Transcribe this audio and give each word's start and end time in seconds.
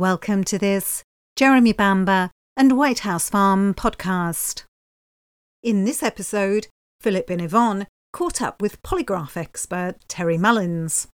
Welcome 0.00 0.44
to 0.44 0.58
this 0.60 1.02
Jeremy 1.34 1.72
Bamber 1.72 2.30
and 2.56 2.78
White 2.78 3.00
House 3.00 3.28
Farm 3.28 3.74
podcast. 3.74 4.62
In 5.60 5.86
this 5.86 6.04
episode, 6.04 6.68
Philip 7.00 7.28
and 7.30 7.42
Yvonne 7.42 7.88
caught 8.12 8.40
up 8.40 8.62
with 8.62 8.80
polygraph 8.84 9.36
expert 9.36 9.96
Terry 10.06 10.38
Mullins. 10.38 11.08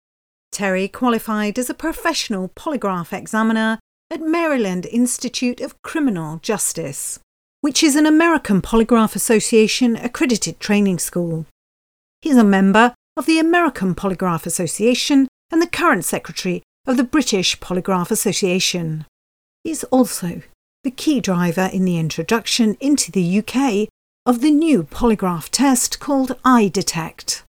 Terry 0.51 0.89
qualified 0.89 1.57
as 1.57 1.69
a 1.69 1.73
professional 1.73 2.49
polygraph 2.49 3.13
examiner 3.13 3.79
at 4.11 4.19
Maryland 4.19 4.85
Institute 4.87 5.61
of 5.61 5.81
Criminal 5.81 6.39
Justice, 6.39 7.19
which 7.61 7.83
is 7.83 7.95
an 7.95 8.05
American 8.05 8.61
Polygraph 8.61 9.15
Association 9.15 9.95
accredited 9.95 10.59
training 10.59 10.99
school. 10.99 11.45
He's 12.21 12.35
a 12.35 12.43
member 12.43 12.93
of 13.15 13.27
the 13.27 13.39
American 13.39 13.95
Polygraph 13.95 14.45
Association 14.45 15.29
and 15.49 15.61
the 15.61 15.67
current 15.67 16.03
secretary 16.03 16.63
of 16.85 16.97
the 16.97 17.03
British 17.03 17.59
Polygraph 17.59 18.11
Association. 18.11 19.05
He's 19.63 19.83
also 19.85 20.41
the 20.83 20.91
key 20.91 21.21
driver 21.21 21.69
in 21.71 21.85
the 21.85 21.97
introduction 21.97 22.75
into 22.81 23.11
the 23.11 23.39
UK 23.39 23.87
of 24.25 24.41
the 24.41 24.51
new 24.51 24.83
polygraph 24.83 25.49
test 25.49 25.99
called 25.99 26.37
iDetect. 26.43 27.43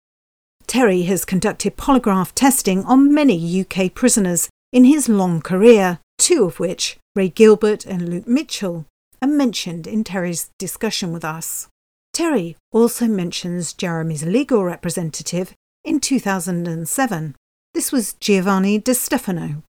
Terry 0.68 1.04
has 1.04 1.26
conducted 1.26 1.78
polygraph 1.78 2.32
testing 2.34 2.84
on 2.86 3.14
many 3.14 3.62
UK 3.62 3.94
prisoners 3.94 4.50
in 4.72 4.86
his 4.86 5.10
long 5.10 5.42
career, 5.42 6.00
two 6.18 6.46
of 6.46 6.60
which, 6.60 6.98
Ray 7.16 7.30
Gilbert 7.30 7.86
and 7.86 8.10
Luke 8.10 8.28
Mitchell, 8.28 8.86
are 9.22 9.28
mentioned 9.28 9.88
in 9.88 10.04
Terry's 10.04 10.50
discussion 10.60 11.12
with 11.12 11.26
us. 11.26 11.68
Terry 12.14 12.56
also 12.72 13.08
mentions 13.08 13.74
Jeremy's 13.74 14.24
legal 14.24 14.64
representative 14.64 15.54
in 15.84 16.00
2007. 16.00 17.36
This 17.74 17.92
was 17.92 18.14
Giovanni 18.14 18.78
Di 18.78 18.94
Stefano, 18.94 19.64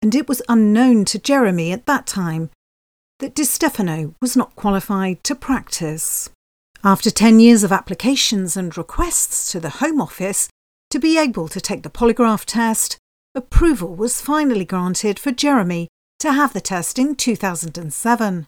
and 0.00 0.14
it 0.14 0.26
was 0.26 0.40
unknown 0.48 1.04
to 1.06 1.18
Jeremy 1.18 1.72
at 1.72 1.84
that 1.84 2.06
time 2.06 2.48
that 3.18 3.34
Di 3.34 3.44
Stefano 3.44 4.14
was 4.22 4.34
not 4.34 4.56
qualified 4.56 5.22
to 5.24 5.34
practice. 5.34 6.30
After 6.82 7.10
10 7.10 7.38
years 7.38 7.62
of 7.62 7.70
applications 7.70 8.56
and 8.56 8.76
requests 8.78 9.52
to 9.52 9.60
the 9.60 9.76
Home 9.80 10.00
Office 10.00 10.48
to 10.88 10.98
be 10.98 11.18
able 11.18 11.48
to 11.48 11.60
take 11.60 11.82
the 11.82 11.90
polygraph 11.90 12.46
test, 12.46 12.96
approval 13.34 13.94
was 13.94 14.22
finally 14.22 14.64
granted 14.64 15.18
for 15.18 15.30
Jeremy 15.30 15.88
to 16.20 16.32
have 16.32 16.54
the 16.54 16.62
test 16.62 16.98
in 16.98 17.14
2007. 17.14 18.46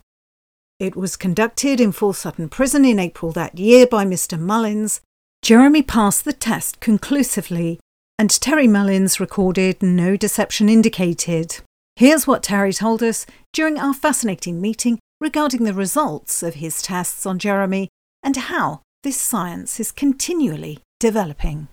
It 0.80 0.96
was 0.96 1.16
conducted 1.16 1.82
in 1.82 1.92
Full 1.92 2.14
Sutton 2.14 2.48
Prison 2.48 2.86
in 2.86 2.98
April 2.98 3.30
that 3.32 3.58
year 3.58 3.86
by 3.86 4.06
Mr. 4.06 4.40
Mullins. 4.40 5.02
Jeremy 5.42 5.82
passed 5.82 6.24
the 6.24 6.32
test 6.32 6.80
conclusively, 6.80 7.78
and 8.18 8.30
Terry 8.30 8.66
Mullins 8.66 9.18
recorded 9.18 9.82
no 9.82 10.16
deception 10.16 10.68
indicated. 10.68 11.60
Here's 11.96 12.26
what 12.26 12.42
Terry 12.42 12.72
told 12.72 13.02
us 13.02 13.26
during 13.52 13.78
our 13.78 13.94
fascinating 13.94 14.60
meeting 14.60 14.98
regarding 15.20 15.64
the 15.64 15.74
results 15.74 16.42
of 16.42 16.54
his 16.54 16.82
tests 16.82 17.26
on 17.26 17.38
Jeremy 17.38 17.88
and 18.22 18.36
how 18.36 18.82
this 19.02 19.20
science 19.20 19.78
is 19.80 19.92
continually 19.92 20.78
developing. 21.00 21.68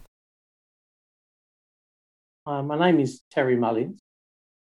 Uh, 2.45 2.63
my 2.63 2.77
name 2.77 2.99
is 2.99 3.21
Terry 3.31 3.55
Mullins. 3.55 3.99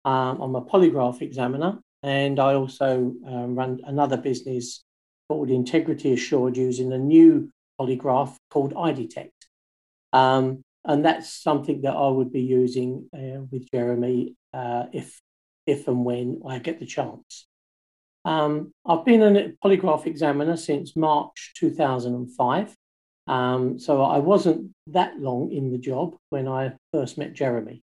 Um, 0.05 0.41
I'm 0.41 0.55
a 0.55 0.61
polygraph 0.61 1.21
examiner 1.21 1.79
and 2.03 2.39
I 2.39 2.53
also 2.53 3.13
um, 3.25 3.55
run 3.55 3.79
another 3.85 4.17
business 4.17 4.83
called 5.29 5.49
Integrity 5.49 6.13
Assured 6.13 6.57
using 6.57 6.93
a 6.93 6.97
new 6.97 7.49
polygraph 7.79 8.35
called 8.49 8.73
iDetect. 8.73 9.31
Um, 10.13 10.63
and 10.87 11.03
that's 11.03 11.29
something 11.31 11.81
that 11.81 11.93
I 11.93 12.07
would 12.07 12.31
be 12.31 12.41
using 12.41 13.09
uh, 13.13 13.41
with 13.51 13.69
Jeremy 13.71 14.35
uh, 14.53 14.85
if, 14.93 15.19
if 15.65 15.87
and 15.87 16.05
when 16.05 16.41
I 16.47 16.59
get 16.59 16.79
the 16.79 16.85
chance. 16.85 17.45
Um, 18.23 18.71
I've 18.85 19.05
been 19.05 19.21
a 19.21 19.53
polygraph 19.63 20.05
examiner 20.05 20.57
since 20.57 20.95
March 20.95 21.53
2005. 21.57 22.75
Um, 23.27 23.77
so 23.77 24.01
I 24.01 24.19
wasn't 24.19 24.71
that 24.87 25.19
long 25.19 25.51
in 25.51 25.71
the 25.71 25.77
job 25.77 26.15
when 26.29 26.47
I 26.47 26.73
first 26.93 27.17
met 27.17 27.33
Jeremy. 27.33 27.83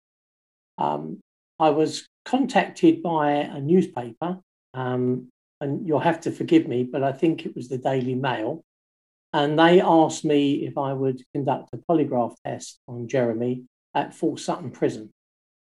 Um, 0.77 1.21
I 1.57 1.69
was 1.69 2.07
contacted 2.25 3.01
by 3.01 3.31
a 3.31 3.59
newspaper, 3.59 4.39
um, 4.73 5.29
and 5.61 5.87
you'll 5.87 5.99
have 5.99 6.21
to 6.21 6.31
forgive 6.31 6.67
me, 6.67 6.83
but 6.83 7.03
I 7.03 7.13
think 7.13 7.45
it 7.45 7.55
was 7.55 7.69
the 7.69 7.77
Daily 7.77 8.15
Mail. 8.15 8.63
And 9.33 9.59
they 9.59 9.81
asked 9.81 10.25
me 10.25 10.65
if 10.65 10.77
I 10.77 10.93
would 10.93 11.21
conduct 11.33 11.69
a 11.73 11.77
polygraph 11.77 12.35
test 12.45 12.79
on 12.87 13.07
Jeremy 13.07 13.63
at 13.93 14.13
Full 14.13 14.37
Sutton 14.37 14.71
Prison. 14.71 15.11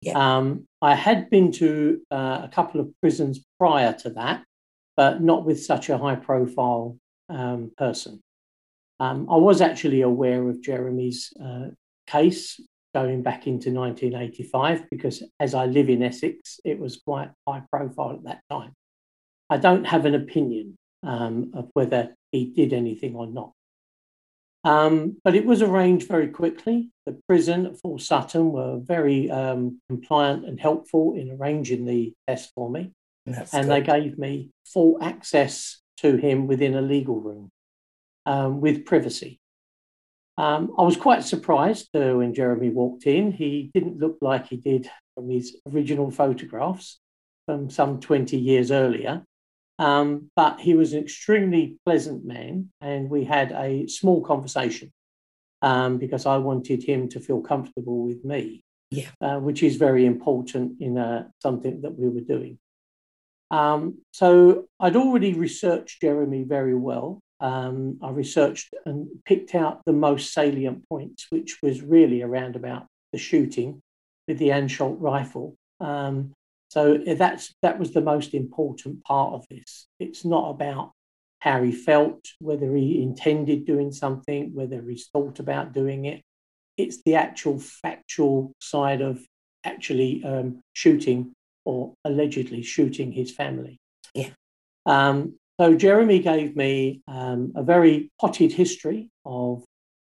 Yeah. 0.03 0.37
Um, 0.37 0.67
I 0.83 0.95
had 0.95 1.31
been 1.31 1.53
to 1.53 2.01
uh, 2.11 2.43
a 2.45 2.51
couple 2.53 2.81
of 2.81 2.93
prisons 3.01 3.45
prior 3.59 3.95
to 3.95 4.11
that, 4.11 4.45
but 4.97 5.23
not 5.23 5.47
with 5.47 5.65
such 5.65 5.89
a 5.89 5.97
high 5.97 6.17
profile 6.17 6.99
um, 7.31 7.73
person. 7.79 8.23
Um, 9.01 9.27
I 9.31 9.37
was 9.37 9.61
actually 9.61 10.03
aware 10.03 10.47
of 10.49 10.63
Jeremy's 10.63 11.33
uh, 11.43 11.69
case 12.07 12.61
going 12.95 13.23
back 13.23 13.47
into 13.47 13.71
1985 13.71 14.89
because 14.91 15.23
as 15.39 15.55
I 15.55 15.67
live 15.67 15.91
in 15.91 16.03
Essex, 16.03 16.61
it 16.65 16.79
was 16.79 16.97
quite 16.97 17.31
high 17.47 17.63
profile 17.71 18.13
at 18.13 18.25
that 18.25 18.41
time. 18.51 18.73
I 19.51 19.59
don't 19.59 19.85
have 19.85 20.07
an 20.07 20.15
opinion 20.15 20.77
um, 21.07 21.53
of 21.55 21.71
whether 21.73 22.15
he 22.33 22.47
did 22.47 22.73
anything 22.73 23.15
or 23.15 23.27
not. 23.27 23.53
Um, 24.65 25.19
but 25.23 25.37
it 25.37 25.47
was 25.47 25.63
arranged 25.63 26.09
very 26.09 26.27
quickly. 26.27 26.91
The 27.07 27.19
prison 27.29 27.67
at 27.67 28.01
Sutton 28.01 28.51
were 28.51 28.81
very 28.81 29.31
um, 29.31 29.81
compliant 29.89 30.45
and 30.45 30.59
helpful 30.59 31.15
in 31.15 31.31
arranging 31.31 31.87
the 31.87 32.13
test 32.27 32.51
for 32.55 32.69
me. 32.69 32.91
That's 33.27 33.55
and 33.55 33.69
good. 33.69 33.73
they 33.73 34.01
gave 34.01 34.19
me 34.19 34.51
full 34.65 34.99
access 35.01 35.81
to 35.99 36.17
him 36.17 36.49
within 36.49 36.75
a 36.75 36.83
legal 36.83 37.21
room 37.21 37.51
um, 38.27 38.61
with 38.61 38.85
privacy. 38.85 39.39
Um, 40.37 40.75
I 40.77 40.83
was 40.83 40.97
quite 40.97 41.23
surprised 41.23 41.95
uh, 41.95 42.15
when 42.15 42.35
Jeremy 42.35 42.71
walked 42.71 43.07
in. 43.07 43.33
He 43.33 43.71
didn't 43.73 43.99
look 43.99 44.19
like 44.21 44.49
he 44.49 44.57
did 44.57 44.91
from 45.15 45.31
his 45.31 45.57
original 45.73 46.11
photographs 46.11 46.99
from 47.47 47.71
some 47.71 48.01
20 48.01 48.37
years 48.37 48.71
earlier. 48.71 49.23
Um, 49.79 50.31
but 50.35 50.61
he 50.61 50.75
was 50.75 50.93
an 50.93 51.03
extremely 51.03 51.77
pleasant 51.85 52.25
man, 52.25 52.71
and 52.81 53.11
we 53.11 53.25
had 53.25 53.53
a 53.53 53.87
small 53.89 54.23
conversation 54.23 54.93
um, 55.63 55.99
because 55.99 56.25
I 56.25 56.39
wanted 56.39 56.83
him 56.83 57.09
to 57.11 57.21
feel 57.21 57.41
comfortable 57.41 58.05
with 58.05 58.25
me, 58.25 58.63
yeah. 58.91 59.09
uh, 59.21 59.39
which 59.39 59.63
is 59.63 59.77
very 59.77 60.07
important 60.07 60.81
in 60.81 60.97
uh, 60.97 61.29
something 61.43 61.83
that 61.83 61.99
we 61.99 62.09
were 62.09 62.21
doing. 62.21 62.59
Um, 63.51 63.99
so 64.13 64.67
I'd 64.81 64.97
already 64.97 65.35
researched 65.35 66.01
Jeremy 66.01 66.43
very 66.45 66.75
well 66.75 67.21
um, 67.41 67.99
I 68.03 68.11
researched 68.11 68.75
and 68.87 69.09
picked 69.25 69.55
out 69.55 69.83
the 69.85 69.93
most 69.93 70.33
salient 70.33 70.89
points, 70.89 71.27
which 71.31 71.59
was 71.63 71.83
really 71.83 72.23
around 72.23 72.57
about 72.57 72.87
the 73.13 73.19
shooting 73.19 73.83
with 74.27 74.39
the 74.39 74.49
Anschutz 74.49 74.97
rifle. 74.99 75.57
Um, 75.81 76.33
so 76.69 76.99
that's 76.99 77.55
that 77.63 77.79
was 77.79 77.93
the 77.93 78.01
most 78.01 78.35
important 78.35 79.05
part 79.05 79.35
of 79.35 79.47
this. 79.49 79.87
It's 79.99 80.25
not 80.25 80.51
about 80.51 80.93
how 81.39 81.63
he 81.63 81.73
felt, 81.73 82.25
whether 82.41 82.75
he 82.75 83.03
intended 83.03 83.67
doing 83.67 83.93
something, 83.93 84.53
whether 84.55 84.83
he's 84.83 85.09
thought 85.09 85.39
about 85.39 85.73
doing 85.73 86.07
it. 86.07 86.23
It's 86.77 87.03
the 87.03 87.15
actual 87.15 87.59
factual 87.59 88.53
side 88.61 89.01
of 89.01 89.21
actually 89.65 90.25
um, 90.25 90.61
shooting 90.73 91.33
or 91.65 91.95
allegedly 92.05 92.63
shooting 92.63 93.13
his 93.13 93.31
family. 93.31 93.79
Yeah. 94.15 94.31
Um, 94.87 95.37
so 95.61 95.75
Jeremy 95.75 96.19
gave 96.21 96.57
me 96.57 97.03
um, 97.09 97.53
a 97.57 97.63
very 97.63 98.11
potted 98.21 98.53
history 98.53 99.11
of 99.25 99.65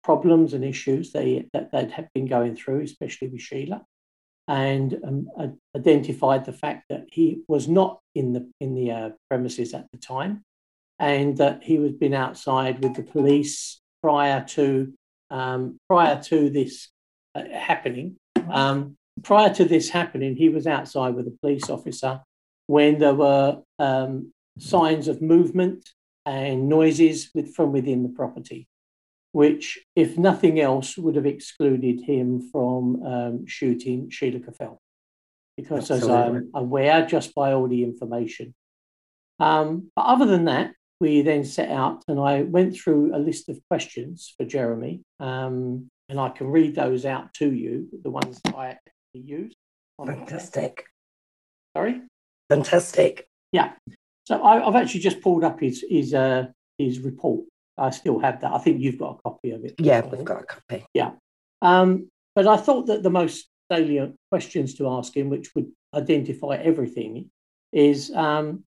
problems 0.04 0.54
and 0.54 0.64
issues 0.64 1.12
they, 1.12 1.48
that 1.52 1.72
they'd 1.72 1.90
have 1.92 2.08
been 2.14 2.26
going 2.26 2.56
through, 2.56 2.80
especially 2.82 3.28
with 3.28 3.40
Sheila, 3.40 3.84
and 4.48 4.96
um, 5.06 5.56
identified 5.76 6.44
the 6.44 6.52
fact 6.52 6.84
that 6.90 7.04
he 7.10 7.42
was 7.48 7.68
not 7.68 8.00
in 8.14 8.32
the 8.32 8.50
in 8.60 8.74
the 8.74 8.90
uh, 8.90 9.10
premises 9.28 9.74
at 9.74 9.86
the 9.92 9.98
time, 9.98 10.42
and 10.98 11.36
that 11.38 11.62
he 11.62 11.78
was 11.78 11.92
been 11.92 12.14
outside 12.14 12.82
with 12.82 12.94
the 12.94 13.02
police 13.02 13.80
prior 14.02 14.44
to 14.44 14.92
um, 15.30 15.78
prior 15.88 16.20
to 16.22 16.50
this 16.50 16.88
uh, 17.34 17.44
happening. 17.52 18.16
Um, 18.50 18.96
prior 19.22 19.52
to 19.54 19.64
this 19.64 19.90
happening, 19.90 20.36
he 20.36 20.48
was 20.48 20.66
outside 20.66 21.14
with 21.14 21.26
a 21.26 21.36
police 21.40 21.68
officer 21.70 22.20
when 22.66 22.98
there 22.98 23.14
were 23.14 23.60
um, 23.78 24.32
signs 24.58 25.08
of 25.08 25.20
movement 25.20 25.90
and 26.26 26.68
noises 26.68 27.30
with, 27.34 27.54
from 27.54 27.72
within 27.72 28.02
the 28.02 28.08
property, 28.10 28.68
which, 29.32 29.78
if 29.94 30.18
nothing 30.18 30.60
else, 30.60 30.96
would 30.96 31.16
have 31.16 31.26
excluded 31.26 32.00
him 32.00 32.48
from 32.50 33.02
um, 33.04 33.46
shooting 33.46 34.10
Sheila 34.10 34.40
Caffell. 34.40 34.80
Because, 35.56 35.90
Absolutely. 35.90 36.10
as 36.10 36.18
I'm 36.18 36.50
aware, 36.54 37.06
just 37.06 37.34
by 37.34 37.52
all 37.52 37.68
the 37.68 37.84
information. 37.84 38.54
Um, 39.38 39.90
but 39.96 40.02
other 40.02 40.26
than 40.26 40.46
that, 40.46 40.72
we 41.00 41.22
then 41.22 41.44
set 41.44 41.70
out 41.70 42.04
and 42.08 42.20
I 42.20 42.42
went 42.42 42.76
through 42.76 43.16
a 43.16 43.18
list 43.18 43.48
of 43.48 43.58
questions 43.68 44.34
for 44.36 44.44
Jeremy. 44.44 45.02
Um, 45.18 45.88
and 46.08 46.20
I 46.20 46.28
can 46.28 46.48
read 46.48 46.74
those 46.74 47.06
out 47.06 47.32
to 47.34 47.52
you, 47.52 47.88
the 48.02 48.10
ones 48.10 48.40
I 48.54 48.66
actually 48.66 48.84
used. 49.14 49.56
Fantastic. 50.04 50.84
Sorry? 51.76 52.02
Fantastic. 52.48 53.28
Yeah. 53.52 53.72
So 54.26 54.42
I, 54.42 54.64
have 54.64 54.76
actually 54.76 55.00
just 55.00 55.20
pulled 55.20 55.44
up 55.44 55.60
his 55.60 55.84
his 55.88 56.14
uh, 56.14 56.46
his 56.78 57.00
report. 57.00 57.44
I 57.80 57.90
still 57.90 58.18
have 58.20 58.40
that. 58.42 58.52
I 58.52 58.58
think 58.58 58.80
you've 58.80 58.98
got 58.98 59.18
a 59.18 59.22
copy 59.22 59.50
of 59.52 59.64
it. 59.64 59.74
Yeah, 59.78 60.02
we've 60.04 60.24
got 60.24 60.42
a 60.42 60.46
copy. 60.46 60.84
Yeah. 60.94 61.12
Um, 61.62 62.10
but 62.34 62.46
I 62.46 62.56
thought 62.56 62.86
that 62.86 63.02
the 63.02 63.10
most 63.10 63.48
salient 63.70 64.16
questions 64.30 64.74
to 64.74 64.88
ask 64.88 65.16
him, 65.16 65.30
which 65.30 65.54
would 65.54 65.70
identify 65.94 66.56
everything, 66.56 67.30
is 67.72 68.12
um, 68.14 68.64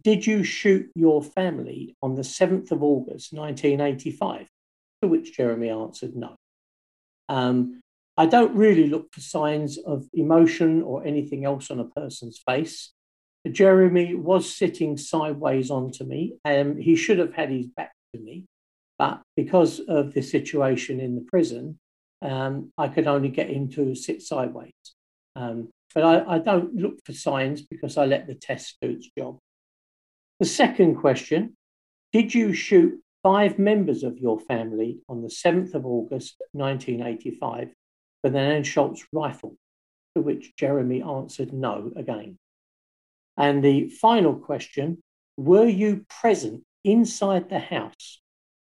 Did 0.00 0.26
you 0.26 0.44
shoot 0.44 0.90
your 0.94 1.22
family 1.22 1.96
on 2.02 2.14
the 2.14 2.22
7th 2.22 2.70
of 2.70 2.82
August 2.82 3.32
1985? 3.32 4.46
To 5.02 5.08
which 5.08 5.36
Jeremy 5.36 5.70
answered 5.70 6.14
no. 6.14 6.36
Um, 7.28 7.80
I 8.16 8.26
don't 8.26 8.54
really 8.54 8.88
look 8.88 9.12
for 9.12 9.20
signs 9.20 9.78
of 9.78 10.06
emotion 10.12 10.82
or 10.82 11.04
anything 11.04 11.44
else 11.44 11.70
on 11.70 11.80
a 11.80 11.84
person's 11.84 12.40
face. 12.46 12.92
Jeremy 13.50 14.14
was 14.14 14.54
sitting 14.54 14.96
sideways 14.96 15.70
onto 15.70 16.04
me, 16.04 16.34
and 16.44 16.80
he 16.80 16.94
should 16.94 17.18
have 17.18 17.34
had 17.34 17.50
his 17.50 17.66
back 17.66 17.92
to 18.14 18.20
me. 18.20 18.44
But 19.02 19.20
because 19.34 19.80
of 19.88 20.14
the 20.14 20.22
situation 20.22 21.00
in 21.00 21.16
the 21.16 21.22
prison, 21.22 21.80
um, 22.24 22.70
I 22.78 22.86
could 22.86 23.08
only 23.08 23.30
get 23.30 23.50
him 23.50 23.68
to 23.70 23.96
sit 23.96 24.22
sideways. 24.22 24.70
Um, 25.34 25.70
but 25.92 26.04
I, 26.04 26.36
I, 26.36 26.38
don't 26.38 26.72
look 26.76 26.98
for 27.04 27.12
signs 27.12 27.62
because 27.62 27.98
I 27.98 28.04
let 28.04 28.28
the 28.28 28.36
test 28.36 28.76
do 28.80 28.90
its 28.90 29.10
job. 29.18 29.38
The 30.38 30.46
second 30.46 30.98
question 31.00 31.56
Did 32.12 32.32
you 32.32 32.52
shoot 32.52 33.00
five 33.24 33.58
members 33.58 34.04
of 34.04 34.18
your 34.18 34.38
family 34.38 35.00
on 35.08 35.20
the 35.20 35.34
7th 35.44 35.74
of 35.74 35.84
August 35.84 36.36
1985 36.52 37.72
with 38.22 38.36
an 38.36 38.62
Anschutz 38.62 39.00
rifle? 39.12 39.56
To 40.14 40.22
which 40.22 40.54
Jeremy 40.56 41.02
answered 41.02 41.52
no 41.52 41.90
again. 41.96 42.38
And 43.36 43.64
the 43.64 43.88
final 43.88 44.36
question 44.36 45.02
Were 45.36 45.66
you 45.66 46.06
present 46.08 46.62
inside 46.84 47.48
the 47.48 47.58
house 47.58 48.21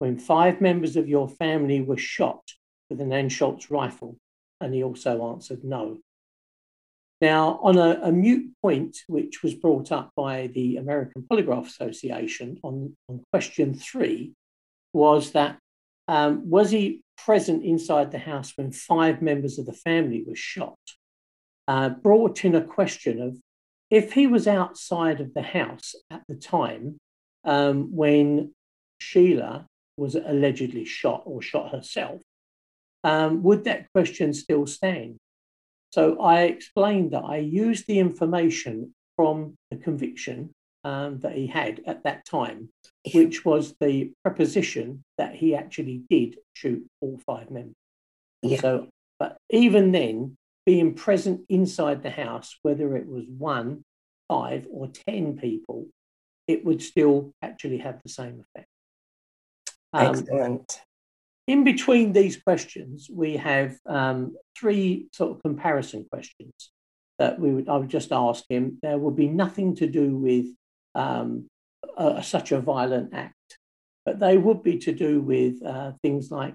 when 0.00 0.18
five 0.18 0.60
members 0.60 0.96
of 0.96 1.08
your 1.08 1.28
family 1.28 1.80
were 1.82 1.96
shot 1.96 2.42
with 2.88 3.00
an 3.00 3.10
Anschutz 3.10 3.70
rifle? 3.70 4.16
And 4.60 4.74
he 4.74 4.82
also 4.82 5.32
answered 5.32 5.62
no. 5.62 5.98
Now, 7.20 7.60
on 7.62 7.76
a, 7.76 8.00
a 8.02 8.10
mute 8.10 8.50
point, 8.62 8.96
which 9.06 9.42
was 9.42 9.54
brought 9.54 9.92
up 9.92 10.10
by 10.16 10.48
the 10.48 10.78
American 10.78 11.22
Polygraph 11.22 11.66
Association 11.66 12.58
on, 12.62 12.96
on 13.08 13.22
question 13.30 13.74
three, 13.74 14.32
was 14.94 15.32
that 15.32 15.58
um, 16.08 16.48
was 16.48 16.70
he 16.70 17.02
present 17.16 17.62
inside 17.62 18.10
the 18.10 18.18
house 18.18 18.54
when 18.56 18.72
five 18.72 19.20
members 19.20 19.58
of 19.58 19.66
the 19.66 19.74
family 19.74 20.24
were 20.26 20.34
shot? 20.34 20.78
Uh, 21.68 21.90
brought 21.90 22.44
in 22.44 22.54
a 22.54 22.62
question 22.62 23.20
of 23.20 23.36
if 23.90 24.14
he 24.14 24.26
was 24.26 24.48
outside 24.48 25.20
of 25.20 25.34
the 25.34 25.42
house 25.42 25.94
at 26.10 26.22
the 26.26 26.34
time 26.34 26.98
um, 27.44 27.94
when 27.94 28.52
Sheila 28.98 29.66
was 30.00 30.14
allegedly 30.14 30.84
shot 30.84 31.22
or 31.26 31.42
shot 31.42 31.72
herself, 31.72 32.22
um, 33.04 33.42
would 33.42 33.64
that 33.64 33.86
question 33.92 34.32
still 34.32 34.66
stand? 34.66 35.18
So 35.90 36.20
I 36.20 36.42
explained 36.42 37.12
that 37.12 37.24
I 37.24 37.36
used 37.36 37.86
the 37.86 37.98
information 37.98 38.94
from 39.16 39.56
the 39.70 39.76
conviction 39.76 40.50
um, 40.84 41.20
that 41.20 41.34
he 41.34 41.46
had 41.46 41.82
at 41.86 42.04
that 42.04 42.24
time, 42.24 42.70
which 43.12 43.44
was 43.44 43.74
the 43.80 44.12
preposition 44.24 45.04
that 45.18 45.34
he 45.34 45.54
actually 45.54 46.02
did 46.08 46.38
shoot 46.54 46.86
all 47.00 47.20
five 47.26 47.50
members. 47.50 47.74
Yeah. 48.42 48.60
So, 48.60 48.88
but 49.18 49.36
even 49.50 49.92
then, 49.92 50.36
being 50.64 50.94
present 50.94 51.42
inside 51.48 52.02
the 52.02 52.10
house, 52.10 52.56
whether 52.62 52.96
it 52.96 53.06
was 53.06 53.24
one, 53.26 53.82
five, 54.28 54.66
or 54.70 54.88
10 54.88 55.36
people, 55.36 55.86
it 56.46 56.64
would 56.64 56.80
still 56.82 57.32
actually 57.42 57.78
have 57.78 58.00
the 58.02 58.08
same 58.08 58.44
effect. 58.44 58.68
Um, 59.92 60.06
Excellent. 60.06 60.80
In 61.46 61.64
between 61.64 62.12
these 62.12 62.40
questions, 62.40 63.08
we 63.12 63.36
have 63.36 63.76
um, 63.86 64.36
three 64.56 65.08
sort 65.12 65.32
of 65.32 65.42
comparison 65.42 66.06
questions 66.10 66.70
that 67.18 67.38
we 67.38 67.52
would 67.52 67.68
I 67.68 67.76
would 67.76 67.88
just 67.88 68.12
ask 68.12 68.44
him. 68.48 68.78
There 68.82 68.98
would 68.98 69.16
be 69.16 69.28
nothing 69.28 69.74
to 69.76 69.86
do 69.86 70.16
with 70.16 70.46
um, 70.94 71.48
a, 71.96 72.22
such 72.22 72.52
a 72.52 72.60
violent 72.60 73.14
act, 73.14 73.58
but 74.04 74.20
they 74.20 74.38
would 74.38 74.62
be 74.62 74.78
to 74.78 74.92
do 74.92 75.20
with 75.20 75.62
uh, 75.64 75.92
things 76.02 76.30
like 76.30 76.54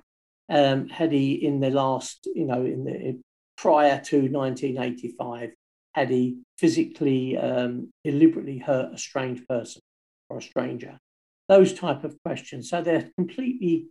um, 0.50 0.88
had 0.90 1.12
he 1.12 1.34
in 1.34 1.60
the 1.60 1.72
last, 1.72 2.28
you 2.34 2.46
know, 2.46 2.66
in 2.66 2.84
the 2.86 3.20
prior 3.58 4.00
to 4.02 4.18
1985, 4.18 5.52
had 5.94 6.10
he 6.10 6.38
physically 6.58 7.38
um, 7.38 7.92
deliberately 8.04 8.58
hurt 8.58 8.94
a 8.94 8.98
strange 8.98 9.46
person 9.48 9.81
or 10.30 10.38
a 10.38 10.42
stranger? 10.42 10.98
Those 11.47 11.74
type 11.74 12.03
of 12.03 12.18
questions. 12.24 12.69
So 12.69 12.81
they're 12.81 13.09
completely 13.18 13.88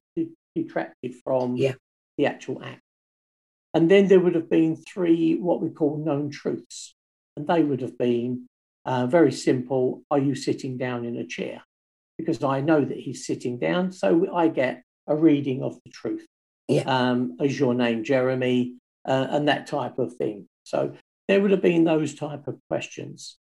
detracted 0.54 1.14
from 1.24 1.56
yeah. 1.56 1.74
the 2.18 2.26
actual 2.26 2.62
act. 2.62 2.80
And 3.74 3.90
then 3.90 4.08
there 4.08 4.20
would 4.20 4.34
have 4.34 4.48
been 4.48 4.76
three 4.76 5.36
what 5.36 5.60
we 5.60 5.70
call 5.70 5.96
known 5.98 6.30
truths. 6.30 6.94
And 7.36 7.46
they 7.46 7.62
would 7.62 7.80
have 7.80 7.98
been 7.98 8.46
uh, 8.84 9.06
very 9.06 9.32
simple 9.32 10.02
Are 10.10 10.18
you 10.18 10.34
sitting 10.34 10.76
down 10.76 11.04
in 11.04 11.16
a 11.16 11.26
chair? 11.26 11.62
Because 12.18 12.42
I 12.44 12.60
know 12.60 12.84
that 12.84 12.98
he's 12.98 13.26
sitting 13.26 13.58
down. 13.58 13.90
So 13.92 14.34
I 14.34 14.48
get 14.48 14.82
a 15.06 15.16
reading 15.16 15.62
of 15.62 15.78
the 15.84 15.90
truth. 15.90 16.26
Yeah. 16.68 16.82
Um, 16.82 17.36
is 17.40 17.58
your 17.58 17.74
name 17.74 18.04
Jeremy? 18.04 18.76
Uh, 19.06 19.26
and 19.30 19.48
that 19.48 19.66
type 19.66 19.98
of 19.98 20.14
thing. 20.14 20.48
So 20.62 20.94
there 21.28 21.40
would 21.40 21.50
have 21.50 21.60
been 21.60 21.84
those 21.84 22.14
type 22.14 22.46
of 22.46 22.58
questions. 22.68 23.36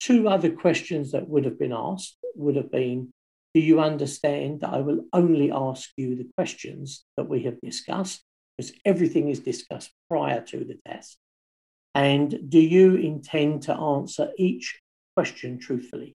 Two 0.00 0.28
other 0.28 0.50
questions 0.50 1.12
that 1.12 1.28
would 1.28 1.44
have 1.44 1.58
been 1.58 1.72
asked 1.72 2.16
would 2.34 2.56
have 2.56 2.70
been 2.70 3.12
do 3.54 3.60
you 3.60 3.80
understand 3.80 4.60
that 4.60 4.70
I 4.70 4.80
will 4.80 5.04
only 5.12 5.50
ask 5.50 5.90
you 5.96 6.16
the 6.16 6.30
questions 6.36 7.04
that 7.16 7.28
we 7.28 7.42
have 7.44 7.60
discussed? 7.60 8.22
Because 8.56 8.72
everything 8.84 9.28
is 9.28 9.40
discussed 9.40 9.90
prior 10.08 10.40
to 10.42 10.58
the 10.58 10.78
test. 10.86 11.18
And 11.94 12.48
do 12.48 12.60
you 12.60 12.94
intend 12.94 13.62
to 13.62 13.74
answer 13.74 14.30
each 14.38 14.78
question 15.16 15.58
truthfully? 15.58 16.14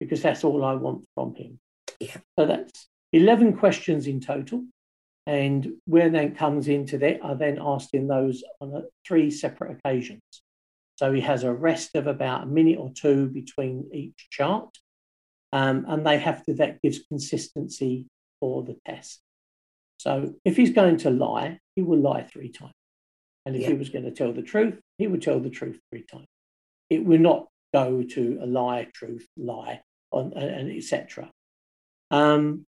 Because 0.00 0.22
that's 0.22 0.42
all 0.42 0.64
I 0.64 0.74
want 0.74 1.04
from 1.14 1.34
him. 1.36 1.60
Yeah. 2.00 2.16
So 2.38 2.46
that's 2.46 2.88
11 3.12 3.56
questions 3.56 4.06
in 4.06 4.20
total. 4.20 4.64
And 5.26 5.74
when 5.86 6.12
that 6.12 6.36
comes 6.36 6.68
into 6.68 6.98
that, 6.98 7.24
I 7.24 7.34
then 7.34 7.58
asked 7.60 7.94
him 7.94 8.08
those 8.08 8.42
on 8.60 8.74
a, 8.74 8.82
three 9.06 9.30
separate 9.30 9.78
occasions. 9.78 10.22
So 10.96 11.12
he 11.12 11.20
has 11.20 11.44
a 11.44 11.52
rest 11.52 11.94
of 11.94 12.06
about 12.06 12.44
a 12.44 12.46
minute 12.46 12.78
or 12.78 12.90
two 12.92 13.28
between 13.28 13.88
each 13.92 14.28
chart 14.30 14.76
um, 15.52 15.84
and 15.88 16.06
they 16.06 16.18
have 16.18 16.44
to, 16.44 16.54
that 16.54 16.82
gives 16.82 17.00
consistency 17.08 18.06
for 18.40 18.62
the 18.62 18.76
test. 18.86 19.20
So 19.98 20.34
if 20.44 20.56
he's 20.56 20.72
going 20.72 20.98
to 20.98 21.10
lie, 21.10 21.58
he 21.74 21.82
will 21.82 21.98
lie 21.98 22.22
three 22.22 22.50
times. 22.50 22.72
And 23.44 23.54
if 23.54 23.62
yeah. 23.62 23.68
he 23.68 23.74
was 23.74 23.88
going 23.88 24.04
to 24.04 24.10
tell 24.10 24.32
the 24.32 24.42
truth, 24.42 24.80
he 24.98 25.06
would 25.06 25.22
tell 25.22 25.40
the 25.40 25.50
truth 25.50 25.78
three 25.90 26.04
times. 26.04 26.26
It 26.90 27.04
will 27.04 27.18
not 27.18 27.46
go 27.72 28.02
to 28.02 28.38
a 28.42 28.46
lie, 28.46 28.88
truth, 28.92 29.26
lie, 29.36 29.80
on, 30.10 30.32
and 30.34 30.70
etc. 30.70 31.30
Um, 32.10 32.66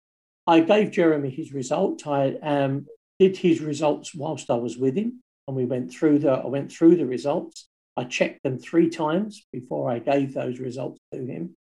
I 0.46 0.60
gave 0.60 0.90
Jeremy 0.90 1.30
his 1.30 1.52
result. 1.52 2.06
I 2.06 2.34
um, 2.42 2.86
did 3.18 3.36
his 3.36 3.60
results 3.60 4.14
whilst 4.14 4.50
I 4.50 4.56
was 4.56 4.76
with 4.76 4.96
him, 4.96 5.22
and 5.46 5.56
we 5.56 5.64
went 5.64 5.92
through 5.92 6.20
the. 6.20 6.30
I 6.30 6.46
went 6.46 6.72
through 6.72 6.96
the 6.96 7.06
results. 7.06 7.68
I 7.96 8.04
checked 8.04 8.42
them 8.42 8.58
three 8.58 8.88
times 8.88 9.46
before 9.52 9.90
I 9.90 9.98
gave 9.98 10.32
those 10.32 10.58
results 10.58 11.00
to 11.12 11.24
him. 11.24 11.56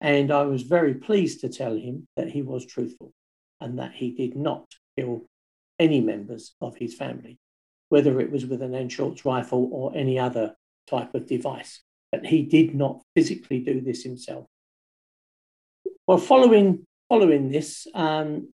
And 0.00 0.32
I 0.32 0.42
was 0.42 0.62
very 0.62 0.94
pleased 0.94 1.40
to 1.40 1.48
tell 1.48 1.76
him 1.76 2.08
that 2.16 2.28
he 2.28 2.42
was 2.42 2.64
truthful 2.64 3.12
and 3.60 3.78
that 3.78 3.92
he 3.92 4.10
did 4.12 4.34
not 4.34 4.66
kill 4.98 5.26
any 5.78 6.00
members 6.00 6.54
of 6.60 6.76
his 6.76 6.94
family, 6.94 7.38
whether 7.90 8.18
it 8.20 8.30
was 8.30 8.46
with 8.46 8.62
an 8.62 8.72
Anschutz 8.72 9.24
rifle 9.24 9.68
or 9.72 9.92
any 9.94 10.18
other 10.18 10.54
type 10.88 11.14
of 11.14 11.26
device. 11.26 11.82
But 12.10 12.26
he 12.26 12.42
did 12.42 12.74
not 12.74 13.02
physically 13.14 13.60
do 13.60 13.80
this 13.80 14.02
himself. 14.02 14.46
Well, 16.06 16.18
following, 16.18 16.86
following 17.08 17.50
this, 17.50 17.86
um, 17.94 18.52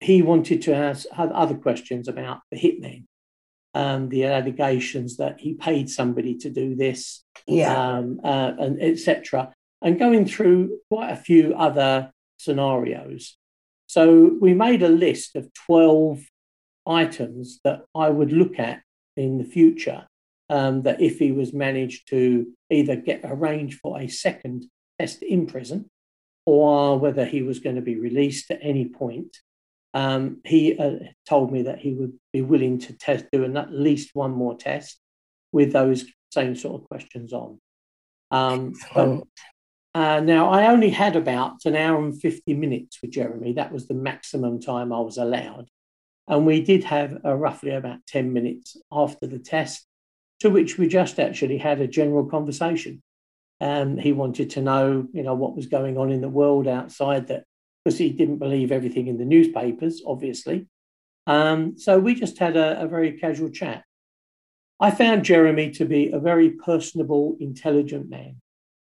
he 0.00 0.22
wanted 0.22 0.62
to 0.62 0.74
ask 0.74 1.06
other 1.16 1.56
questions 1.56 2.08
about 2.08 2.40
the 2.50 2.58
hitman, 2.58 3.04
um, 3.74 4.08
the 4.08 4.24
allegations 4.24 5.16
that 5.16 5.40
he 5.40 5.54
paid 5.54 5.88
somebody 5.88 6.36
to 6.38 6.50
do 6.50 6.74
this, 6.74 7.24
yeah. 7.46 7.94
um, 7.94 8.20
uh, 8.22 8.52
and 8.58 8.82
etc 8.82 9.54
and 9.82 9.98
going 9.98 10.26
through 10.26 10.78
quite 10.90 11.10
a 11.10 11.16
few 11.16 11.54
other 11.54 12.12
scenarios. 12.38 13.36
So 13.86 14.36
we 14.40 14.54
made 14.54 14.82
a 14.82 14.88
list 14.88 15.36
of 15.36 15.52
12 15.66 16.22
items 16.86 17.60
that 17.64 17.82
I 17.94 18.10
would 18.10 18.32
look 18.32 18.58
at 18.58 18.82
in 19.16 19.38
the 19.38 19.44
future 19.44 20.06
um, 20.50 20.82
that 20.82 21.00
if 21.00 21.18
he 21.18 21.32
was 21.32 21.52
managed 21.52 22.08
to 22.08 22.46
either 22.70 22.96
get 22.96 23.20
arranged 23.24 23.78
for 23.80 24.00
a 24.00 24.08
second 24.08 24.66
test 24.98 25.22
in 25.22 25.46
prison 25.46 25.88
or 26.46 26.98
whether 26.98 27.24
he 27.24 27.42
was 27.42 27.58
going 27.58 27.76
to 27.76 27.82
be 27.82 27.96
released 27.96 28.50
at 28.50 28.60
any 28.62 28.88
point, 28.88 29.36
um, 29.94 30.40
he 30.44 30.78
uh, 30.78 30.98
told 31.28 31.52
me 31.52 31.62
that 31.62 31.78
he 31.78 31.92
would 31.92 32.14
be 32.32 32.42
willing 32.42 32.78
to 32.78 32.92
test, 32.92 33.26
do 33.32 33.44
at 33.44 33.72
least 33.72 34.10
one 34.14 34.32
more 34.32 34.56
test 34.56 34.98
with 35.52 35.72
those 35.72 36.04
same 36.30 36.54
sort 36.54 36.80
of 36.80 36.88
questions 36.88 37.32
on. 37.32 37.58
Um, 38.30 38.74
but, 38.94 39.22
uh, 39.98 40.20
now, 40.20 40.48
I 40.48 40.68
only 40.68 40.90
had 40.90 41.16
about 41.16 41.64
an 41.64 41.74
hour 41.74 41.98
and 41.98 42.16
50 42.16 42.54
minutes 42.54 43.02
with 43.02 43.10
Jeremy. 43.10 43.54
That 43.54 43.72
was 43.72 43.88
the 43.88 43.94
maximum 43.94 44.60
time 44.60 44.92
I 44.92 45.00
was 45.00 45.18
allowed. 45.18 45.70
And 46.28 46.46
we 46.46 46.62
did 46.62 46.84
have 46.84 47.18
uh, 47.24 47.34
roughly 47.34 47.72
about 47.72 48.06
10 48.06 48.32
minutes 48.32 48.76
after 48.92 49.26
the 49.26 49.40
test, 49.40 49.84
to 50.38 50.50
which 50.50 50.78
we 50.78 50.86
just 50.86 51.18
actually 51.18 51.58
had 51.58 51.80
a 51.80 51.88
general 51.88 52.26
conversation. 52.26 53.02
Um, 53.60 53.98
he 53.98 54.12
wanted 54.12 54.50
to 54.50 54.62
know, 54.62 55.08
you 55.12 55.24
know, 55.24 55.34
what 55.34 55.56
was 55.56 55.66
going 55.66 55.98
on 55.98 56.12
in 56.12 56.20
the 56.20 56.28
world 56.28 56.68
outside 56.68 57.26
that, 57.26 57.42
because 57.84 57.98
he 57.98 58.10
didn't 58.10 58.38
believe 58.38 58.70
everything 58.70 59.08
in 59.08 59.18
the 59.18 59.24
newspapers, 59.24 60.00
obviously. 60.06 60.68
Um, 61.26 61.76
so 61.76 61.98
we 61.98 62.14
just 62.14 62.38
had 62.38 62.56
a, 62.56 62.82
a 62.82 62.86
very 62.86 63.14
casual 63.18 63.50
chat. 63.50 63.82
I 64.78 64.92
found 64.92 65.24
Jeremy 65.24 65.72
to 65.72 65.84
be 65.84 66.12
a 66.12 66.20
very 66.20 66.50
personable, 66.50 67.36
intelligent 67.40 68.08
man. 68.08 68.40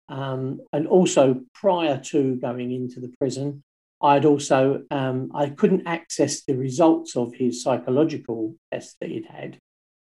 Um, 0.09 0.61
and 0.71 0.87
also, 0.87 1.41
prior 1.53 1.99
to 2.05 2.35
going 2.35 2.71
into 2.71 2.99
the 2.99 3.13
prison, 3.19 3.63
I'd 4.01 4.25
also 4.25 4.83
um, 4.91 5.31
I 5.33 5.49
couldn't 5.49 5.87
access 5.87 6.43
the 6.43 6.55
results 6.55 7.15
of 7.17 7.33
his 7.33 7.63
psychological 7.63 8.55
test 8.71 8.95
that 9.01 9.09
he'd 9.09 9.25
had, 9.25 9.57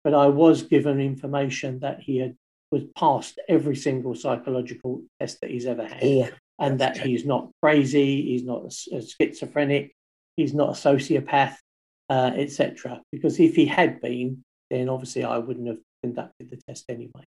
but 0.04 0.14
I 0.14 0.26
was 0.28 0.62
given 0.62 1.00
information 1.00 1.80
that 1.80 2.00
he 2.00 2.18
had 2.18 2.36
was 2.70 2.84
passed 2.96 3.40
every 3.48 3.74
single 3.74 4.14
psychological 4.14 5.02
test 5.18 5.40
that 5.40 5.50
he's 5.50 5.66
ever 5.66 5.84
had, 5.86 6.02
Yeah. 6.04 6.30
and 6.60 6.78
that 6.78 6.96
he's 6.96 7.24
not 7.26 7.50
crazy, 7.60 8.22
he's 8.22 8.44
not 8.44 8.62
a, 8.92 8.96
a 8.96 9.02
schizophrenic, 9.02 9.92
he's 10.36 10.54
not 10.54 10.68
a 10.68 10.72
sociopath, 10.72 11.56
uh, 12.08 12.30
etc. 12.36 13.02
Because 13.10 13.40
if 13.40 13.56
he 13.56 13.66
had 13.66 14.00
been, 14.00 14.44
then 14.70 14.88
obviously 14.88 15.24
I 15.24 15.38
wouldn't 15.38 15.66
have 15.66 15.80
conducted 16.02 16.50
the 16.50 16.60
test 16.68 16.84
anyway. 16.88 17.24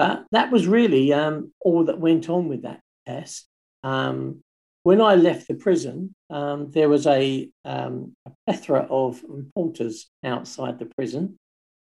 But 0.00 0.24
that 0.30 0.50
was 0.50 0.66
really 0.66 1.12
um, 1.12 1.52
all 1.60 1.84
that 1.84 2.00
went 2.00 2.30
on 2.30 2.48
with 2.48 2.62
that 2.62 2.80
test. 3.06 3.46
Um, 3.84 4.42
when 4.82 4.98
I 5.02 5.14
left 5.14 5.46
the 5.46 5.56
prison, 5.56 6.14
um, 6.30 6.70
there 6.70 6.88
was 6.88 7.06
a, 7.06 7.50
um, 7.66 8.14
a 8.24 8.30
plethora 8.46 8.86
of 8.88 9.22
reporters 9.28 10.08
outside 10.24 10.78
the 10.78 10.86
prison 10.86 11.38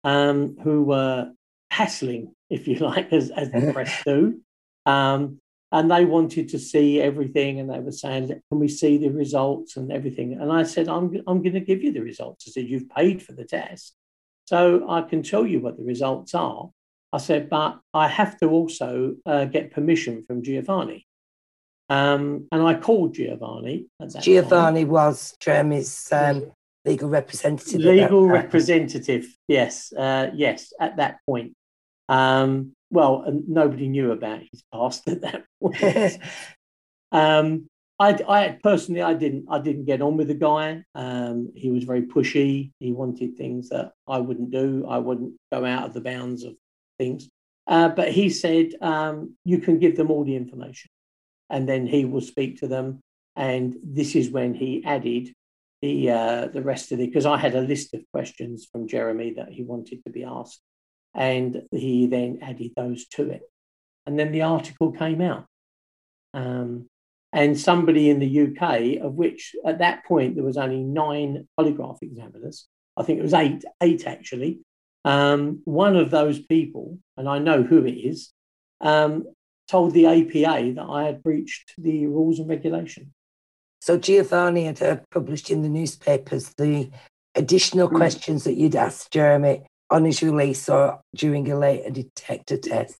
um, 0.03 0.57
who 0.61 0.83
were 0.83 1.31
hassling, 1.71 2.33
if 2.49 2.67
you 2.67 2.75
like, 2.79 3.13
as, 3.13 3.29
as 3.29 3.49
the 3.53 3.71
press 3.71 4.03
do. 4.05 4.41
Um, 4.85 5.39
and 5.71 5.89
they 5.89 6.03
wanted 6.03 6.49
to 6.49 6.59
see 6.59 6.99
everything, 6.99 7.61
and 7.61 7.69
they 7.69 7.79
were 7.79 7.93
saying, 7.93 8.27
"Can 8.27 8.59
we 8.59 8.67
see 8.67 8.97
the 8.97 9.11
results 9.11 9.77
and 9.77 9.93
everything?" 9.93 10.33
And 10.33 10.51
I 10.51 10.63
said, 10.63 10.89
"I'm 10.89 11.05
I'm 11.25 11.41
going 11.41 11.53
to 11.53 11.61
give 11.61 11.81
you 11.81 11.93
the 11.93 12.01
results." 12.01 12.49
I 12.49 12.51
said, 12.51 12.69
"You've 12.69 12.89
paid 12.89 13.23
for 13.23 13.31
the 13.31 13.45
test, 13.45 13.95
so 14.43 14.89
I 14.89 15.03
can 15.03 15.23
tell 15.23 15.47
you 15.47 15.61
what 15.61 15.77
the 15.77 15.85
results 15.85 16.35
are." 16.35 16.69
I 17.13 17.17
said, 17.19 17.49
"But 17.49 17.79
I 17.93 18.07
have 18.07 18.37
to 18.39 18.49
also 18.49 19.15
uh, 19.25 19.45
get 19.45 19.71
permission 19.71 20.25
from 20.25 20.43
Giovanni." 20.43 21.07
Um, 21.89 22.47
and 22.51 22.63
I 22.63 22.73
called 22.73 23.13
Giovanni. 23.13 23.87
At 24.01 24.07
that 24.07 24.13
time. 24.13 24.23
Giovanni 24.23 24.85
was 24.85 25.35
Jeremy's 25.39 26.11
um, 26.11 26.51
legal 26.85 27.09
representative. 27.09 27.81
legal 27.81 28.27
representative 28.27 29.25
yes 29.47 29.93
uh, 29.93 30.29
yes 30.33 30.73
at 30.79 30.97
that 30.97 31.19
point 31.25 31.53
um, 32.09 32.73
well 32.89 33.25
nobody 33.47 33.87
knew 33.87 34.11
about 34.11 34.41
his 34.51 34.63
past 34.73 35.07
at 35.07 35.21
that 35.21 35.43
point 35.61 36.19
um, 37.11 37.67
I, 37.99 38.19
I 38.27 38.59
personally 38.61 39.03
i 39.03 39.13
didn't 39.13 39.45
i 39.49 39.59
didn't 39.59 39.85
get 39.85 40.01
on 40.01 40.17
with 40.17 40.27
the 40.27 40.33
guy 40.33 40.83
um, 40.95 41.51
he 41.55 41.69
was 41.69 41.83
very 41.83 42.01
pushy 42.01 42.71
he 42.79 42.91
wanted 42.91 43.37
things 43.37 43.69
that 43.69 43.93
i 44.07 44.17
wouldn't 44.17 44.51
do 44.51 44.85
i 44.89 44.97
wouldn't 44.97 45.33
go 45.51 45.63
out 45.63 45.85
of 45.85 45.93
the 45.93 46.01
bounds 46.01 46.43
of 46.43 46.55
things. 46.97 47.29
Uh, 47.67 47.89
but 47.89 48.11
he 48.11 48.29
said 48.29 48.71
um, 48.81 49.35
you 49.45 49.59
can 49.59 49.79
give 49.79 49.95
them 49.95 50.11
all 50.11 50.23
the 50.23 50.35
information. 50.35 50.89
And 51.49 51.67
then 51.67 51.85
he 51.87 52.05
will 52.05 52.21
speak 52.21 52.59
to 52.59 52.67
them. 52.67 52.99
And 53.35 53.75
this 53.83 54.15
is 54.15 54.29
when 54.29 54.53
he 54.53 54.83
added 54.85 55.33
the 55.83 56.09
uh, 56.09 56.47
the 56.47 56.61
rest 56.61 56.93
of 56.93 57.01
it 57.01 57.07
because 57.07 57.25
I 57.25 57.37
had 57.37 57.55
a 57.55 57.61
list 57.61 57.93
of 57.93 58.09
questions 58.13 58.65
from 58.71 58.87
Jeremy 58.87 59.33
that 59.33 59.49
he 59.49 59.63
wanted 59.63 60.01
to 60.05 60.11
be 60.11 60.23
asked, 60.23 60.61
and 61.13 61.61
he 61.71 62.07
then 62.07 62.39
added 62.41 62.71
those 62.77 63.05
to 63.09 63.29
it, 63.29 63.41
and 64.05 64.17
then 64.17 64.31
the 64.31 64.43
article 64.43 64.93
came 64.93 65.19
out. 65.19 65.45
Um, 66.33 66.87
and 67.33 67.59
somebody 67.59 68.09
in 68.09 68.19
the 68.19 68.41
UK, 68.43 69.03
of 69.03 69.15
which 69.15 69.55
at 69.65 69.79
that 69.79 70.05
point 70.05 70.35
there 70.35 70.45
was 70.45 70.55
only 70.55 70.83
nine 70.83 71.49
polygraph 71.59 71.97
examiners, 72.01 72.67
I 72.95 73.03
think 73.03 73.19
it 73.19 73.23
was 73.23 73.33
eight, 73.33 73.65
eight 73.81 74.07
actually. 74.07 74.61
Um, 75.05 75.61
one 75.65 75.95
of 75.95 76.11
those 76.11 76.39
people, 76.39 76.97
and 77.17 77.27
I 77.27 77.39
know 77.39 77.63
who 77.63 77.85
it 77.85 77.91
is, 77.91 78.31
um, 78.81 79.25
told 79.67 79.93
the 79.93 80.05
APA 80.05 80.73
that 80.75 80.85
I 80.89 81.03
had 81.05 81.23
breached 81.23 81.73
the 81.77 82.07
rules 82.07 82.39
and 82.39 82.49
regulation. 82.49 83.13
So 83.81 83.97
Giovanni 83.97 84.65
had 84.65 84.81
uh, 84.81 84.97
published 85.11 85.49
in 85.51 85.61
the 85.61 85.69
newspapers 85.69 86.53
the 86.57 86.89
additional 87.35 87.89
Mm. 87.89 87.95
questions 87.97 88.43
that 88.45 88.53
you'd 88.53 88.75
asked 88.75 89.11
Jeremy 89.11 89.63
on 89.89 90.05
his 90.05 90.23
release 90.23 90.69
or 90.69 91.01
during 91.15 91.51
a 91.51 91.57
later 91.57 91.89
detector 91.89 92.57
test, 92.57 92.97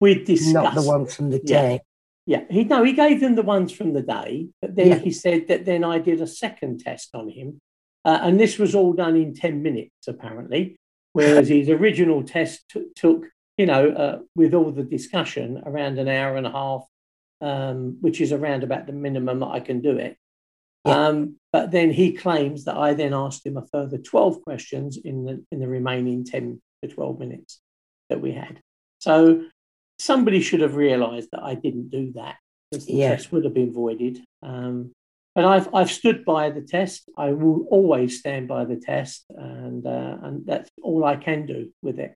We 0.00 0.14
discussed 0.24 0.54
not 0.54 0.74
the 0.74 0.82
ones 0.82 1.14
from 1.14 1.30
the 1.30 1.40
Yeah. 1.44 1.60
day. 1.62 1.80
Yeah, 2.26 2.44
he 2.50 2.64
no, 2.64 2.82
he 2.84 2.92
gave 2.92 3.20
them 3.20 3.34
the 3.34 3.42
ones 3.42 3.72
from 3.72 3.92
the 3.92 4.02
day, 4.02 4.48
but 4.60 4.74
then 4.76 4.88
Yeah. 4.88 4.98
he 4.98 5.10
said 5.10 5.48
that 5.48 5.64
then 5.64 5.84
I 5.84 5.98
did 5.98 6.20
a 6.20 6.26
second 6.26 6.80
test 6.80 7.10
on 7.14 7.28
him, 7.28 7.60
uh, 8.04 8.18
and 8.22 8.38
this 8.40 8.58
was 8.58 8.74
all 8.74 8.92
done 8.92 9.16
in 9.16 9.34
ten 9.34 9.60
minutes 9.62 10.06
apparently, 10.08 10.76
whereas 11.12 11.48
his 11.48 11.68
original 11.68 12.22
test 12.22 12.68
t- 12.70 12.88
took 12.96 13.26
you 13.58 13.66
know 13.66 13.88
uh, 13.90 14.18
with 14.34 14.54
all 14.54 14.70
the 14.72 14.82
discussion 14.82 15.62
around 15.66 15.98
an 15.98 16.08
hour 16.08 16.36
and 16.36 16.46
a 16.46 16.50
half, 16.52 16.84
um, 17.40 17.98
which 18.00 18.20
is 18.20 18.32
around 18.32 18.62
about 18.64 18.86
the 18.86 18.92
minimum 18.92 19.40
that 19.40 19.48
I 19.48 19.60
can 19.60 19.80
do 19.80 19.96
it. 19.96 20.16
Yeah. 20.84 21.06
Um, 21.08 21.36
but 21.52 21.70
then 21.70 21.90
he 21.92 22.12
claims 22.12 22.64
that 22.64 22.76
I 22.76 22.94
then 22.94 23.14
asked 23.14 23.46
him 23.46 23.56
a 23.56 23.66
further 23.66 23.98
twelve 23.98 24.42
questions 24.42 24.96
in 24.96 25.24
the 25.24 25.44
in 25.52 25.60
the 25.60 25.68
remaining 25.68 26.24
ten 26.24 26.60
to 26.82 26.88
twelve 26.88 27.18
minutes 27.18 27.60
that 28.08 28.20
we 28.20 28.32
had. 28.32 28.60
So 28.98 29.44
somebody 29.98 30.40
should 30.40 30.60
have 30.60 30.74
realised 30.74 31.28
that 31.32 31.42
I 31.42 31.54
didn't 31.54 31.90
do 31.90 32.12
that 32.14 32.36
because 32.70 32.86
the 32.86 32.94
Yeah. 32.94 33.10
test 33.10 33.30
would 33.32 33.44
have 33.44 33.54
been 33.54 33.72
voided. 33.72 34.24
Um, 34.42 34.92
but 35.34 35.44
I've 35.44 35.74
I've 35.74 35.90
stood 35.90 36.24
by 36.24 36.50
the 36.50 36.60
test. 36.60 37.08
I 37.16 37.32
will 37.32 37.66
always 37.70 38.18
stand 38.18 38.48
by 38.48 38.64
the 38.64 38.76
test, 38.76 39.24
and 39.30 39.86
uh, 39.86 40.16
and 40.22 40.46
that's 40.46 40.70
all 40.82 41.04
I 41.04 41.16
can 41.16 41.46
do 41.46 41.72
with 41.82 41.98
it. 41.98 42.14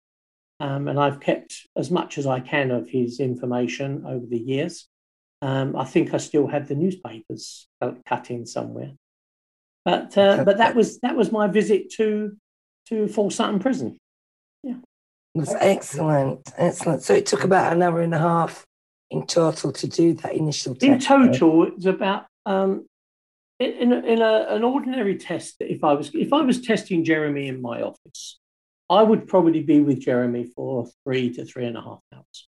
Um, 0.61 0.88
and 0.88 0.99
I've 0.99 1.20
kept 1.20 1.66
as 1.76 1.90
much 1.90 2.18
as 2.18 2.26
I 2.26 2.40
can 2.40 2.70
of 2.70 2.88
his 2.88 3.20
information 3.20 4.04
over 4.06 4.25
the 4.26 4.38
years. 4.38 4.88
Um, 5.42 5.76
I 5.76 5.85
think 5.85 6.14
I 6.14 6.16
still 6.16 6.46
have 6.46 6.66
the 6.68 6.75
newspapers 6.75 7.68
uh, 7.82 7.92
cut 8.06 8.30
in 8.30 8.46
somewhere. 8.46 8.92
But 9.85 10.16
uh, 10.18 10.44
but 10.44 10.58
that 10.58 10.75
was 10.75 10.99
that 11.00 11.16
was 11.16 11.30
my 11.30 11.46
visit 11.46 11.90
to 11.92 12.37
to 12.88 13.08
Full 13.08 13.30
Sutton 13.30 13.61
Prison. 13.61 13.96
Yeah, 14.62 14.76
that's 15.35 15.54
excellent, 15.54 16.52
excellent. 16.56 17.02
So 17.02 17.14
it 17.14 17.26
took 17.26 17.44
about 17.44 17.73
an 17.73 17.82
hour 17.82 18.00
and 18.00 18.14
a 18.14 18.18
half 18.18 18.64
in 19.11 19.26
total 19.26 19.73
to 19.73 19.87
do 19.87 20.14
that 20.14 20.35
initial 20.35 20.75
test. 20.75 20.85
In 20.85 20.99
total, 20.99 21.64
it 21.64 21.76
was 21.76 21.87
about 21.87 22.26
um, 22.46 22.87
in, 23.58 23.92
in, 23.92 24.20
a, 24.22 24.46
an 24.50 24.64
ordinary 24.64 25.16
test. 25.16 25.56
If 25.60 25.82
I 25.84 25.92
was 25.94 26.10
if 26.14 26.32
I 26.32 26.42
was 26.42 26.60
testing 26.60 27.04
Jeremy 27.04 27.48
in 27.48 27.62
my 27.62 27.82
office, 27.82 28.38
I 28.88 29.02
would 29.02 29.26
probably 29.26 29.62
be 29.62 29.80
with 29.80 30.00
Jeremy 30.00 30.44
for 30.54 30.88
three 31.04 31.32
to 31.34 31.44
three 31.44 31.66
and 31.66 31.76
a 31.76 31.80
half 31.80 32.00
hours, 32.14 32.48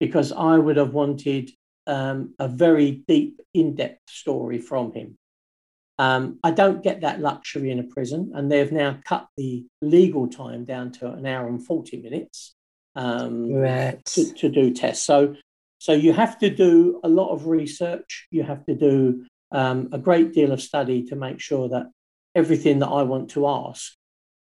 because 0.00 0.32
I 0.32 0.58
would 0.58 0.76
have 0.76 0.92
wanted 0.92 1.50
um, 1.86 2.34
a 2.38 2.48
very 2.48 3.02
deep, 3.06 3.40
in-depth 3.52 4.08
story 4.08 4.58
from 4.58 4.92
him. 4.92 5.18
Um, 5.98 6.38
I 6.42 6.50
don't 6.50 6.82
get 6.82 7.02
that 7.02 7.20
luxury 7.20 7.70
in 7.70 7.78
a 7.78 7.84
prison, 7.84 8.32
and 8.34 8.50
they've 8.50 8.72
now 8.72 8.98
cut 9.04 9.26
the 9.36 9.64
legal 9.80 10.28
time 10.28 10.64
down 10.64 10.92
to 10.92 11.12
an 11.12 11.26
hour 11.26 11.46
and 11.48 11.64
forty 11.64 12.00
minutes. 12.00 12.54
Um, 12.96 13.52
Right. 13.52 14.04
to, 14.04 14.32
to 14.34 14.48
do 14.48 14.72
tests. 14.72 15.04
So, 15.04 15.34
so 15.78 15.92
you 15.92 16.12
have 16.12 16.38
to 16.38 16.48
do 16.48 17.00
a 17.02 17.08
lot 17.08 17.32
of 17.32 17.48
research. 17.48 18.28
You 18.30 18.44
have 18.44 18.64
to 18.66 18.76
do 18.76 19.26
um, 19.52 19.88
a 19.92 19.98
great 19.98 20.32
deal 20.32 20.52
of 20.52 20.62
study 20.62 21.04
to 21.06 21.16
make 21.16 21.40
sure 21.40 21.68
that 21.68 21.86
everything 22.34 22.80
that 22.80 22.88
I 22.88 23.02
want 23.02 23.30
to 23.30 23.46
ask 23.46 23.94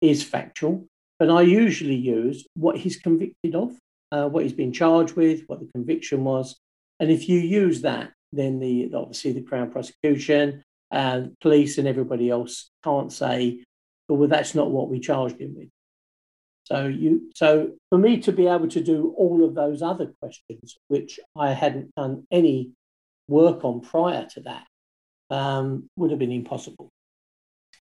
is 0.01 0.23
factual. 0.23 0.87
But 1.19 1.31
I 1.31 1.43
usually 1.43 1.95
use 1.95 2.47
what 2.55 2.77
he's 2.77 2.99
convicted 2.99 3.55
of, 3.55 3.77
uh, 4.13 4.29
what 4.29 4.43
he's 4.43 4.53
been 4.53 4.73
charged 4.73 5.15
with, 5.17 5.43
what 5.47 5.61
the 5.61 5.71
conviction 5.73 6.25
was, 6.25 6.57
and 7.01 7.11
if 7.11 7.29
you 7.29 7.39
use 7.39 7.83
that, 7.83 8.13
then 8.33 8.59
the 8.59 8.93
obviously 8.95 9.33
the 9.33 9.43
Crown 9.43 9.71
prosecution 9.71 10.63
and 10.91 11.39
police 11.41 11.79
and 11.79 11.89
everybody 11.89 12.31
else 12.31 12.71
can't 12.85 13.13
say, 13.13 13.65
"Oh, 14.09 14.15
well, 14.15 14.29
that's 14.29 14.55
not 14.55 14.71
what 14.71 14.89
we 14.89 15.01
charged 15.01 15.41
him 15.41 15.55
with." 15.57 15.69
So 16.65 16.87
you, 16.87 17.31
so 17.35 17.73
for 17.91 17.99
me 17.99 18.19
to 18.23 18.33
be 18.33 18.47
able 18.47 18.69
to 18.69 18.83
do 18.83 19.15
all 19.17 19.45
of 19.45 19.55
those 19.55 19.83
other 19.83 20.13
questions, 20.21 20.77
which 20.89 21.21
I 21.37 21.53
hadn't 21.53 21.95
done 21.95 22.27
any 22.31 22.73
work 23.29 23.65
on 23.65 23.81
prior 23.81 24.27
to 24.35 24.41
that, 24.43 24.67
um, 25.31 25.89
would 25.97 26.11
have 26.11 26.19
been 26.19 26.33
impossible. 26.33 26.89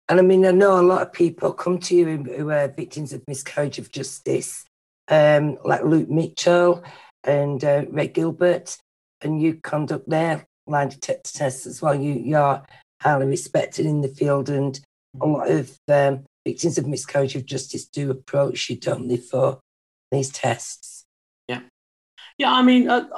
And 0.09 0.19
I 0.19 0.23
mean, 0.23 0.45
I 0.45 0.51
know 0.51 0.79
a 0.79 0.83
lot 0.83 1.03
of 1.03 1.13
people 1.13 1.53
come 1.53 1.79
to 1.79 1.95
you 1.95 2.19
who- 2.19 2.51
are 2.51 2.69
victims 2.69 3.13
of 3.13 3.23
miscarriage 3.29 3.79
of 3.79 3.91
justice, 3.91 4.65
um, 5.09 5.59
like 5.65 5.85
Luke 5.85 6.11
Mitchell. 6.11 6.83
and 7.25 7.63
uh, 7.65 7.85
Ray 7.91 8.09
Gilbert, 8.09 8.77
and 9.21 9.41
you 9.41 9.55
conduct 9.63 10.09
their 10.09 10.47
lie 10.67 10.87
detector 10.87 11.31
tests 11.33 11.67
as 11.67 11.81
well. 11.81 11.95
You, 11.95 12.15
you 12.15 12.37
are 12.37 12.67
highly 13.01 13.27
respected 13.27 13.87
in 13.87 14.01
the 14.01 14.09
field, 14.09 14.49
and 14.49 14.79
a 15.21 15.27
lot 15.27 15.51
of 15.51 15.77
um, 15.89 16.25
victims 16.45 16.79
of 16.79 16.87
miscarriage 16.87 17.37
of 17.37 17.47
justice 17.47 17.87
do 17.87 18.11
approach 18.11 18.71
you, 18.71 18.77
don't 18.77 19.09
they, 19.09 19.17
for 19.17 19.61
these 20.11 20.31
tests? 20.31 21.05
Yeah. 21.49 21.61
Yeah, 22.39 22.53
I 22.53 22.63
mean, 22.63 22.89
uh, 22.89 23.09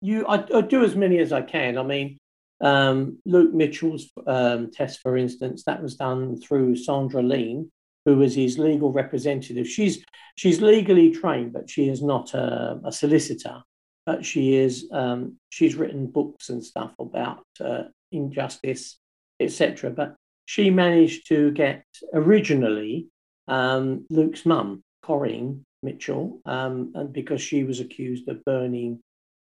you, 0.00 0.26
I, 0.26 0.44
I, 0.54 0.60
do 0.62 0.82
as 0.84 0.96
many 0.96 1.18
as 1.18 1.32
I 1.32 1.42
can. 1.42 1.78
I 1.78 1.82
mean, 1.82 2.18
um, 2.60 3.18
Luke 3.24 3.54
Mitchell's 3.54 4.10
um, 4.26 4.70
test, 4.70 5.00
for 5.00 5.16
instance, 5.16 5.64
that 5.64 5.82
was 5.82 5.96
done 5.96 6.40
through 6.40 6.76
Sandra 6.76 7.22
Lean, 7.22 7.70
who 8.04 8.16
was 8.16 8.34
his 8.34 8.58
legal 8.58 8.92
representative. 8.92 9.68
She's 9.68 10.04
she's 10.36 10.60
legally 10.60 11.10
trained, 11.10 11.52
but 11.52 11.70
she 11.70 11.88
is 11.88 12.02
not 12.02 12.34
a, 12.34 12.80
a 12.84 12.92
solicitor. 12.92 13.62
But 14.06 14.24
she 14.24 14.54
is 14.56 14.88
um, 14.92 15.36
she's 15.50 15.76
written 15.76 16.06
books 16.06 16.48
and 16.48 16.64
stuff 16.64 16.92
about 16.98 17.44
uh, 17.60 17.84
injustice, 18.10 18.98
etc. 19.38 19.90
But 19.90 20.16
she 20.46 20.70
managed 20.70 21.28
to 21.28 21.52
get 21.52 21.84
originally 22.12 23.08
um, 23.46 24.06
Luke's 24.10 24.44
mum, 24.44 24.82
Corinne 25.02 25.64
Mitchell, 25.82 26.40
um, 26.44 26.92
and 26.94 27.12
because 27.12 27.40
she 27.40 27.64
was 27.64 27.80
accused 27.80 28.28
of 28.28 28.44
burning 28.44 29.00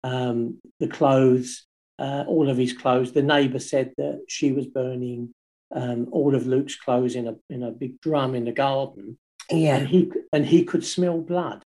um, 0.04 0.58
the 0.80 0.88
clothes, 0.88 1.66
uh, 1.98 2.24
all 2.26 2.48
of 2.48 2.56
his 2.56 2.72
clothes, 2.72 3.12
the 3.12 3.22
neighbour 3.22 3.58
said 3.58 3.92
that 3.96 4.24
she 4.28 4.52
was 4.52 4.66
burning 4.66 5.32
um, 5.74 6.08
all 6.10 6.34
of 6.34 6.46
Luke's 6.46 6.76
clothes 6.76 7.14
in 7.14 7.28
a 7.28 7.36
in 7.48 7.62
a 7.62 7.70
big 7.70 8.00
drum 8.00 8.34
in 8.34 8.44
the 8.44 8.52
garden. 8.52 9.18
Yeah, 9.50 9.76
and 9.76 9.88
he 9.88 10.10
and 10.32 10.46
he 10.46 10.64
could 10.64 10.84
smell 10.84 11.18
blood. 11.18 11.62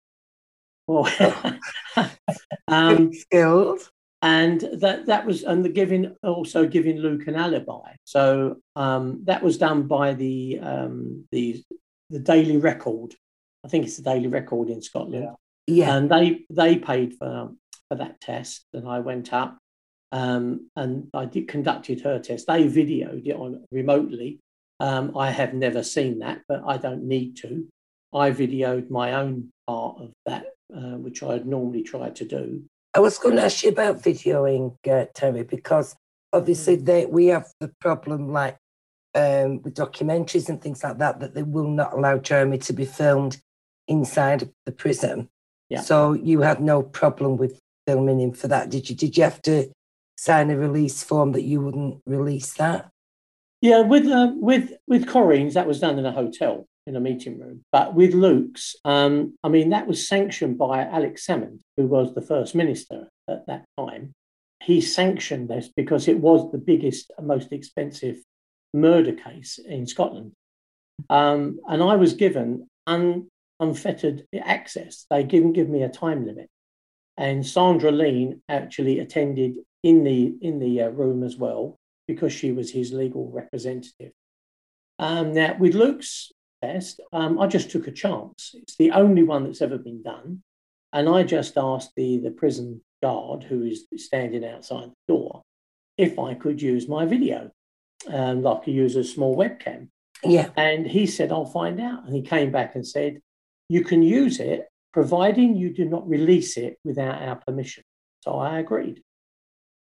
Well, 0.87 1.09
um, 2.67 3.13
skilled. 3.13 3.89
And 4.21 4.61
that 4.79 5.05
that 5.05 5.25
was 5.25 5.43
and 5.43 5.63
the 5.63 5.69
giving 5.69 6.15
also 6.23 6.65
giving 6.65 6.97
Luke 6.97 7.27
an 7.27 7.35
alibi. 7.35 7.93
So 8.05 8.57
um, 8.75 9.21
that 9.25 9.43
was 9.43 9.57
done 9.57 9.83
by 9.83 10.13
the 10.13 10.59
um, 10.61 11.27
the 11.31 11.63
the 12.09 12.19
Daily 12.19 12.57
Record. 12.57 13.13
I 13.63 13.67
think 13.67 13.85
it's 13.85 13.97
the 13.97 14.03
Daily 14.03 14.27
Record 14.27 14.69
in 14.69 14.81
Scotland. 14.81 15.35
Yeah. 15.67 15.95
And 15.95 16.09
they 16.09 16.45
they 16.49 16.77
paid 16.77 17.15
for 17.15 17.51
for 17.87 17.95
that 17.95 18.19
test, 18.19 18.65
and 18.73 18.87
I 18.87 18.99
went 18.99 19.31
up 19.31 19.59
um, 20.15 20.69
and 20.77 21.09
I 21.13 21.25
did 21.25 21.49
conducted 21.49 21.99
her 22.01 22.19
test. 22.19 22.47
They 22.47 22.63
videoed 22.63 23.27
it 23.27 23.35
on 23.35 23.65
remotely. 23.69 24.39
Um, 24.79 25.17
I 25.17 25.29
have 25.29 25.53
never 25.53 25.83
seen 25.83 26.19
that, 26.19 26.39
but 26.47 26.63
I 26.65 26.77
don't 26.77 27.03
need 27.03 27.35
to. 27.37 27.67
I 28.13 28.31
videoed 28.31 28.89
my 28.89 29.11
own 29.11 29.51
part 29.67 29.97
of 29.99 30.13
that, 30.25 30.45
uh, 30.73 30.97
which 31.03 31.21
I 31.21 31.33
had 31.33 31.45
normally 31.45 31.83
tried 31.83 32.15
to 32.17 32.25
do. 32.25 32.63
I 32.93 32.99
was 33.01 33.17
going 33.17 33.35
to 33.35 33.43
ask 33.43 33.61
you 33.63 33.71
about 33.71 34.01
videoing, 34.01 34.77
uh, 34.89 35.05
Terry, 35.13 35.43
because 35.43 35.97
obviously 36.31 36.77
mm. 36.77 36.85
they, 36.85 37.05
we 37.05 37.25
have 37.27 37.51
the 37.59 37.73
problem 37.81 38.31
like 38.31 38.55
um, 39.15 39.61
with 39.63 39.75
documentaries 39.75 40.47
and 40.47 40.61
things 40.61 40.81
like 40.81 40.97
that, 40.99 41.19
that 41.19 41.35
they 41.35 41.43
will 41.43 41.67
not 41.67 41.91
allow 41.91 42.19
Jeremy 42.19 42.59
to 42.59 42.71
be 42.71 42.85
filmed 42.85 43.41
inside 43.89 44.49
the 44.65 44.71
prison. 44.71 45.27
Yeah. 45.67 45.81
So 45.81 46.13
you 46.13 46.39
had 46.39 46.61
no 46.61 46.83
problem 46.83 47.35
with 47.35 47.59
filming 47.85 48.21
him 48.21 48.31
for 48.31 48.47
that, 48.47 48.69
did 48.69 48.89
you? 48.89 48.95
Did 48.95 49.17
you 49.17 49.23
have 49.23 49.41
to 49.41 49.69
sign 50.15 50.49
a 50.49 50.57
release 50.57 51.03
form 51.03 51.31
that 51.33 51.43
you 51.43 51.61
wouldn't 51.61 52.01
release 52.05 52.53
that? 52.53 52.89
Yeah, 53.61 53.81
with 53.81 54.05
uh, 54.07 54.31
with 54.35 54.73
with 54.87 55.07
Corinne's, 55.07 55.55
that 55.55 55.67
was 55.67 55.79
done 55.79 55.97
in 55.97 56.05
a 56.05 56.11
hotel 56.11 56.67
in 56.87 56.95
a 56.95 56.99
meeting 56.99 57.39
room. 57.39 57.63
But 57.71 57.95
with 57.95 58.13
Luke's, 58.13 58.75
um, 58.85 59.37
I 59.43 59.49
mean, 59.49 59.69
that 59.69 59.87
was 59.87 60.07
sanctioned 60.07 60.57
by 60.57 60.83
Alex 60.83 61.25
Salmond, 61.25 61.61
who 61.77 61.87
was 61.87 62.13
the 62.13 62.21
first 62.21 62.53
minister 62.53 63.09
at 63.27 63.47
that 63.47 63.65
time. 63.77 64.13
He 64.61 64.81
sanctioned 64.81 65.49
this 65.49 65.69
because 65.75 66.07
it 66.07 66.19
was 66.19 66.51
the 66.51 66.57
biggest 66.57 67.11
most 67.21 67.51
expensive 67.51 68.17
murder 68.73 69.13
case 69.13 69.57
in 69.57 69.87
Scotland. 69.87 70.33
Um, 71.09 71.59
and 71.67 71.81
I 71.81 71.95
was 71.95 72.13
given 72.13 72.67
un, 72.87 73.27
unfettered 73.59 74.25
access. 74.43 75.05
They 75.09 75.23
didn't 75.23 75.53
give 75.53 75.69
me 75.69 75.83
a 75.83 75.89
time 75.89 76.25
limit. 76.25 76.49
And 77.17 77.45
Sandra 77.45 77.91
Lean 77.91 78.41
actually 78.49 78.99
attended 78.99 79.55
in 79.85 80.03
the 80.03 80.35
in 80.41 80.57
the 80.59 80.81
uh, 80.81 80.89
room 80.89 81.23
as 81.23 81.37
well 81.37 81.77
because 82.07 82.33
she 82.33 82.51
was 82.51 82.71
his 82.71 82.91
legal 82.91 83.29
representative. 83.31 84.11
Um, 84.97 85.33
now, 85.33 85.55
with 85.59 85.75
Luke's 85.75 86.31
test, 86.61 86.99
um, 87.13 87.39
I 87.39 87.47
just 87.47 87.69
took 87.69 87.87
a 87.87 87.91
chance. 87.91 88.55
It's 88.55 88.75
the 88.77 88.91
only 88.91 89.23
one 89.23 89.43
that's 89.43 89.61
ever 89.61 89.77
been 89.77 90.01
done, 90.01 90.41
and 90.91 91.07
I 91.07 91.21
just 91.23 91.55
asked 91.57 91.91
the 91.95 92.17
the 92.17 92.31
prison 92.31 92.81
guard 93.03 93.43
who 93.43 93.63
is 93.63 93.85
standing 93.97 94.43
outside 94.43 94.89
the 94.89 95.13
door 95.13 95.43
if 95.97 96.17
I 96.17 96.33
could 96.33 96.61
use 96.61 96.89
my 96.89 97.05
video, 97.05 97.51
um, 98.07 98.41
like 98.41 98.67
use 98.67 98.95
a 98.95 99.03
small 99.03 99.37
webcam. 99.37 99.89
Yeah. 100.23 100.49
And 100.57 100.87
he 100.87 101.05
said, 101.05 101.31
I'll 101.31 101.45
find 101.45 101.79
out. 101.79 102.05
And 102.05 102.15
he 102.15 102.21
came 102.21 102.51
back 102.51 102.75
and 102.75 102.85
said, 102.85 103.19
You 103.69 103.83
can 103.83 104.01
use 104.01 104.39
it 104.39 104.67
providing 104.91 105.55
you 105.55 105.69
do 105.69 105.85
not 105.85 106.07
release 106.07 106.57
it 106.57 106.77
without 106.83 107.21
our 107.21 107.35
permission. 107.35 107.83
So 108.21 108.39
I 108.39 108.59
agreed. 108.59 109.03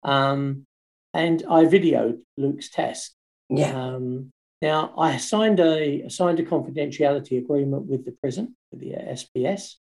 Um, 0.07 0.65
and 1.13 1.43
I 1.49 1.65
videoed 1.65 2.19
Luke's 2.37 2.69
test. 2.69 3.13
Yeah. 3.49 3.71
Um, 3.75 4.31
now 4.61 4.93
I 4.97 5.17
signed 5.17 5.59
a 5.59 6.09
signed 6.09 6.39
a 6.39 6.43
confidentiality 6.43 7.37
agreement 7.37 7.85
with 7.85 8.05
the 8.05 8.13
prison, 8.13 8.55
with 8.71 8.79
the 8.79 8.93
SPS, 8.93 9.75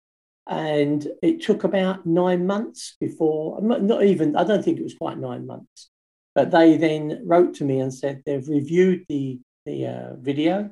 and 0.48 1.06
it 1.22 1.42
took 1.42 1.62
about 1.62 2.04
nine 2.06 2.46
months 2.46 2.96
before. 3.00 3.60
Not 3.62 4.02
even. 4.02 4.34
I 4.34 4.44
don't 4.44 4.64
think 4.64 4.78
it 4.78 4.82
was 4.82 4.94
quite 4.94 5.18
nine 5.18 5.46
months, 5.46 5.90
but 6.34 6.50
they 6.50 6.76
then 6.76 7.22
wrote 7.24 7.54
to 7.56 7.64
me 7.64 7.80
and 7.80 7.94
said 7.94 8.22
they've 8.26 8.48
reviewed 8.48 9.04
the 9.08 9.38
the 9.64 9.87
uh, 9.87 10.14
video. 10.16 10.70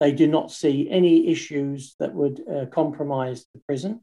They 0.00 0.12
do 0.12 0.26
not 0.26 0.50
see 0.50 0.90
any 0.90 1.28
issues 1.28 1.94
that 2.00 2.14
would 2.14 2.42
uh, 2.48 2.66
compromise 2.66 3.46
the 3.54 3.60
prison, 3.60 4.00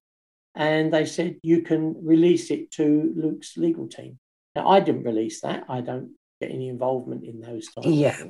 and 0.56 0.94
they 0.94 1.06
said 1.06 1.40
you 1.44 1.62
can 1.62 1.96
release 2.06 2.52
it 2.52 2.72
to 2.72 3.14
Luke's 3.16 3.58
legal 3.58 3.88
team. 3.88 4.18
Now, 4.56 4.68
I 4.68 4.80
didn't 4.80 5.04
release 5.04 5.42
that. 5.42 5.64
I 5.70 5.82
don't 5.82 6.12
get 6.42 6.52
any 6.52 6.70
involvement 6.70 7.24
in 7.24 7.40
those 7.40 7.68
types. 7.68 7.88
Yeah. 7.88 8.24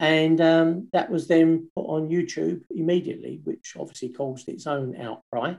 And 0.00 0.40
um, 0.40 0.88
that 0.92 1.10
was 1.10 1.26
then 1.26 1.70
put 1.74 1.86
on 1.86 2.08
YouTube 2.08 2.62
immediately, 2.70 3.40
which 3.44 3.74
obviously 3.78 4.10
caused 4.10 4.48
its 4.48 4.66
own 4.66 4.94
outcry. 5.00 5.54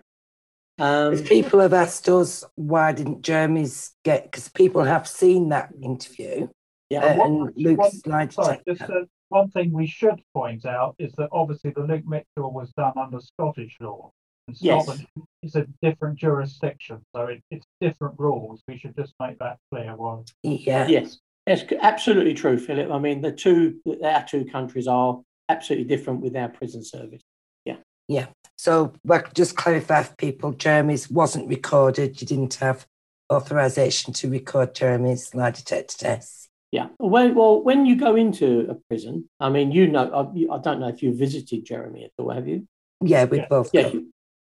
Um, 0.79 1.17
people 1.25 1.59
have 1.59 1.73
asked 1.73 2.07
us 2.07 2.45
why 2.55 2.93
didn't 2.93 3.21
Jeremy's 3.21 3.91
get 4.05 4.23
because 4.23 4.47
people 4.47 4.83
have 4.83 5.07
seen 5.07 5.49
that 5.49 5.71
interview. 5.81 6.47
Yeah, 6.89 7.01
uh, 7.01 7.25
and 7.25 7.53
Luke's 7.57 8.01
one, 8.05 8.31
sorry, 8.31 8.61
just, 8.65 8.81
uh, 8.83 9.03
one 9.27 9.49
thing 9.51 9.73
we 9.73 9.87
should 9.87 10.21
point 10.33 10.65
out 10.65 10.95
is 10.97 11.11
that 11.17 11.29
obviously 11.33 11.71
the 11.71 11.81
Luke 11.81 12.05
Mitchell 12.07 12.51
was 12.51 12.71
done 12.71 12.93
under 12.95 13.19
Scottish 13.19 13.75
law. 13.81 14.11
And 14.49 14.57
Scotland 14.57 15.05
yes. 15.15 15.25
is 15.43 15.55
a 15.55 15.67
different 15.83 16.17
jurisdiction, 16.17 17.01
so 17.15 17.25
it, 17.25 17.43
it's 17.51 17.65
different 17.79 18.15
rules. 18.17 18.63
We 18.67 18.79
should 18.79 18.95
just 18.95 19.13
make 19.19 19.37
that 19.37 19.57
clear. 19.71 19.95
Well, 19.95 20.25
yeah, 20.41 20.87
yes, 20.87 21.19
it's 21.45 21.71
absolutely 21.81 22.33
true, 22.33 22.57
Philip. 22.57 22.91
I 22.91 22.97
mean, 22.97 23.21
the 23.21 23.31
two 23.31 23.79
our 24.03 24.25
two 24.25 24.45
countries 24.45 24.87
are 24.87 25.19
absolutely 25.47 25.85
different 25.85 26.21
with 26.21 26.35
our 26.35 26.49
prison 26.49 26.83
service. 26.83 27.21
Yeah, 27.63 27.77
yeah. 28.07 28.27
So, 28.57 28.93
but 29.05 29.35
just 29.35 29.55
clarify 29.55 30.01
for 30.01 30.15
people, 30.15 30.51
Jeremy's 30.53 31.11
wasn't 31.11 31.47
recorded. 31.47 32.19
You 32.19 32.25
didn't 32.25 32.55
have 32.55 32.87
authorization 33.31 34.13
to 34.13 34.31
record 34.31 34.73
Jeremy's 34.73 35.35
lie 35.35 35.51
detector 35.51 35.95
tests. 35.95 36.47
Yeah. 36.71 36.87
Well, 36.97 37.33
well, 37.33 37.63
when 37.63 37.85
you 37.85 37.95
go 37.95 38.15
into 38.15 38.67
a 38.69 38.75
prison, 38.89 39.29
I 39.39 39.49
mean, 39.49 39.71
you 39.71 39.87
know, 39.87 40.11
I, 40.11 40.55
I 40.55 40.57
don't 40.59 40.79
know 40.79 40.87
if 40.87 41.03
you 41.03 41.15
visited 41.15 41.65
Jeremy 41.65 42.05
at 42.05 42.11
all, 42.17 42.31
have 42.31 42.47
you? 42.47 42.67
Yeah, 43.01 43.25
we 43.25 43.37
yeah. 43.37 43.47
both. 43.47 43.69
Yeah, 43.73 43.91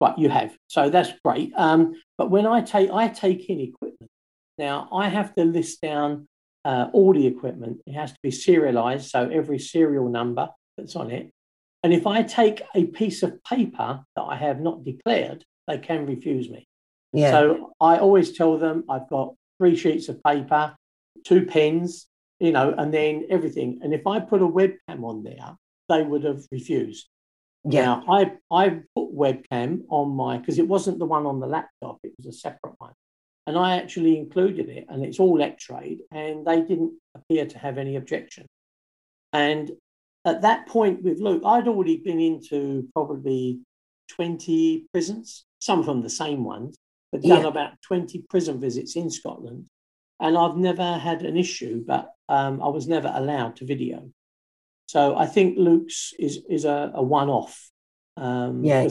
Right, 0.02 0.18
you 0.18 0.30
have. 0.30 0.56
So 0.66 0.90
that's 0.90 1.12
great. 1.24 1.52
Um, 1.54 1.94
but 2.18 2.28
when 2.28 2.44
I 2.44 2.60
take 2.60 2.90
I 2.90 3.06
take 3.06 3.48
in 3.48 3.60
equipment, 3.60 4.10
now 4.58 4.88
I 4.92 5.08
have 5.08 5.32
to 5.36 5.44
list 5.44 5.80
down 5.80 6.26
uh, 6.64 6.88
all 6.92 7.12
the 7.12 7.28
equipment. 7.28 7.82
It 7.86 7.92
has 7.92 8.10
to 8.10 8.18
be 8.20 8.32
serialized, 8.32 9.10
so 9.10 9.28
every 9.28 9.60
serial 9.60 10.08
number 10.08 10.48
that's 10.76 10.96
on 10.96 11.12
it. 11.12 11.30
And 11.84 11.92
if 11.92 12.04
I 12.08 12.24
take 12.24 12.62
a 12.74 12.86
piece 12.86 13.22
of 13.22 13.44
paper 13.44 14.04
that 14.16 14.22
I 14.22 14.34
have 14.34 14.60
not 14.60 14.84
declared, 14.84 15.44
they 15.68 15.78
can 15.78 16.04
refuse 16.06 16.50
me. 16.50 16.66
Yeah. 17.12 17.30
So 17.30 17.72
I 17.80 17.98
always 17.98 18.36
tell 18.36 18.58
them 18.58 18.82
I've 18.90 19.08
got 19.08 19.34
three 19.58 19.76
sheets 19.76 20.08
of 20.08 20.20
paper, 20.24 20.74
two 21.24 21.46
pens, 21.46 22.08
you 22.40 22.50
know, 22.50 22.74
and 22.76 22.92
then 22.92 23.26
everything. 23.30 23.78
And 23.82 23.94
if 23.94 24.04
I 24.08 24.18
put 24.18 24.42
a 24.42 24.48
webcam 24.48 25.04
on 25.04 25.22
there, 25.22 25.56
they 25.88 26.02
would 26.02 26.24
have 26.24 26.42
refused. 26.50 27.06
Yeah. 27.64 28.00
I 28.08 28.32
I 28.50 28.80
put 28.94 29.14
webcam 29.14 29.82
on 29.88 30.10
my 30.10 30.38
because 30.38 30.58
it 30.58 30.66
wasn't 30.66 30.98
the 30.98 31.06
one 31.06 31.26
on 31.26 31.40
the 31.40 31.46
laptop; 31.46 31.98
it 32.02 32.12
was 32.16 32.26
a 32.26 32.32
separate 32.32 32.74
one, 32.78 32.92
and 33.46 33.56
I 33.56 33.76
actually 33.76 34.18
included 34.18 34.68
it, 34.68 34.86
and 34.88 35.04
it's 35.04 35.20
all 35.20 35.40
X-rayed, 35.40 36.00
and 36.10 36.44
they 36.44 36.62
didn't 36.62 36.94
appear 37.14 37.46
to 37.46 37.58
have 37.58 37.78
any 37.78 37.96
objection. 37.96 38.46
And 39.32 39.70
at 40.24 40.42
that 40.42 40.66
point 40.66 41.02
with 41.02 41.20
Luke, 41.20 41.42
I'd 41.44 41.68
already 41.68 41.98
been 41.98 42.20
into 42.20 42.88
probably 42.94 43.60
twenty 44.08 44.86
prisons, 44.92 45.44
some 45.60 45.78
of 45.78 45.86
them 45.86 46.02
the 46.02 46.10
same 46.10 46.42
ones, 46.42 46.76
but 47.12 47.22
done 47.22 47.42
yeah. 47.42 47.48
about 47.48 47.80
20 47.82 48.24
prison 48.30 48.58
visits 48.58 48.96
in 48.96 49.10
Scotland. 49.10 49.66
And 50.18 50.36
I've 50.36 50.56
never 50.56 50.98
had 50.98 51.22
an 51.22 51.36
issue, 51.36 51.84
but 51.86 52.10
um, 52.28 52.62
I 52.62 52.68
was 52.68 52.88
never 52.88 53.12
allowed 53.14 53.56
to 53.56 53.66
video. 53.66 54.10
So 54.92 55.16
I 55.16 55.24
think 55.24 55.56
Luke's 55.56 56.12
is, 56.18 56.42
is 56.50 56.66
a, 56.66 56.92
a 56.94 57.02
one 57.02 57.30
off. 57.30 57.70
Um, 58.18 58.62
yeah, 58.62 58.84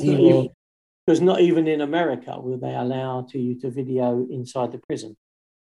because 1.05 1.21
not 1.21 1.41
even 1.41 1.67
in 1.67 1.81
America 1.81 2.39
will 2.39 2.57
they 2.57 2.73
allow 2.73 3.27
to 3.29 3.37
you 3.37 3.53
to 3.59 3.69
video 3.69 4.25
inside 4.31 4.71
the 4.71 4.79
prison. 4.79 5.15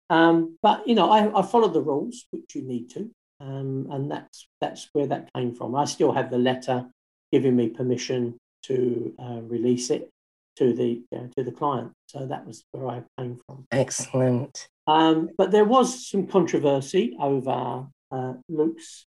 Um, 0.09 0.57
but 0.61 0.85
you 0.89 0.93
know, 0.93 1.09
I, 1.09 1.39
I 1.39 1.41
follow 1.41 1.69
the 1.69 1.81
rules, 1.81 2.25
which 2.31 2.53
you 2.53 2.63
need 2.63 2.89
to, 2.95 3.09
um, 3.39 3.87
and 3.89 4.11
that's 4.11 4.49
that's 4.59 4.89
where 4.91 5.07
that 5.07 5.29
came 5.33 5.55
from. 5.55 5.73
I 5.73 5.85
still 5.85 6.11
have 6.11 6.29
the 6.29 6.37
letter 6.37 6.85
giving 7.31 7.55
me 7.55 7.69
permission 7.69 8.37
to 8.63 9.13
uh, 9.17 9.39
release 9.41 9.89
it 9.89 10.09
to 10.57 10.73
the 10.73 11.01
uh, 11.15 11.27
to 11.37 11.45
the 11.45 11.53
client. 11.53 11.93
So 12.07 12.25
that 12.25 12.45
was 12.45 12.61
where 12.73 12.89
I 12.89 13.03
came 13.17 13.39
from. 13.45 13.67
Excellent. 13.71 14.67
Um, 14.85 15.29
but 15.37 15.51
there 15.51 15.63
was 15.75 16.09
some 16.09 16.27
controversy 16.27 17.15
over 17.17 17.87
uh, 18.11 18.33
Luke's 18.49 19.05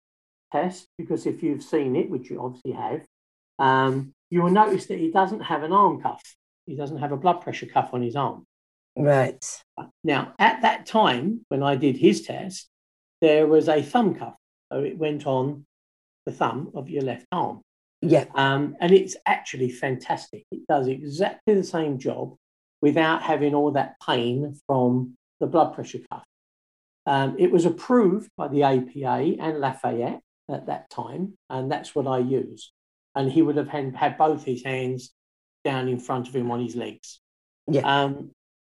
test 0.53 0.87
because 0.97 1.25
if 1.25 1.43
you've 1.43 1.63
seen 1.63 1.95
it, 1.95 2.09
which 2.09 2.29
you 2.29 2.41
obviously 2.41 2.71
have, 2.71 3.01
um, 3.59 4.13
you 4.29 4.41
will 4.41 4.51
notice 4.51 4.85
that 4.85 4.99
he 4.99 5.11
doesn't 5.11 5.41
have 5.41 5.63
an 5.63 5.73
arm 5.73 6.01
cuff. 6.01 6.21
He 6.65 6.75
doesn't 6.75 6.99
have 6.99 7.11
a 7.11 7.17
blood 7.17 7.41
pressure 7.41 7.65
cuff 7.65 7.89
on 7.91 8.01
his 8.01 8.15
arm. 8.15 8.45
Right. 8.95 9.43
Now, 10.03 10.33
at 10.39 10.61
that 10.61 10.85
time, 10.85 11.45
when 11.49 11.63
I 11.63 11.75
did 11.75 11.97
his 11.97 12.21
test, 12.21 12.69
there 13.21 13.47
was 13.47 13.67
a 13.67 13.81
thumb 13.81 14.15
cuff. 14.15 14.35
So 14.71 14.79
it 14.79 14.97
went 14.97 15.25
on 15.25 15.65
the 16.25 16.31
thumb 16.31 16.71
of 16.73 16.89
your 16.89 17.03
left 17.03 17.25
arm. 17.31 17.61
Yeah. 18.01 18.25
Um, 18.35 18.75
and 18.79 18.91
it's 18.91 19.15
actually 19.25 19.69
fantastic. 19.69 20.45
It 20.51 20.61
does 20.67 20.87
exactly 20.87 21.55
the 21.55 21.63
same 21.63 21.97
job 21.97 22.35
without 22.81 23.21
having 23.21 23.55
all 23.55 23.71
that 23.71 23.95
pain 24.05 24.59
from 24.67 25.15
the 25.39 25.47
blood 25.47 25.73
pressure 25.73 25.99
cuff. 26.11 26.23
Um, 27.05 27.35
it 27.39 27.51
was 27.51 27.65
approved 27.65 28.29
by 28.37 28.47
the 28.47 28.63
APA 28.63 29.35
and 29.39 29.59
Lafayette 29.59 30.21
at 30.49 30.67
that 30.67 30.89
time, 30.89 31.37
and 31.49 31.71
that's 31.71 31.95
what 31.95 32.07
I 32.07 32.19
use 32.19 32.71
and 33.15 33.31
he 33.31 33.41
would 33.41 33.57
have 33.57 33.69
had 33.69 34.17
both 34.17 34.43
his 34.43 34.63
hands 34.63 35.13
down 35.63 35.87
in 35.87 35.99
front 35.99 36.27
of 36.27 36.35
him 36.35 36.51
on 36.51 36.59
his 36.59 36.75
legs. 36.75 37.19
Yeah. 37.67 37.81
Um, 37.81 38.31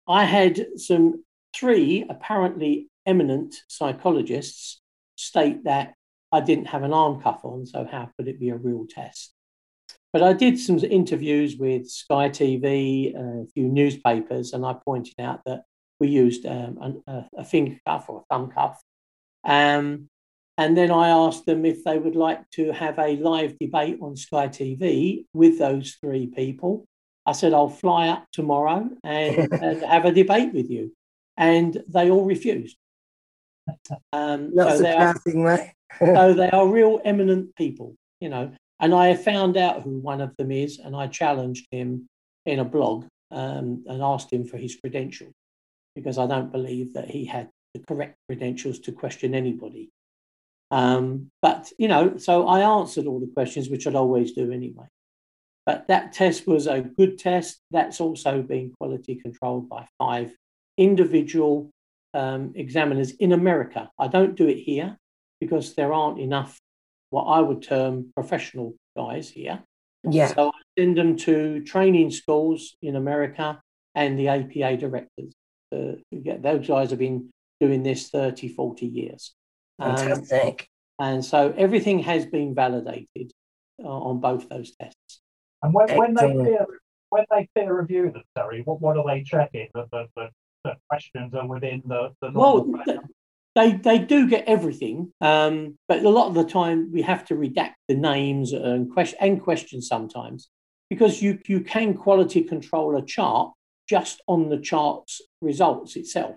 I 0.07 0.23
had 0.23 0.79
some 0.79 1.23
three 1.55 2.05
apparently 2.09 2.87
eminent 3.05 3.55
psychologists 3.67 4.81
state 5.15 5.63
that 5.65 5.93
I 6.31 6.41
didn't 6.41 6.65
have 6.65 6.83
an 6.83 6.93
arm 6.93 7.21
cuff 7.21 7.41
on, 7.43 7.65
so 7.65 7.87
how 7.89 8.09
could 8.17 8.27
it 8.27 8.39
be 8.39 8.49
a 8.49 8.55
real 8.55 8.85
test? 8.87 9.33
But 10.13 10.23
I 10.23 10.33
did 10.33 10.59
some 10.59 10.79
interviews 10.79 11.57
with 11.57 11.89
Sky 11.89 12.29
TV, 12.29 13.13
a 13.15 13.45
few 13.53 13.67
newspapers, 13.67 14.53
and 14.53 14.65
I 14.65 14.75
pointed 14.85 15.19
out 15.19 15.41
that 15.45 15.63
we 15.99 16.07
used 16.09 16.45
um, 16.45 17.01
a, 17.07 17.25
a, 17.37 17.43
finger 17.43 17.77
cuff 17.85 18.05
or 18.07 18.19
a 18.19 18.33
thumb 18.33 18.51
cuff. 18.51 18.79
Um, 19.43 20.09
and 20.57 20.75
then 20.75 20.91
I 20.91 21.09
asked 21.09 21.45
them 21.45 21.65
if 21.65 21.83
they 21.83 21.99
would 21.99 22.15
like 22.15 22.49
to 22.51 22.71
have 22.71 22.97
a 22.97 23.15
live 23.17 23.57
debate 23.59 23.99
on 24.01 24.15
Sky 24.15 24.47
TV 24.47 25.25
with 25.33 25.59
those 25.59 25.97
three 26.01 26.27
people. 26.27 26.87
I 27.27 27.33
said, 27.33 27.53
I'll 27.53 27.69
fly 27.69 28.07
up 28.07 28.25
tomorrow 28.31 28.89
and, 29.03 29.53
and 29.61 29.81
have 29.83 30.05
a 30.05 30.11
debate 30.11 30.53
with 30.53 30.71
you. 30.71 30.93
And 31.35 31.77
they 31.87 32.09
all 32.09 32.25
refused. 32.25 32.75
Um, 34.11 34.55
Not 34.55 34.77
so. 34.77 34.81
They 34.81 34.93
are, 34.93 35.15
so 35.99 36.33
they 36.33 36.49
are 36.49 36.67
real 36.67 37.01
eminent 37.05 37.55
people, 37.55 37.95
you 38.19 38.29
know. 38.29 38.51
And 38.79 38.95
I 38.95 39.13
found 39.15 39.57
out 39.57 39.83
who 39.83 39.99
one 39.99 40.21
of 40.21 40.35
them 40.37 40.51
is, 40.51 40.79
and 40.79 40.95
I 40.95 41.07
challenged 41.07 41.67
him 41.69 42.07
in 42.45 42.59
a 42.59 42.65
blog 42.65 43.05
um, 43.29 43.83
and 43.87 44.01
asked 44.01 44.31
him 44.31 44.45
for 44.45 44.57
his 44.57 44.75
credentials 44.75 45.33
because 45.95 46.17
I 46.17 46.25
don't 46.27 46.51
believe 46.51 46.93
that 46.93 47.09
he 47.09 47.25
had 47.25 47.49
the 47.73 47.81
correct 47.81 48.15
credentials 48.27 48.79
to 48.79 48.91
question 48.91 49.35
anybody. 49.35 49.89
Um, 50.69 51.29
but, 51.41 51.71
you 51.77 51.87
know, 51.87 52.17
so 52.17 52.47
I 52.47 52.61
answered 52.61 53.05
all 53.05 53.19
the 53.19 53.31
questions, 53.33 53.69
which 53.69 53.87
I'd 53.87 53.95
always 53.95 54.33
do 54.33 54.51
anyway. 54.51 54.85
But 55.65 55.87
that 55.87 56.13
test 56.13 56.47
was 56.47 56.67
a 56.67 56.81
good 56.81 57.17
test. 57.17 57.59
That's 57.71 57.99
also 57.99 58.41
been 58.41 58.73
quality 58.79 59.15
controlled 59.15 59.69
by 59.69 59.87
five 59.97 60.33
individual 60.77 61.71
um, 62.13 62.53
examiners 62.55 63.11
in 63.11 63.33
America. 63.33 63.89
I 63.99 64.07
don't 64.07 64.35
do 64.35 64.47
it 64.47 64.57
here 64.57 64.97
because 65.39 65.75
there 65.75 65.93
aren't 65.93 66.19
enough 66.19 66.57
what 67.09 67.23
I 67.23 67.41
would 67.41 67.61
term 67.61 68.11
professional 68.15 68.75
guys 68.95 69.29
here. 69.29 69.61
Yeah. 70.09 70.27
So 70.27 70.49
I 70.49 70.51
send 70.79 70.97
them 70.97 71.15
to 71.17 71.63
training 71.63 72.11
schools 72.11 72.75
in 72.81 72.95
America 72.95 73.61
and 73.95 74.17
the 74.17 74.27
APA 74.29 74.77
directors. 74.77 75.33
Uh, 75.75 75.93
those 76.11 76.67
guys 76.67 76.91
have 76.91 76.99
been 76.99 77.29
doing 77.59 77.83
this 77.83 78.09
30, 78.09 78.49
40 78.49 78.85
years. 78.85 79.33
Fantastic. 79.79 80.69
Um, 80.99 81.07
and 81.07 81.25
so 81.25 81.53
everything 81.57 81.99
has 81.99 82.25
been 82.25 82.55
validated 82.55 83.31
uh, 83.83 83.87
on 83.87 84.19
both 84.19 84.49
those 84.49 84.75
tests. 84.75 85.21
And 85.61 85.73
when, 85.73 85.95
when 85.95 86.13
they 86.13 86.33
peer, 86.33 86.65
when 87.09 87.25
they 87.31 87.47
peer 87.55 87.79
review 87.79 88.11
them, 88.11 88.23
sorry, 88.37 88.61
what, 88.63 88.81
what 88.81 88.97
are 88.97 89.05
they 89.05 89.23
checking? 89.23 89.69
That 89.73 89.89
the, 89.91 90.07
the, 90.15 90.29
the 90.63 90.75
questions 90.89 91.33
are 91.33 91.47
within 91.47 91.83
the, 91.85 92.13
the 92.21 92.31
well, 92.31 92.65
they 93.55 93.71
they 93.73 93.97
do 93.97 94.27
get 94.27 94.45
everything, 94.47 95.11
um, 95.19 95.77
but 95.87 96.03
a 96.03 96.09
lot 96.09 96.27
of 96.27 96.35
the 96.35 96.43
time 96.43 96.91
we 96.91 97.01
have 97.01 97.25
to 97.25 97.35
redact 97.35 97.73
the 97.87 97.95
names 97.95 98.53
and 98.53 98.91
question 98.91 99.17
and 99.19 99.41
questions 99.41 99.87
sometimes 99.87 100.49
because 100.89 101.21
you 101.21 101.39
you 101.47 101.61
can 101.61 101.95
quality 101.95 102.43
control 102.43 102.95
a 102.97 103.05
chart 103.05 103.51
just 103.89 104.21
on 104.27 104.49
the 104.49 104.59
chart's 104.59 105.21
results 105.41 105.95
itself 105.95 106.35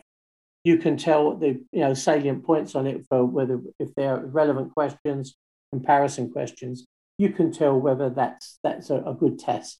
you 0.65 0.77
can 0.77 0.97
tell 0.97 1.37
the 1.37 1.61
you 1.73 1.81
know 1.81 1.95
salient 1.95 2.45
points 2.45 2.75
on 2.75 2.87
it 2.87 3.07
for 3.09 3.25
whether 3.25 3.61
if 3.79 3.95
they're 3.95 4.19
relevant 4.19 4.73
questions, 4.75 5.37
comparison 5.73 6.31
questions. 6.31 6.87
You 7.19 7.31
can 7.31 7.53
tell 7.53 7.79
whether 7.79 8.11
that's 8.11 8.59
that's 8.63 8.91
a, 8.91 8.97
a 8.97 9.15
good 9.15 9.39
test. 9.39 9.79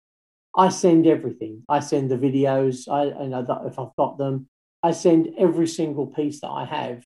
I 0.57 0.69
send 0.69 1.07
everything. 1.07 1.63
I 1.69 1.81
send 1.81 2.11
the 2.11 2.17
videos. 2.17 2.89
I, 2.89 3.23
I 3.23 3.27
know 3.27 3.43
that 3.43 3.63
if 3.67 3.79
I've 3.79 3.95
got 3.97 4.19
them, 4.19 4.49
I 4.83 4.91
send 4.93 5.29
every 5.39 5.67
single 5.67 6.07
piece 6.07 6.41
that 6.41 6.51
I 6.51 6.65
have, 6.65 7.05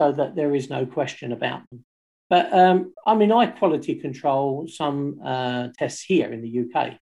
so 0.00 0.12
that 0.12 0.34
there 0.34 0.54
is 0.54 0.70
no 0.70 0.86
question 0.86 1.32
about 1.32 1.62
them. 1.70 1.84
But 2.28 2.52
um, 2.52 2.94
I 3.06 3.14
mean, 3.14 3.32
I 3.32 3.46
quality 3.46 3.96
control 3.96 4.66
some 4.68 5.20
uh, 5.24 5.68
tests 5.78 6.02
here 6.02 6.32
in 6.32 6.42
the 6.42 6.64
UK 6.64 6.98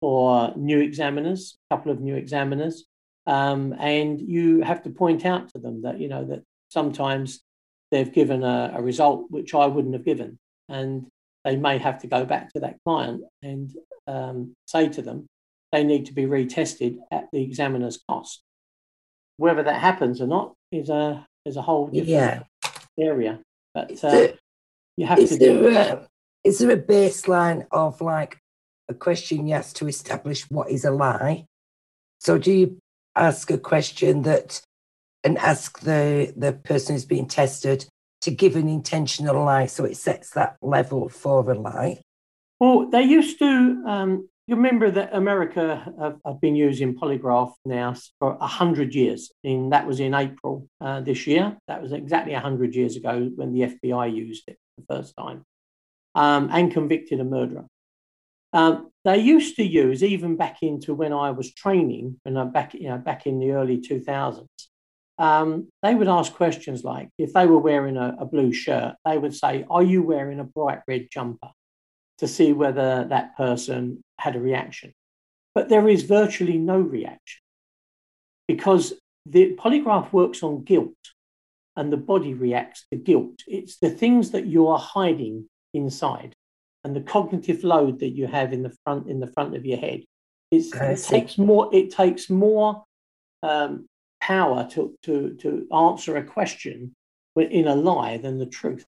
for 0.00 0.52
new 0.56 0.80
examiners, 0.80 1.56
a 1.70 1.76
couple 1.76 1.92
of 1.92 2.00
new 2.00 2.14
examiners. 2.14 2.84
Um, 3.26 3.74
and 3.78 4.20
you 4.20 4.62
have 4.62 4.82
to 4.84 4.90
point 4.90 5.24
out 5.26 5.48
to 5.50 5.58
them 5.58 5.82
that, 5.82 6.00
you 6.00 6.08
know, 6.08 6.24
that 6.26 6.42
sometimes 6.68 7.40
they've 7.90 8.12
given 8.12 8.42
a, 8.42 8.74
a 8.76 8.82
result 8.82 9.26
which 9.30 9.54
I 9.54 9.66
wouldn't 9.66 9.94
have 9.94 10.04
given. 10.04 10.38
And 10.68 11.06
they 11.44 11.56
may 11.56 11.78
have 11.78 12.00
to 12.02 12.06
go 12.06 12.24
back 12.24 12.52
to 12.52 12.60
that 12.60 12.78
client 12.84 13.22
and 13.42 13.72
um, 14.06 14.54
say 14.66 14.88
to 14.88 15.02
them 15.02 15.26
they 15.72 15.84
need 15.84 16.06
to 16.06 16.12
be 16.12 16.24
retested 16.24 16.96
at 17.10 17.24
the 17.32 17.42
examiner's 17.42 17.98
cost. 18.08 18.42
Whether 19.36 19.62
that 19.64 19.80
happens 19.80 20.20
or 20.20 20.26
not 20.26 20.54
is 20.72 20.88
a 20.88 21.26
is 21.44 21.56
a 21.56 21.62
whole 21.62 21.86
different 21.86 22.08
yeah. 22.08 22.42
area. 22.98 23.40
But 23.74 24.02
uh, 24.02 24.28
you 24.96 25.06
have 25.06 25.18
to. 25.18 25.36
There 25.36 25.68
a, 25.68 26.08
is 26.44 26.58
there 26.58 26.70
a 26.70 26.76
baseline 26.80 27.66
of 27.70 28.00
like 28.00 28.38
a 28.88 28.94
question 28.94 29.46
you 29.46 29.54
ask 29.54 29.76
to 29.76 29.88
establish 29.88 30.50
what 30.50 30.70
is 30.70 30.84
a 30.84 30.90
lie? 30.90 31.46
So 32.20 32.38
do 32.38 32.52
you 32.52 32.78
ask 33.16 33.50
a 33.50 33.58
question 33.58 34.22
that 34.22 34.60
and 35.24 35.38
ask 35.38 35.80
the 35.80 36.32
the 36.36 36.52
person 36.52 36.94
who's 36.94 37.04
being 37.04 37.26
tested 37.26 37.86
to 38.20 38.30
give 38.30 38.56
an 38.56 38.68
intentional 38.68 39.44
lie 39.44 39.66
so 39.66 39.84
it 39.84 39.96
sets 39.96 40.30
that 40.30 40.56
level 40.62 41.08
for 41.08 41.50
a 41.50 41.58
lie. 41.58 42.00
Well 42.60 42.88
they 42.88 43.02
used 43.02 43.38
to 43.40 43.82
um, 43.86 44.28
you 44.46 44.54
remember 44.54 44.90
that 44.92 45.12
america 45.12 45.92
have, 46.00 46.18
have, 46.24 46.40
been 46.40 46.54
using 46.54 46.94
polygraph 46.94 47.52
now 47.64 47.94
for 48.20 48.36
100 48.36 48.94
years 48.94 49.32
and 49.42 49.72
that 49.72 49.86
was 49.86 49.98
in 49.98 50.14
april 50.14 50.68
uh, 50.80 51.00
this 51.00 51.26
year. 51.26 51.56
That 51.68 51.82
was 51.82 51.92
exactly 51.92 52.32
100 52.32 52.74
years 52.74 52.96
ago 52.96 53.30
when 53.34 53.52
the 53.52 53.62
fbi 53.62 54.14
used 54.14 54.44
it 54.48 54.58
the 54.78 54.84
first 54.88 55.14
time. 55.16 55.42
Um, 56.14 56.48
and 56.50 56.72
convicted 56.72 57.20
a 57.20 57.24
murderer 57.24 57.66
um, 58.52 58.90
they 59.04 59.18
used 59.18 59.56
to 59.56 59.64
use 59.64 60.02
even 60.02 60.36
back 60.36 60.62
into 60.62 60.94
when 60.94 61.12
I 61.12 61.30
was 61.30 61.52
training, 61.52 62.20
and 62.24 62.38
I'm 62.38 62.52
back, 62.52 62.74
you 62.74 62.88
know, 62.88 62.98
back 62.98 63.26
in 63.26 63.38
the 63.38 63.52
early 63.52 63.78
2000s. 63.78 64.46
Um, 65.18 65.68
they 65.82 65.94
would 65.94 66.08
ask 66.08 66.32
questions 66.34 66.84
like, 66.84 67.08
if 67.18 67.32
they 67.32 67.46
were 67.46 67.58
wearing 67.58 67.96
a, 67.96 68.16
a 68.20 68.26
blue 68.26 68.52
shirt, 68.52 68.96
they 69.04 69.16
would 69.16 69.34
say, 69.34 69.64
"Are 69.70 69.82
you 69.82 70.02
wearing 70.02 70.40
a 70.40 70.44
bright 70.44 70.80
red 70.86 71.08
jumper?" 71.10 71.50
to 72.18 72.28
see 72.28 72.52
whether 72.52 73.04
that 73.04 73.36
person 73.36 74.02
had 74.18 74.36
a 74.36 74.40
reaction. 74.40 74.92
But 75.54 75.68
there 75.68 75.88
is 75.88 76.02
virtually 76.02 76.58
no 76.58 76.78
reaction 76.78 77.40
because 78.48 78.94
the 79.26 79.56
polygraph 79.56 80.12
works 80.12 80.42
on 80.42 80.64
guilt 80.64 80.94
and 81.76 81.92
the 81.92 81.96
body 81.96 82.32
reacts 82.32 82.86
to 82.90 82.96
guilt. 82.96 83.42
It's 83.46 83.78
the 83.78 83.90
things 83.90 84.30
that 84.30 84.46
you 84.46 84.68
are 84.68 84.78
hiding 84.78 85.48
inside 85.74 86.34
and 86.86 86.94
the 86.94 87.00
cognitive 87.00 87.64
load 87.64 87.98
that 87.98 88.10
you 88.10 88.28
have 88.28 88.52
in 88.52 88.62
the 88.62 88.72
front 88.84 89.10
in 89.10 89.18
the 89.18 89.26
front 89.26 89.56
of 89.56 89.66
your 89.66 89.78
head. 89.78 90.04
it 90.92 91.02
takes 91.08 91.36
more. 91.36 91.68
It 91.72 91.90
takes 91.90 92.30
more 92.30 92.84
um, 93.42 93.88
power 94.20 94.68
to, 94.70 94.96
to, 95.02 95.34
to 95.40 95.66
answer 95.74 96.16
a 96.16 96.22
question 96.22 96.94
in 97.36 97.66
a 97.66 97.74
lie 97.74 98.18
than 98.18 98.38
the 98.38 98.46
truth. 98.46 98.86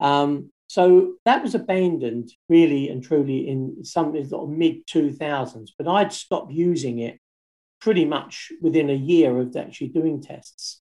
Um, 0.00 0.50
so 0.68 1.14
that 1.26 1.42
was 1.42 1.54
abandoned 1.54 2.32
really 2.48 2.88
and 2.88 3.04
truly 3.04 3.46
in 3.46 3.84
some 3.84 4.12
sort 4.26 4.44
of 4.44 4.56
mid 4.56 4.86
2000s, 4.86 5.70
but 5.76 5.86
I'd 5.86 6.14
stopped 6.14 6.50
using 6.50 7.00
it 7.00 7.18
pretty 7.78 8.06
much 8.06 8.50
within 8.62 8.88
a 8.88 8.94
year 8.94 9.38
of 9.38 9.54
actually 9.54 9.88
doing 9.88 10.22
tests. 10.22 10.80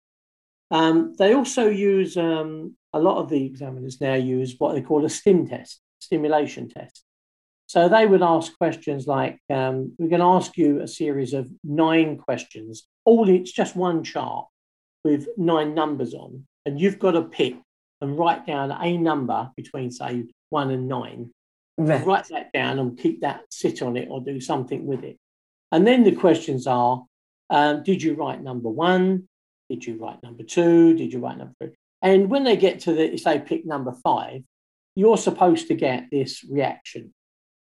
Um, 0.70 1.14
they 1.18 1.34
also 1.34 1.68
use 1.68 2.16
um, 2.16 2.78
a 2.94 3.00
lot 3.00 3.18
of 3.18 3.30
the 3.30 3.46
examiners 3.46 4.00
now 4.00 4.14
use 4.14 4.56
what 4.58 4.74
they 4.74 4.82
call 4.82 5.04
a 5.04 5.10
STIM 5.10 5.48
test, 5.48 5.82
stimulation 6.12 6.68
test. 6.68 7.04
So 7.68 7.88
they 7.88 8.06
would 8.06 8.22
ask 8.22 8.58
questions 8.58 9.08
like, 9.08 9.40
um, 9.50 9.94
"We're 9.98 10.10
going 10.10 10.20
to 10.20 10.38
ask 10.40 10.58
you 10.58 10.82
a 10.82 10.88
series 10.88 11.34
of 11.34 11.50
nine 11.64 12.18
questions. 12.18 12.88
All 13.06 13.30
it's 13.30 13.52
just 13.52 13.78
one 13.78 14.04
chart 14.04 14.46
with 15.06 15.28
nine 15.38 15.74
numbers 15.74 16.14
on, 16.14 16.46
and 16.66 16.80
you've 16.80 17.00
got 17.00 17.12
to 17.12 17.24
pick 17.24 17.56
and 18.02 18.18
write 18.18 18.46
down 18.46 18.72
a 18.72 18.98
number 18.98 19.50
between, 19.56 19.90
say, 19.92 20.26
one 20.50 20.70
and 20.72 20.90
nine. 20.90 21.32
Right. 21.78 22.06
Write 22.06 22.28
that 22.30 22.52
down 22.52 22.78
and 22.80 22.98
keep 22.98 23.22
that, 23.22 23.42
sit 23.50 23.82
on 23.82 23.96
it, 23.96 24.10
or 24.12 24.20
do 24.20 24.42
something 24.42 24.86
with 24.86 25.04
it. 25.04 25.18
And 25.72 25.88
then 25.88 26.04
the 26.04 26.16
questions 26.16 26.68
are 26.68 27.06
um, 27.50 27.84
Did 27.84 28.04
you 28.04 28.16
write 28.16 28.44
number 28.44 28.70
one? 28.70 29.30
Did 29.70 29.86
you 29.86 29.96
write 29.96 30.22
number 30.24 30.44
two? 30.44 30.94
Did 30.96 31.14
you 31.14 31.20
write 31.20 31.38
number 31.38 31.54
three? 31.60 31.72
And 32.02 32.30
when 32.30 32.44
they 32.44 32.58
get 32.58 32.82
to 32.82 32.94
the, 32.94 33.18
say, 33.18 33.40
pick 33.40 33.66
number 33.66 33.94
five, 34.04 34.42
you're 34.96 35.18
supposed 35.18 35.68
to 35.68 35.76
get 35.76 36.06
this 36.12 36.44
reaction. 36.50 37.14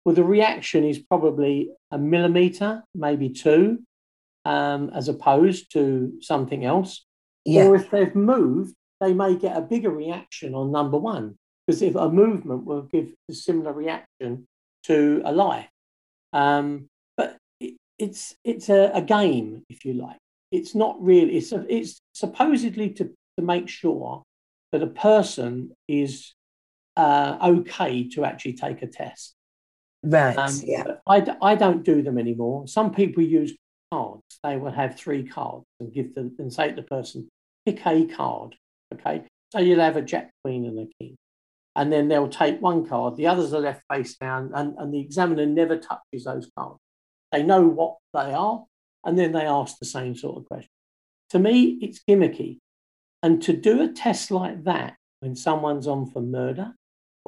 Well, 0.05 0.15
the 0.15 0.25
reaction 0.25 0.85
is 0.85 0.99
probably 0.99 1.71
a 1.91 1.99
millimeter, 1.99 2.83
maybe 2.95 3.29
two, 3.31 3.81
um, 4.45 4.91
as 4.95 5.09
opposed 5.09 5.73
to 5.73 6.13
something 6.21 6.65
else. 6.65 7.05
Yeah. 7.45 7.65
Or 7.65 7.77
if 7.77 7.91
they've 7.91 8.15
moved, 8.15 8.75
they 9.01 9.13
may 9.13 9.37
get 9.37 9.57
a 9.57 9.61
bigger 9.61 9.91
reaction 9.91 10.55
on 10.55 10.73
number 10.73 10.99
one, 10.99 11.37
because 11.67 11.83
if 11.83 11.95
a 11.95 12.09
movement 12.09 12.65
will 12.65 12.83
give 12.83 13.13
a 13.31 13.35
similar 13.35 13.73
reaction 13.73 14.47
to 14.85 15.23
a 15.25 15.33
lie. 15.33 15.69
Um, 16.33 16.89
but 17.17 17.37
it, 17.61 17.75
it's 17.99 18.35
it's 18.45 18.69
a, 18.69 18.91
a, 18.95 19.03
game, 19.03 19.65
if 19.69 19.85
you 19.85 19.95
like. 19.95 20.19
It's 20.51 20.75
not 20.75 20.97
really. 21.03 21.37
It's 21.37 21.53
a, 21.53 21.65
it's 21.69 22.01
supposedly 22.15 22.91
to 22.91 23.11
to 23.39 23.45
make 23.45 23.69
sure 23.69 24.23
that 24.73 24.83
a 24.83 24.89
person 24.89 25.73
is 25.87 26.35
uh, 26.99 27.39
okay 27.43 28.07
to 28.11 28.25
actually 28.25 28.53
take 28.53 28.83
a 28.83 28.87
test. 28.87 29.35
Right. 30.03 30.37
Um, 30.37 30.53
yeah. 30.65 30.85
I, 31.07 31.27
I 31.41 31.55
don't 31.55 31.85
do 31.85 32.03
them 32.03 32.19
anymore. 32.19 32.69
Some 32.69 32.93
people 32.93 33.23
use 33.23 33.55
cards. 33.91 34.23
They 34.45 34.57
will 34.57 34.73
have 34.73 34.97
three 34.97 35.27
cards 35.27 35.65
and 35.81 35.93
give 35.93 36.15
them 36.15 36.37
and 36.39 36.53
say 36.53 36.69
to 36.69 36.77
the 36.77 36.83
person, 36.83 37.29
pick 37.65 37.87
a 37.87 38.05
card 38.07 38.55
Okay, 38.95 39.25
so 39.53 39.59
you'll 39.59 39.81
have 39.81 39.97
a 39.97 40.03
jack, 40.03 40.31
queen, 40.43 40.65
and 40.65 40.79
a 40.79 40.87
king. 40.99 41.17
And 41.77 41.93
then 41.93 42.09
they'll 42.09 42.29
take 42.29 42.61
one 42.61 42.87
card, 42.87 43.17
the 43.17 43.27
others 43.27 43.53
are 43.53 43.61
left 43.61 43.83
face 43.93 44.17
down, 44.17 44.51
and, 44.55 44.75
and 44.79 44.93
the 44.93 45.01
examiner 45.01 45.47
never 45.47 45.77
touches 45.77 46.25
those 46.25 46.51
cards. 46.59 46.79
They 47.31 47.43
know 47.43 47.67
what 47.67 47.99
they 48.15 48.33
are, 48.33 48.65
and 49.05 49.19
then 49.19 49.33
they 49.33 49.47
ask 49.47 49.79
the 49.79 49.87
same 49.87 50.17
sort 50.17 50.39
of 50.39 50.47
question. 50.47 50.71
To 51.31 51.39
me, 51.39 51.79
it's 51.83 52.01
gimmicky. 52.09 52.59
And 53.23 53.43
to 53.43 53.53
do 53.53 53.83
a 53.83 53.89
test 53.89 54.31
like 54.31 54.65
that 54.65 54.97
when 55.21 55.37
someone's 55.37 55.87
on 55.87 56.11
for 56.11 56.23
murder 56.23 56.75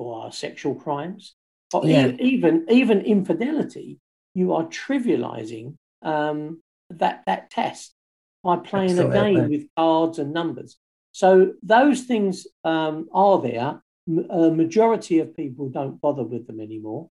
or 0.01 0.33
sexual 0.33 0.75
crimes, 0.75 1.35
or 1.73 1.87
yeah. 1.87 2.13
even, 2.19 2.67
even 2.69 3.01
infidelity, 3.03 3.99
you 4.35 4.53
are 4.55 4.65
trivializing 4.65 5.77
um, 6.03 6.63
that, 6.91 7.23
that 7.27 7.51
test 7.51 7.95
by 8.43 8.57
playing 8.57 8.99
Absolutely. 8.99 9.19
a 9.19 9.23
game 9.23 9.51
with 9.51 9.67
cards 9.77 10.19
and 10.19 10.33
numbers. 10.33 10.79
So 11.13 11.55
those 11.63 12.03
things 12.03 12.47
um, 12.65 13.09
are 13.13 13.41
there. 13.41 13.83
A 14.31 14.51
majority 14.51 15.19
of 15.21 15.37
people 15.37 15.69
don't 15.69 16.01
bother 16.01 16.25
with 16.25 16.47
them 16.47 16.61
anymore. 16.61 17.09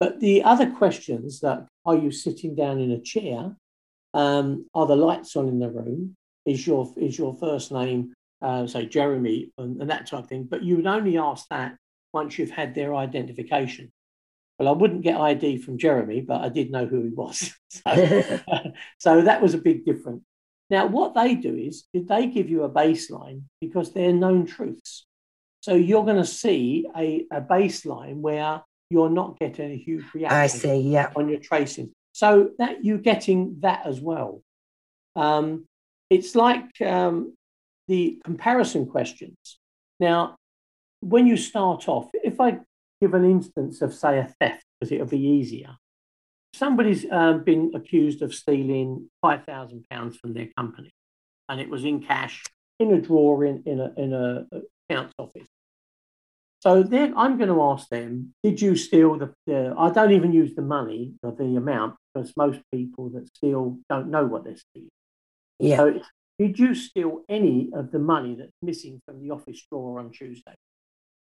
But 0.00 0.20
the 0.20 0.42
other 0.42 0.70
questions 0.70 1.40
that 1.40 1.66
are 1.84 1.96
you 1.96 2.10
sitting 2.10 2.54
down 2.54 2.80
in 2.80 2.90
a 2.92 3.00
chair? 3.00 3.56
Um, 4.14 4.66
are 4.74 4.86
the 4.86 4.96
lights 4.96 5.36
on 5.36 5.48
in 5.48 5.58
the 5.58 5.70
room? 5.70 6.16
Is 6.44 6.66
your 6.66 6.92
is 6.96 7.18
your 7.18 7.34
first 7.34 7.72
name, 7.72 8.14
uh, 8.42 8.66
say 8.66 8.86
Jeremy, 8.86 9.52
and, 9.58 9.80
and 9.80 9.90
that 9.90 10.06
type 10.06 10.24
of 10.24 10.28
thing? 10.28 10.44
But 10.44 10.62
you 10.62 10.76
would 10.76 10.86
only 10.86 11.18
ask 11.18 11.46
that 11.48 11.76
once 12.12 12.38
you've 12.38 12.50
had 12.50 12.74
their 12.74 12.94
identification. 12.94 13.92
Well, 14.58 14.68
I 14.68 14.72
wouldn't 14.72 15.02
get 15.02 15.20
ID 15.20 15.58
from 15.58 15.78
Jeremy, 15.78 16.20
but 16.20 16.40
I 16.40 16.48
did 16.48 16.70
know 16.70 16.86
who 16.86 17.02
he 17.02 17.10
was. 17.10 17.54
so, 17.70 18.40
so 18.98 19.22
that 19.22 19.42
was 19.42 19.54
a 19.54 19.58
big 19.58 19.84
difference. 19.84 20.22
Now, 20.70 20.86
what 20.86 21.14
they 21.14 21.34
do 21.34 21.56
is 21.56 21.84
they 21.94 22.26
give 22.26 22.50
you 22.50 22.64
a 22.64 22.70
baseline 22.70 23.42
because 23.60 23.92
they're 23.92 24.12
known 24.12 24.46
truths. 24.46 25.06
So 25.60 25.74
you're 25.74 26.04
going 26.04 26.18
to 26.18 26.26
see 26.26 26.86
a, 26.96 27.24
a 27.32 27.40
baseline 27.40 28.16
where 28.16 28.62
you're 28.90 29.10
not 29.10 29.38
getting 29.38 29.72
a 29.72 29.76
huge 29.76 30.04
reaction 30.14 30.38
I 30.38 30.46
see, 30.46 30.80
yeah. 30.80 31.10
on 31.16 31.28
your 31.28 31.40
tracing. 31.40 31.92
So 32.12 32.50
that 32.58 32.84
you're 32.84 32.98
getting 32.98 33.56
that 33.60 33.86
as 33.86 34.00
well. 34.00 34.42
Um, 35.16 35.66
it's 36.10 36.34
like 36.34 36.80
um, 36.80 37.34
the 37.86 38.20
comparison 38.24 38.86
questions. 38.86 39.36
Now, 40.00 40.36
when 41.00 41.26
you 41.26 41.36
start 41.36 41.88
off, 41.88 42.10
if 42.14 42.40
I 42.40 42.58
give 43.00 43.14
an 43.14 43.24
instance 43.24 43.82
of, 43.82 43.94
say, 43.94 44.18
a 44.18 44.34
theft, 44.40 44.64
because 44.80 44.92
it'll 44.92 45.06
be 45.06 45.20
easier, 45.20 45.76
somebody's 46.54 47.06
um, 47.10 47.44
been 47.44 47.72
accused 47.74 48.22
of 48.22 48.34
stealing 48.34 49.10
five 49.22 49.44
thousand 49.44 49.84
pounds 49.90 50.16
from 50.16 50.34
their 50.34 50.48
company, 50.56 50.92
and 51.48 51.60
it 51.60 51.68
was 51.68 51.84
in 51.84 52.02
cash 52.02 52.44
in 52.78 52.92
a 52.92 53.00
drawer 53.00 53.44
in 53.44 53.62
in 53.66 53.80
a 53.80 53.92
in 53.96 54.12
a 54.12 54.46
accounts 54.88 55.14
office. 55.18 55.46
So 56.60 56.82
then 56.82 57.14
I'm 57.16 57.36
going 57.38 57.50
to 57.50 57.62
ask 57.62 57.88
them, 57.88 58.34
did 58.42 58.60
you 58.60 58.74
steal 58.74 59.16
the, 59.16 59.32
the, 59.46 59.74
I 59.78 59.90
don't 59.90 60.10
even 60.10 60.32
use 60.32 60.56
the 60.56 60.62
money 60.62 61.14
or 61.22 61.30
the 61.30 61.54
amount 61.54 61.94
because 62.12 62.32
most 62.36 62.60
people 62.74 63.10
that 63.10 63.28
steal 63.28 63.78
don't 63.88 64.10
know 64.10 64.26
what 64.26 64.44
they're 64.44 64.56
stealing. 64.56 64.90
Yeah. 65.60 65.76
So 65.76 66.00
did 66.38 66.58
you 66.58 66.74
steal 66.74 67.22
any 67.28 67.70
of 67.74 67.92
the 67.92 67.98
money 67.98 68.34
that's 68.34 68.52
missing 68.60 69.00
from 69.06 69.20
the 69.20 69.30
office 69.30 69.64
drawer 69.70 70.00
on 70.00 70.10
Tuesday? 70.10 70.54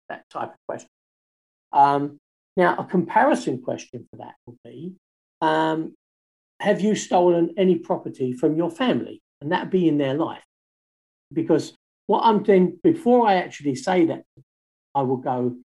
That 0.08 0.28
type 0.30 0.50
of 0.50 0.58
question. 0.66 0.88
Um, 1.72 2.18
now, 2.56 2.76
a 2.76 2.84
comparison 2.84 3.62
question 3.62 4.06
for 4.10 4.16
that 4.18 4.34
would 4.46 4.58
be 4.64 4.94
um, 5.40 5.94
have 6.60 6.80
you 6.80 6.94
stolen 6.94 7.54
any 7.56 7.76
property 7.76 8.32
from 8.32 8.56
your 8.56 8.70
family? 8.70 9.22
And 9.40 9.52
that 9.52 9.70
be 9.70 9.88
in 9.88 9.98
their 9.98 10.14
life. 10.14 10.42
Because 11.32 11.74
what 12.06 12.22
I'm 12.24 12.42
doing, 12.42 12.78
before 12.82 13.28
I 13.28 13.34
actually 13.34 13.76
say 13.76 14.06
that, 14.06 14.24
I 14.94 15.02
will 15.02 15.18
go, 15.18 15.56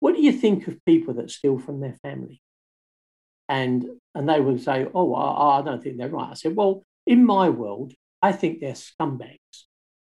what 0.00 0.16
do 0.16 0.22
you 0.22 0.32
think 0.32 0.66
of 0.66 0.84
people 0.84 1.14
that 1.14 1.30
steal 1.30 1.58
from 1.58 1.80
their 1.80 1.96
family? 2.02 2.40
And, 3.48 3.86
and 4.14 4.28
they 4.28 4.40
would 4.40 4.62
say, 4.62 4.86
oh, 4.92 5.14
I, 5.14 5.58
I 5.58 5.62
don't 5.62 5.82
think 5.82 5.98
they're 5.98 6.08
right. 6.08 6.30
I 6.30 6.34
said, 6.34 6.56
well, 6.56 6.82
in 7.06 7.24
my 7.24 7.48
world, 7.48 7.92
I 8.20 8.32
think 8.32 8.60
they're 8.60 8.72
scumbags. 8.72 9.38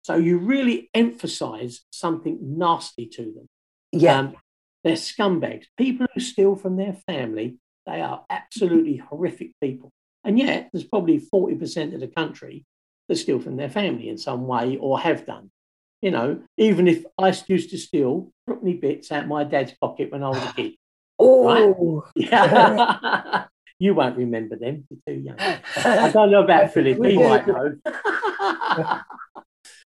So 0.03 0.17
you 0.17 0.39
really 0.39 0.89
emphasize 0.95 1.83
something 1.91 2.39
nasty 2.41 3.07
to 3.09 3.23
them. 3.23 3.47
Yeah. 4.01 4.19
Um, 4.19 4.37
they're 4.83 4.95
scumbags. 4.95 5.65
People 5.79 6.07
who 6.13 6.21
steal 6.21 6.57
from 6.57 6.77
their 6.77 6.93
family 7.07 7.59
they 7.87 8.01
are 8.01 8.25
absolutely 8.31 8.97
horrific 8.97 9.53
people. 9.61 9.93
And 10.25 10.39
yet, 10.39 10.71
there's 10.73 10.85
probably 10.85 11.21
40% 11.21 11.95
of 11.95 12.01
the 12.01 12.09
country 12.09 12.65
that 13.09 13.17
steal 13.17 13.41
from 13.41 13.57
their 13.57 13.69
family 13.69 14.09
in 14.09 14.17
some 14.17 14.47
way 14.47 14.79
or 14.79 14.99
have 14.99 15.27
done. 15.27 15.51
You 16.01 16.11
know, 16.11 16.43
even 16.57 16.89
if 16.89 17.05
I 17.19 17.35
used 17.47 17.71
to 17.71 17.79
steal 17.79 18.31
Brookney 18.49 18.81
bits 18.81 19.13
out 19.13 19.29
my 19.29 19.45
dad's 19.45 19.73
pocket 19.73 20.13
when 20.13 20.23
I 20.23 20.29
was 20.29 20.43
a 20.43 20.53
kid. 20.55 20.75
Oh, 21.17 21.47
right? 21.47 22.03
yeah. 22.33 23.45
you 23.79 23.95
won't 23.95 24.17
remember 24.17 24.57
them. 24.57 24.85
You're 24.91 24.99
too 25.15 25.23
young. 25.23 25.37
I 25.39 26.11
don't 26.11 26.33
know 26.33 26.43
about 26.43 26.73
Philip. 26.75 26.99
He 27.05 27.17
might 27.17 27.47
know. 27.47 27.77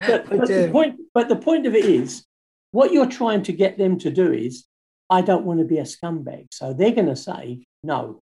but, 0.01 0.29
but 0.29 0.47
the 0.49 0.69
point, 0.69 0.99
but 1.13 1.29
the 1.29 1.37
point 1.37 1.65
of 1.65 1.75
it 1.75 1.85
is, 1.85 2.25
what 2.73 2.91
you're 2.91 3.05
trying 3.05 3.43
to 3.43 3.53
get 3.53 3.77
them 3.77 3.99
to 3.99 4.09
do 4.09 4.33
is, 4.33 4.65
I 5.07 5.21
don't 5.21 5.45
want 5.45 5.59
to 5.59 5.65
be 5.65 5.77
a 5.77 5.83
scumbag. 5.83 6.47
So 6.51 6.73
they're 6.73 6.91
going 6.91 7.07
to 7.07 7.15
say, 7.15 7.65
no. 7.83 8.19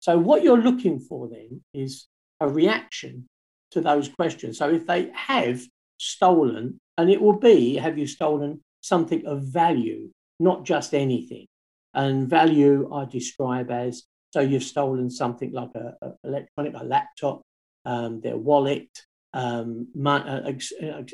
So, 0.00 0.18
what 0.18 0.42
you're 0.42 0.60
looking 0.60 0.98
for 0.98 1.28
then 1.28 1.62
is 1.72 2.08
a 2.40 2.48
reaction 2.48 3.28
to 3.70 3.80
those 3.80 4.08
questions. 4.08 4.58
So, 4.58 4.68
if 4.68 4.84
they 4.86 5.12
have 5.14 5.62
stolen, 5.98 6.80
and 6.98 7.08
it 7.08 7.22
will 7.22 7.38
be, 7.38 7.76
have 7.76 7.96
you 7.98 8.08
stolen 8.08 8.60
something 8.80 9.24
of 9.26 9.44
value, 9.44 10.10
not 10.40 10.64
just 10.64 10.92
anything? 10.92 11.46
And 11.94 12.28
value 12.28 12.92
I 12.92 13.04
describe 13.04 13.70
as 13.70 14.02
so 14.32 14.40
you've 14.40 14.64
stolen 14.64 15.08
something 15.08 15.52
like 15.52 15.70
a, 15.76 15.94
a 16.02 16.12
electronic, 16.24 16.74
a 16.74 16.84
laptop, 16.84 17.42
um, 17.84 18.20
their 18.22 18.36
wallet, 18.36 18.88
um, 19.34 19.86
mon- 19.94 20.28
uh, 20.28 20.52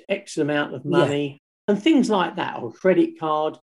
X, 0.08 0.38
uh, 0.38 0.40
amount 0.40 0.74
of 0.74 0.86
money. 0.86 1.42
And 1.68 1.80
things 1.80 2.10
like 2.10 2.36
that, 2.36 2.58
or 2.60 2.72
credit 2.72 3.20
card. 3.20 3.58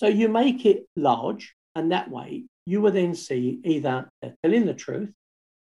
So 0.00 0.08
you 0.08 0.28
make 0.28 0.66
it 0.66 0.86
large, 0.96 1.54
and 1.74 1.92
that 1.92 2.10
way 2.10 2.44
you 2.66 2.80
will 2.80 2.92
then 2.92 3.14
see 3.14 3.60
either 3.64 4.08
they're 4.20 4.34
telling 4.42 4.66
the 4.66 4.74
truth 4.74 5.12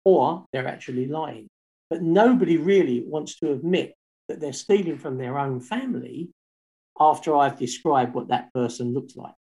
or 0.05 0.45
they're 0.53 0.69
actually 0.69 1.07
lying. 1.07 1.49
but 1.91 2.03
nobody 2.03 2.57
really 2.57 3.05
wants 3.07 3.37
to 3.37 3.53
admit 3.53 3.95
that 4.29 4.41
they're 4.41 4.53
stealing 4.53 4.99
from 4.99 5.19
their 5.19 5.39
own 5.39 5.61
family 5.61 6.31
after 6.99 7.37
I've 7.37 7.59
described 7.59 8.15
what 8.15 8.29
that 8.29 8.53
person 8.55 8.93
looks 8.93 9.17
like. 9.17 9.35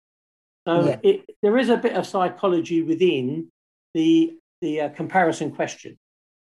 So 0.66 0.86
yeah. 0.86 0.96
it, 1.02 1.24
there 1.42 1.58
is 1.58 1.68
a 1.68 1.76
bit 1.76 1.94
of 1.94 2.06
psychology 2.06 2.82
within 2.82 3.48
the 3.94 4.34
the 4.60 4.82
uh, 4.82 4.88
comparison 4.90 5.50
question. 5.50 5.98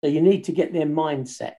So 0.04 0.10
you 0.10 0.22
need 0.22 0.46
to 0.46 0.52
get 0.52 0.74
their 0.74 0.88
mindset. 0.88 1.54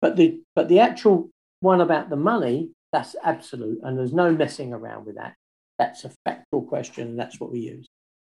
But 0.00 0.16
the 0.16 0.40
but 0.54 0.68
the 0.68 0.80
actual 0.80 1.30
one 1.60 1.80
about 1.80 2.08
the 2.08 2.16
money, 2.16 2.70
that's 2.92 3.14
absolute, 3.22 3.80
and 3.82 3.98
there's 3.98 4.12
no 4.12 4.32
messing 4.32 4.72
around 4.72 5.06
with 5.06 5.16
that. 5.16 5.34
That's 5.78 6.04
a 6.04 6.10
factual 6.24 6.62
question. 6.62 7.08
And 7.08 7.18
that's 7.18 7.38
what 7.38 7.52
we 7.52 7.60
use. 7.60 7.88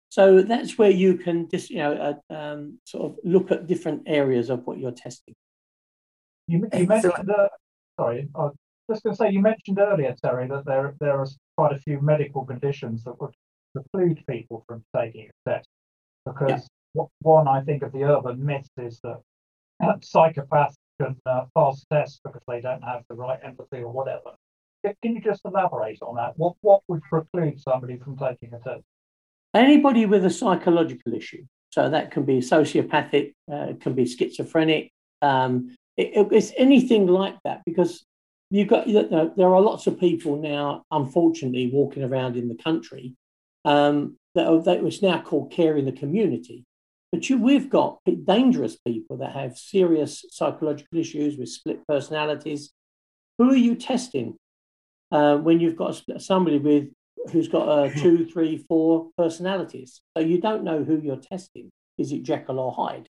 So 0.09 0.41
that's 0.41 0.77
where 0.77 0.89
you 0.89 1.17
can 1.17 1.49
just 1.49 1.69
you 1.69 1.77
know 1.77 1.93
uh, 2.29 2.33
um, 2.33 2.79
sort 2.85 3.11
of 3.11 3.17
look 3.23 3.51
at 3.51 3.67
different 3.67 4.03
areas 4.05 4.49
of 4.49 4.65
what 4.65 4.77
you're 4.77 4.91
testing. 4.91 5.35
You, 6.47 6.67
you 6.73 6.87
mentioned 6.87 7.29
uh, 7.29 7.49
sorry, 7.99 8.29
I 8.35 8.39
was 8.39 8.55
just 8.89 9.03
going 9.03 9.15
to 9.15 9.17
say 9.17 9.31
you 9.31 9.41
mentioned 9.41 9.79
earlier, 9.79 10.15
Terry, 10.23 10.47
that 10.47 10.65
there 10.65 10.95
there 10.99 11.19
are 11.19 11.27
quite 11.57 11.73
a 11.73 11.79
few 11.79 11.99
medical 12.01 12.45
conditions 12.45 13.03
that 13.03 13.19
would 13.19 13.33
preclude 13.73 14.23
people 14.27 14.63
from 14.67 14.83
taking 14.95 15.29
a 15.29 15.49
test 15.49 15.67
because 16.25 16.67
yeah. 16.93 17.03
one 17.21 17.47
I 17.47 17.61
think 17.61 17.83
of 17.83 17.91
the 17.91 18.03
urban 18.03 18.43
myth 18.45 18.69
is 18.77 18.99
that 19.03 19.19
psychopaths 19.81 20.75
can 21.01 21.15
uh, 21.25 21.45
pass 21.55 21.85
tests 21.91 22.19
because 22.23 22.41
they 22.47 22.61
don't 22.61 22.83
have 22.83 23.03
the 23.09 23.15
right 23.15 23.39
empathy 23.43 23.79
or 23.79 23.91
whatever. 23.91 24.31
Can 25.01 25.15
you 25.15 25.21
just 25.21 25.41
elaborate 25.45 25.99
on 26.01 26.15
that? 26.15 26.33
What 26.37 26.55
what 26.61 26.81
would 26.87 27.01
preclude 27.03 27.59
somebody 27.59 27.97
from 27.97 28.17
taking 28.17 28.53
a 28.53 28.59
test? 28.59 28.83
Anybody 29.53 30.05
with 30.05 30.25
a 30.25 30.29
psychological 30.29 31.13
issue, 31.13 31.45
so 31.71 31.89
that 31.89 32.11
can 32.11 32.23
be 32.23 32.39
sociopathic, 32.39 33.33
uh, 33.51 33.73
can 33.79 33.93
be 33.93 34.05
schizophrenic, 34.05 34.91
um, 35.21 35.75
it, 35.97 36.27
it's 36.31 36.51
anything 36.57 37.07
like 37.07 37.35
that 37.43 37.61
because 37.65 38.05
you've 38.49 38.67
got 38.67 38.87
you 38.87 39.07
know, 39.09 39.33
there 39.35 39.53
are 39.53 39.61
lots 39.61 39.87
of 39.87 39.99
people 39.99 40.37
now, 40.37 40.83
unfortunately, 40.91 41.69
walking 41.71 42.03
around 42.03 42.35
in 42.35 42.47
the 42.47 42.55
country 42.55 43.15
um, 43.63 44.17
that, 44.35 44.47
are, 44.47 44.61
that 44.63 44.83
was 44.83 45.01
now 45.01 45.21
called 45.21 45.51
care 45.51 45.77
in 45.77 45.85
the 45.85 45.91
community. 45.91 46.65
But 47.11 47.29
you, 47.29 47.37
we've 47.37 47.69
got 47.69 47.99
dangerous 48.25 48.75
people 48.75 49.17
that 49.17 49.31
have 49.31 49.57
serious 49.57 50.25
psychological 50.31 50.99
issues 50.99 51.37
with 51.37 51.49
split 51.49 51.85
personalities. 51.87 52.71
Who 53.37 53.51
are 53.51 53.55
you 53.55 53.75
testing 53.75 54.37
uh, 55.15 55.37
when 55.37 55.59
you've 55.59 55.77
got 55.77 56.01
somebody 56.17 56.59
with 56.59 56.89
who's 57.31 57.47
got 57.47 57.67
uh, 57.67 57.89
two, 58.01 58.25
three, 58.25 58.57
four 58.67 59.09
personalities? 59.17 60.01
So 60.15 60.23
you 60.23 60.41
don't 60.41 60.63
know 60.63 60.83
who 60.83 60.99
you're 60.99 61.17
testing. 61.17 61.71
Is 61.97 62.11
it 62.11 62.23
Jekyll 62.23 62.59
or 62.59 62.73
Hyde? 62.73 63.07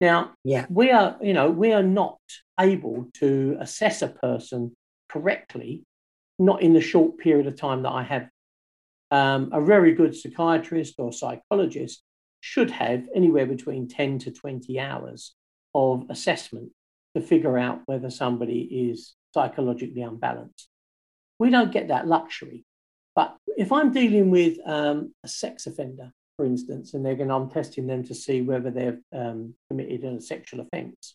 Now, 0.00 0.32
yeah. 0.44 0.66
we 0.70 0.90
are, 0.90 1.16
you 1.20 1.34
know, 1.34 1.50
we 1.50 1.72
are 1.72 1.82
not 1.82 2.18
able 2.58 3.08
to 3.14 3.56
assess 3.60 4.02
a 4.02 4.08
person 4.08 4.72
correctly, 5.08 5.84
not 6.38 6.62
in 6.62 6.72
the 6.72 6.80
short 6.80 7.18
period 7.18 7.46
of 7.46 7.56
time 7.56 7.82
that 7.82 7.90
I 7.90 8.02
have. 8.02 8.28
Um, 9.10 9.50
a 9.52 9.60
very 9.60 9.92
good 9.92 10.14
psychiatrist 10.14 10.94
or 10.98 11.12
psychologist 11.12 12.02
should 12.40 12.70
have 12.70 13.02
anywhere 13.14 13.46
between 13.46 13.88
10 13.88 14.20
to 14.20 14.30
20 14.30 14.78
hours 14.78 15.34
of 15.74 16.04
assessment 16.08 16.70
to 17.14 17.20
figure 17.20 17.58
out 17.58 17.80
whether 17.86 18.08
somebody 18.08 18.90
is 18.90 19.14
psychologically 19.34 20.02
unbalanced. 20.02 20.69
We 21.40 21.50
don't 21.50 21.72
get 21.72 21.88
that 21.88 22.06
luxury. 22.06 22.64
But 23.16 23.36
if 23.56 23.72
I'm 23.72 23.92
dealing 23.92 24.30
with 24.30 24.58
um, 24.64 25.12
a 25.24 25.28
sex 25.28 25.66
offender 25.66 26.12
for 26.40 26.46
instance, 26.46 26.94
and 26.94 27.04
they're 27.04 27.16
going, 27.16 27.30
I'm 27.30 27.50
testing 27.50 27.86
them 27.86 28.02
to 28.04 28.14
see 28.14 28.40
whether 28.40 28.70
they've 28.70 28.98
um, 29.14 29.52
committed 29.68 30.04
a 30.04 30.22
sexual 30.22 30.60
offence. 30.60 31.14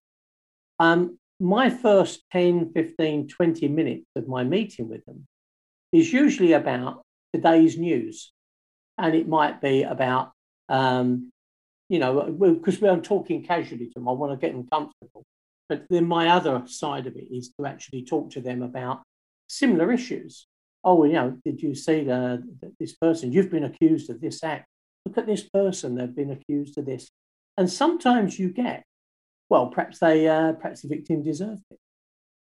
Um, 0.78 1.18
my 1.40 1.72
first 1.72 2.22
10, 2.32 2.74
15, 2.74 3.30
20 3.30 3.68
minutes 3.70 4.06
of 4.16 4.28
my 4.28 4.44
meeting 4.44 4.88
with 4.88 5.04
them 5.06 5.26
is 5.92 6.14
usually 6.14 6.54
about 6.54 7.02
today's 7.34 7.76
news. 7.76 8.32
And 9.00 9.16
it 9.16 9.28
might 9.28 9.62
be 9.62 9.82
about, 9.82 10.32
um, 10.70 11.32
you 11.90 11.98
know, 11.98 12.32
because 12.32 12.84
I'm 12.84 13.02
talking 13.02 13.44
casually 13.44 13.88
to 13.88 13.94
them, 13.96 14.08
I 14.08 14.12
want 14.12 14.32
to 14.32 14.38
get 14.38 14.54
them 14.54 14.68
comfortable. 14.72 15.24
But 15.68 15.86
then 15.90 16.06
my 16.06 16.28
other 16.28 16.62
side 16.68 17.08
of 17.08 17.16
it 17.16 17.34
is 17.34 17.52
to 17.60 17.66
actually 17.66 18.04
talk 18.04 18.30
to 18.34 18.42
them 18.42 18.62
about 18.62 19.02
similar 19.48 19.92
issues. 19.92 20.48
Oh, 20.84 21.04
you 21.04 21.14
know, 21.14 21.38
did 21.44 21.62
you 21.62 21.74
see 21.74 22.04
the, 22.04 22.44
this 22.80 22.94
person? 22.96 23.32
You've 23.32 23.50
been 23.50 23.64
accused 23.64 24.10
of 24.10 24.22
this 24.22 24.44
act 24.44 24.68
look 25.06 25.18
at 25.18 25.28
this 25.28 25.44
person, 25.44 25.96
they've 25.96 26.16
been 26.16 26.32
accused 26.32 26.78
of 26.78 26.86
this. 26.86 27.10
And 27.58 27.70
sometimes 27.70 28.38
you 28.38 28.50
get, 28.50 28.84
well, 29.50 29.68
perhaps 29.68 30.00
they, 30.00 30.28
uh, 30.28 30.54
perhaps 30.54 30.82
the 30.82 30.88
victim 30.88 31.24
deserved 31.24 31.64
it. 31.72 31.80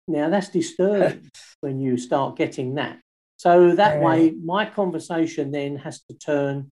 Now 0.08 0.30
that's 0.30 0.50
disturbing 0.50 1.30
when 1.62 1.80
you 1.80 1.98
start 1.98 2.38
getting 2.38 2.76
that. 2.76 3.00
So 3.38 3.76
that 3.76 3.96
yeah. 3.96 4.02
way, 4.06 4.32
my 4.32 4.66
conversation 4.66 5.52
then 5.52 5.78
has 5.78 6.02
to 6.04 6.18
turn, 6.18 6.72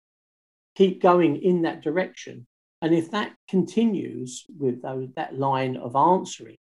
keep 0.76 1.02
going 1.02 1.42
in 1.42 1.64
that 1.64 1.82
direction. 1.82 2.48
And 2.82 2.94
if 2.94 3.12
that 3.12 3.34
continues 3.50 4.46
with 4.58 4.82
those, 4.82 5.10
that 5.16 5.38
line 5.38 5.78
of 5.78 5.96
answering, 5.96 6.58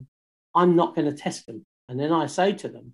I'm 0.55 0.75
not 0.75 0.95
going 0.95 1.09
to 1.09 1.15
test 1.15 1.45
them. 1.47 1.65
And 1.87 1.99
then 1.99 2.11
I 2.11 2.27
say 2.27 2.53
to 2.53 2.69
them, 2.69 2.93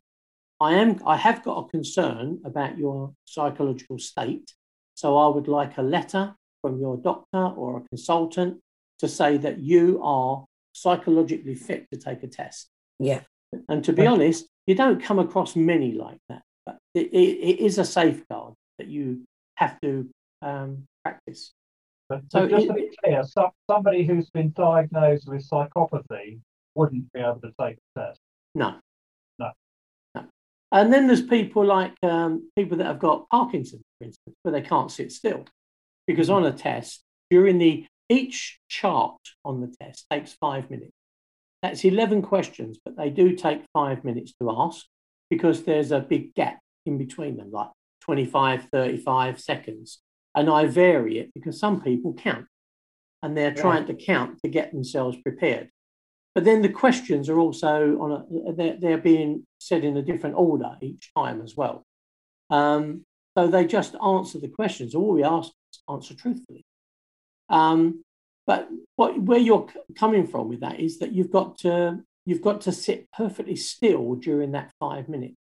I 0.60 0.76
am, 0.76 1.02
I 1.06 1.18
have 1.18 1.44
got 1.44 1.66
a 1.66 1.70
concern 1.70 2.42
about 2.46 2.78
your 2.78 3.14
psychological 3.26 4.00
state. 4.00 4.54
So 4.94 5.18
I 5.18 5.28
would 5.28 5.48
like 5.48 5.78
a 5.78 5.82
letter 5.82 6.36
from 6.62 6.80
your 6.80 6.98
doctor 6.98 7.46
or 7.46 7.78
a 7.78 7.90
consultant 7.90 8.62
to 9.00 9.08
say 9.08 9.38
that 9.38 9.60
you 9.60 10.02
are 10.02 10.46
psychologically 10.72 11.56
fit 11.56 11.88
to 11.92 12.00
take 12.00 12.24
a 12.24 12.28
test. 12.28 12.70
Yeah. 13.00 13.22
And 13.68 13.84
to 13.84 13.94
be 13.94 14.04
okay. 14.04 14.08
honest, 14.08 14.48
you 14.66 14.76
don't 14.76 15.04
come 15.04 15.20
across 15.20 15.56
many 15.56 15.92
like 15.92 16.20
that. 16.30 16.42
But 16.66 16.78
it, 16.94 17.08
it, 17.08 17.16
it 17.18 17.60
is 17.60 17.78
a 17.78 17.86
safeguard 17.86 18.54
that 18.80 18.88
you 18.88 19.26
have 19.56 19.80
to 19.82 20.10
um, 20.42 20.88
practice. 21.04 21.54
But, 22.08 22.22
so 22.30 22.48
just 22.48 22.66
it, 22.66 22.68
to 22.68 22.74
be 22.74 22.90
clear, 23.04 23.24
so, 23.24 23.52
somebody 23.70 24.06
who's 24.06 24.30
been 24.30 24.52
diagnosed 24.52 25.28
with 25.28 25.48
psychopathy 25.50 26.40
wouldn't 26.76 27.12
be 27.14 27.20
able 27.20 27.42
to 27.42 27.52
take 27.60 27.78
the 27.96 28.02
test. 28.02 28.20
No. 28.54 28.70
No. 28.72 28.80
And 30.76 30.92
then 30.92 31.08
there's 31.08 31.22
people 31.22 31.66
like 31.66 31.94
um, 32.04 32.50
people 32.58 32.78
that 32.80 32.86
have 32.86 33.00
got 33.00 33.30
Parkinson's 33.30 33.82
for 33.98 34.04
instance, 34.04 34.36
where 34.44 34.52
they 34.52 34.62
can't 34.62 34.92
sit 34.92 35.10
still. 35.14 35.46
Because 36.06 36.30
on 36.30 36.46
a 36.46 36.52
test, 36.52 37.02
during 37.30 37.60
the 37.60 37.88
each 38.10 38.60
chart 38.68 39.18
on 39.46 39.62
the 39.62 39.74
test 39.82 40.06
takes 40.12 40.34
five 40.34 40.70
minutes. 40.70 40.92
That's 41.64 41.86
11 41.86 42.24
questions, 42.24 42.78
but 42.84 42.98
they 42.98 43.10
do 43.10 43.38
take 43.38 43.64
five 43.74 44.04
minutes 44.04 44.34
to 44.42 44.52
ask 44.52 44.86
because 45.30 45.64
there's 45.64 45.94
a 45.94 46.02
big 46.02 46.36
gap 46.36 46.60
in 46.86 46.98
between 46.98 47.38
them, 47.38 47.52
like 47.52 47.70
25, 48.02 48.68
35 48.70 49.40
seconds. 49.40 50.02
And 50.36 50.50
I 50.50 50.66
vary 50.66 51.20
it 51.20 51.32
because 51.34 51.58
some 51.58 51.82
people 51.82 52.14
count 52.14 52.48
and 53.24 53.36
they're 53.36 53.54
trying 53.54 53.86
to 53.86 53.94
count 53.96 54.40
to 54.44 54.50
get 54.50 54.74
themselves 54.74 55.16
prepared. 55.24 55.70
But 56.36 56.44
then 56.44 56.62
the 56.62 56.70
questions 56.70 57.30
are 57.30 57.40
also 57.40 57.98
on 58.00 58.12
a, 58.12 58.54
they're, 58.54 58.78
they're 58.78 58.98
being 58.98 59.48
said 59.58 59.86
in 59.86 59.96
a 59.96 60.02
different 60.02 60.36
order 60.36 60.76
each 60.82 61.12
time 61.16 61.42
as 61.42 61.56
well. 61.56 61.86
Um, 62.50 63.06
so 63.38 63.48
they 63.48 63.66
just 63.66 63.96
answer 64.06 64.40
the 64.40 64.50
questions. 64.50 64.94
All 64.94 65.14
we 65.14 65.24
ask 65.24 65.50
is 65.74 65.82
answer 65.90 66.14
truthfully. 66.14 66.66
Um, 67.50 68.04
but 68.46 68.68
what, 68.98 69.20
where 69.20 69.40
you're 69.40 69.68
coming 69.98 70.28
from 70.28 70.50
with 70.50 70.60
that 70.60 70.80
is 70.80 71.00
that 71.00 71.14
you've 71.14 71.32
got 71.32 71.58
to 71.60 72.02
you've 72.26 72.42
got 72.42 72.62
to 72.62 72.72
sit 72.72 73.08
perfectly 73.12 73.56
still 73.56 74.16
during 74.16 74.52
that 74.54 74.72
five 74.80 75.08
minutes. 75.08 75.36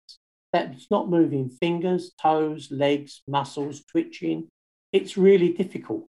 That's 0.51 0.87
not 0.91 1.09
moving 1.09 1.49
fingers, 1.49 2.11
toes, 2.21 2.69
legs, 2.71 3.21
muscles, 3.27 3.83
twitching. 3.85 4.49
It's 4.91 5.15
really 5.15 5.53
difficult. 5.53 6.07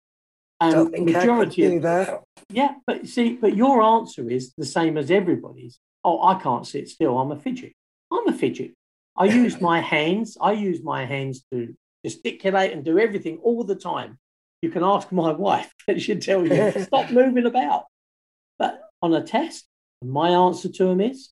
And 0.60 0.90
majority 1.04 1.76
of 1.76 1.82
that. 1.82 2.22
Yeah, 2.48 2.74
but 2.86 3.06
see, 3.06 3.34
but 3.34 3.56
your 3.56 3.82
answer 3.82 4.30
is 4.30 4.52
the 4.56 4.64
same 4.64 4.96
as 4.96 5.10
everybody's. 5.10 5.78
Oh, 6.04 6.22
I 6.22 6.34
can't 6.34 6.66
sit 6.66 6.88
still. 6.88 7.18
I'm 7.18 7.32
a 7.32 7.36
fidget. 7.36 7.72
I'm 8.12 8.28
a 8.28 8.32
fidget. 8.32 8.74
I 9.16 9.26
use 9.26 9.60
my 9.60 9.80
hands. 9.94 10.36
I 10.40 10.52
use 10.52 10.82
my 10.82 11.04
hands 11.04 11.44
to 11.52 11.74
gesticulate 12.04 12.72
and 12.72 12.84
do 12.84 12.98
everything 12.98 13.38
all 13.38 13.64
the 13.64 13.74
time. 13.74 14.18
You 14.62 14.70
can 14.70 14.84
ask 14.84 15.10
my 15.10 15.32
wife, 15.48 15.72
and 15.88 16.00
she'll 16.00 16.20
tell 16.20 16.46
you, 16.46 16.72
stop 16.82 17.10
moving 17.20 17.46
about. 17.46 17.86
But 18.58 18.80
on 19.02 19.14
a 19.14 19.22
test, 19.22 19.66
my 20.02 20.30
answer 20.30 20.68
to 20.68 20.86
him 20.86 21.00
is 21.00 21.30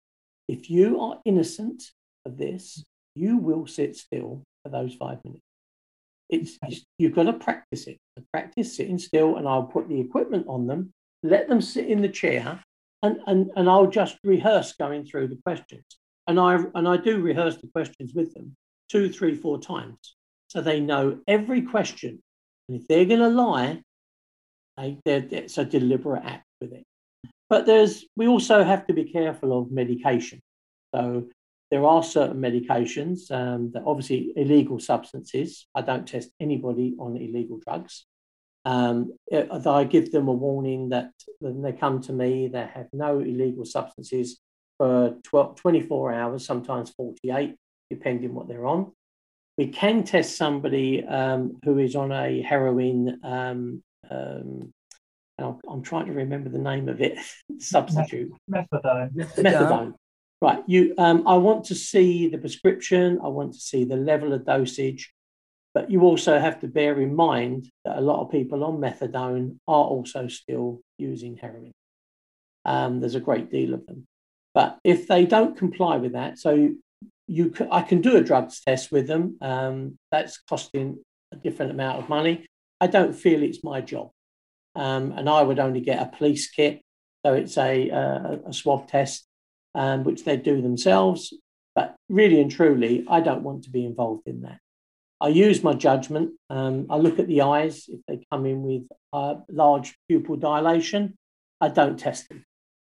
if 0.48 0.70
you 0.70 1.00
are 1.00 1.20
innocent 1.24 1.82
of 2.24 2.38
this, 2.38 2.82
you 3.14 3.36
will 3.36 3.66
sit 3.66 3.96
still 3.96 4.42
for 4.62 4.70
those 4.70 4.94
five 4.94 5.18
minutes. 5.24 5.42
It's, 6.28 6.58
it's 6.62 6.84
you've 6.98 7.14
got 7.14 7.24
to 7.24 7.32
practice 7.34 7.86
it. 7.86 7.98
Practice 8.32 8.76
sitting 8.76 8.98
still, 8.98 9.36
and 9.36 9.46
I'll 9.46 9.64
put 9.64 9.88
the 9.88 10.00
equipment 10.00 10.46
on 10.48 10.66
them, 10.66 10.92
let 11.22 11.48
them 11.48 11.60
sit 11.60 11.88
in 11.88 12.00
the 12.00 12.08
chair, 12.08 12.62
and, 13.02 13.18
and, 13.26 13.50
and 13.56 13.68
I'll 13.68 13.88
just 13.88 14.18
rehearse 14.24 14.72
going 14.74 15.04
through 15.04 15.28
the 15.28 15.38
questions 15.44 15.84
and 16.26 16.38
I 16.38 16.58
and 16.74 16.88
I 16.88 16.96
do 16.96 17.20
rehearse 17.20 17.56
the 17.56 17.68
questions 17.68 18.14
with 18.14 18.32
them 18.34 18.56
two, 18.88 19.10
three, 19.10 19.34
four 19.34 19.60
times, 19.60 20.16
so 20.48 20.60
they 20.60 20.80
know 20.80 21.18
every 21.26 21.62
question. 21.62 22.22
And 22.68 22.80
if 22.80 22.86
they're 22.86 23.06
going 23.06 23.20
to 23.20 23.28
lie, 23.28 23.82
they, 24.76 24.98
it's 25.04 25.58
a 25.58 25.64
deliberate 25.64 26.24
act 26.24 26.44
with 26.60 26.72
it. 26.72 26.84
but 27.48 27.66
there's 27.66 28.04
we 28.16 28.28
also 28.28 28.62
have 28.62 28.86
to 28.86 28.92
be 28.92 29.04
careful 29.04 29.58
of 29.58 29.70
medication. 29.70 30.40
So 30.94 31.28
there 31.72 31.86
are 31.86 32.02
certain 32.02 32.36
medications 32.36 33.30
um, 33.30 33.70
that 33.72 33.82
obviously 33.86 34.34
illegal 34.36 34.78
substances. 34.78 35.66
I 35.74 35.80
don't 35.80 36.06
test 36.06 36.28
anybody 36.38 36.94
on 36.98 37.16
illegal 37.16 37.58
drugs. 37.66 38.04
Um, 38.66 39.14
I 39.32 39.84
give 39.84 40.12
them 40.12 40.28
a 40.28 40.34
warning 40.34 40.90
that 40.90 41.12
when 41.38 41.62
they 41.62 41.72
come 41.72 42.02
to 42.02 42.12
me, 42.12 42.48
they 42.48 42.68
have 42.74 42.88
no 42.92 43.20
illegal 43.20 43.64
substances 43.64 44.38
for 44.76 45.16
12, 45.24 45.56
24 45.56 46.12
hours, 46.12 46.44
sometimes 46.44 46.90
48, 46.90 47.56
depending 47.88 48.34
what 48.34 48.48
they're 48.48 48.66
on. 48.66 48.92
We 49.56 49.68
can 49.68 50.04
test 50.04 50.36
somebody 50.36 51.02
um, 51.06 51.58
who 51.64 51.78
is 51.78 51.96
on 51.96 52.12
a 52.12 52.42
heroin. 52.42 53.18
Um, 53.24 53.82
um 54.10 54.74
I'm 55.38 55.82
trying 55.82 56.06
to 56.06 56.12
remember 56.12 56.50
the 56.50 56.58
name 56.58 56.90
of 56.90 57.00
it. 57.00 57.18
substitute. 57.58 58.30
Methadone. 58.50 59.14
Methadone. 59.14 59.94
Right. 60.42 60.64
You. 60.66 60.92
Um, 60.98 61.22
I 61.28 61.36
want 61.36 61.66
to 61.66 61.76
see 61.76 62.26
the 62.26 62.36
prescription. 62.36 63.20
I 63.22 63.28
want 63.28 63.52
to 63.52 63.60
see 63.60 63.84
the 63.84 63.96
level 63.96 64.32
of 64.32 64.44
dosage. 64.44 65.12
But 65.72 65.88
you 65.88 66.00
also 66.00 66.36
have 66.36 66.58
to 66.60 66.66
bear 66.66 67.00
in 67.00 67.14
mind 67.14 67.70
that 67.84 67.96
a 67.96 68.00
lot 68.00 68.20
of 68.20 68.32
people 68.32 68.64
on 68.64 68.78
methadone 68.78 69.58
are 69.68 69.84
also 69.84 70.26
still 70.26 70.80
using 70.98 71.36
heroin. 71.36 71.70
Um, 72.64 72.98
there's 72.98 73.14
a 73.14 73.20
great 73.20 73.52
deal 73.52 73.72
of 73.72 73.86
them. 73.86 74.04
But 74.52 74.78
if 74.82 75.06
they 75.06 75.26
don't 75.26 75.56
comply 75.56 75.96
with 75.98 76.14
that, 76.14 76.40
so 76.40 76.70
you 77.28 77.54
I 77.70 77.82
can 77.82 78.00
do 78.00 78.16
a 78.16 78.20
drugs 78.20 78.62
test 78.66 78.90
with 78.90 79.06
them. 79.06 79.38
Um, 79.40 79.96
that's 80.10 80.40
costing 80.40 80.98
a 81.32 81.36
different 81.36 81.70
amount 81.70 82.00
of 82.00 82.08
money. 82.08 82.46
I 82.80 82.88
don't 82.88 83.14
feel 83.14 83.44
it's 83.44 83.62
my 83.62 83.80
job, 83.80 84.10
um, 84.74 85.12
and 85.12 85.28
I 85.28 85.42
would 85.42 85.60
only 85.60 85.82
get 85.82 86.02
a 86.02 86.16
police 86.16 86.50
kit, 86.50 86.82
so 87.24 87.32
it's 87.34 87.56
a 87.56 87.88
a, 87.90 88.40
a 88.48 88.52
swab 88.52 88.88
test, 88.88 89.24
um, 89.74 90.04
which 90.04 90.24
they 90.24 90.36
do 90.36 90.60
themselves. 90.60 91.32
But 91.74 91.96
really 92.08 92.40
and 92.40 92.50
truly, 92.50 93.04
I 93.08 93.20
don't 93.20 93.42
want 93.42 93.64
to 93.64 93.70
be 93.70 93.84
involved 93.84 94.26
in 94.26 94.42
that. 94.42 94.58
I 95.20 95.28
use 95.28 95.62
my 95.62 95.72
judgment. 95.72 96.32
Um, 96.50 96.86
I 96.90 96.96
look 96.96 97.18
at 97.18 97.28
the 97.28 97.42
eyes. 97.42 97.84
If 97.88 98.00
they 98.08 98.26
come 98.30 98.44
in 98.44 98.62
with 98.62 98.88
uh, 99.12 99.36
large 99.48 99.96
pupil 100.08 100.36
dilation, 100.36 101.16
I 101.60 101.68
don't 101.68 101.98
test 101.98 102.28
them 102.28 102.44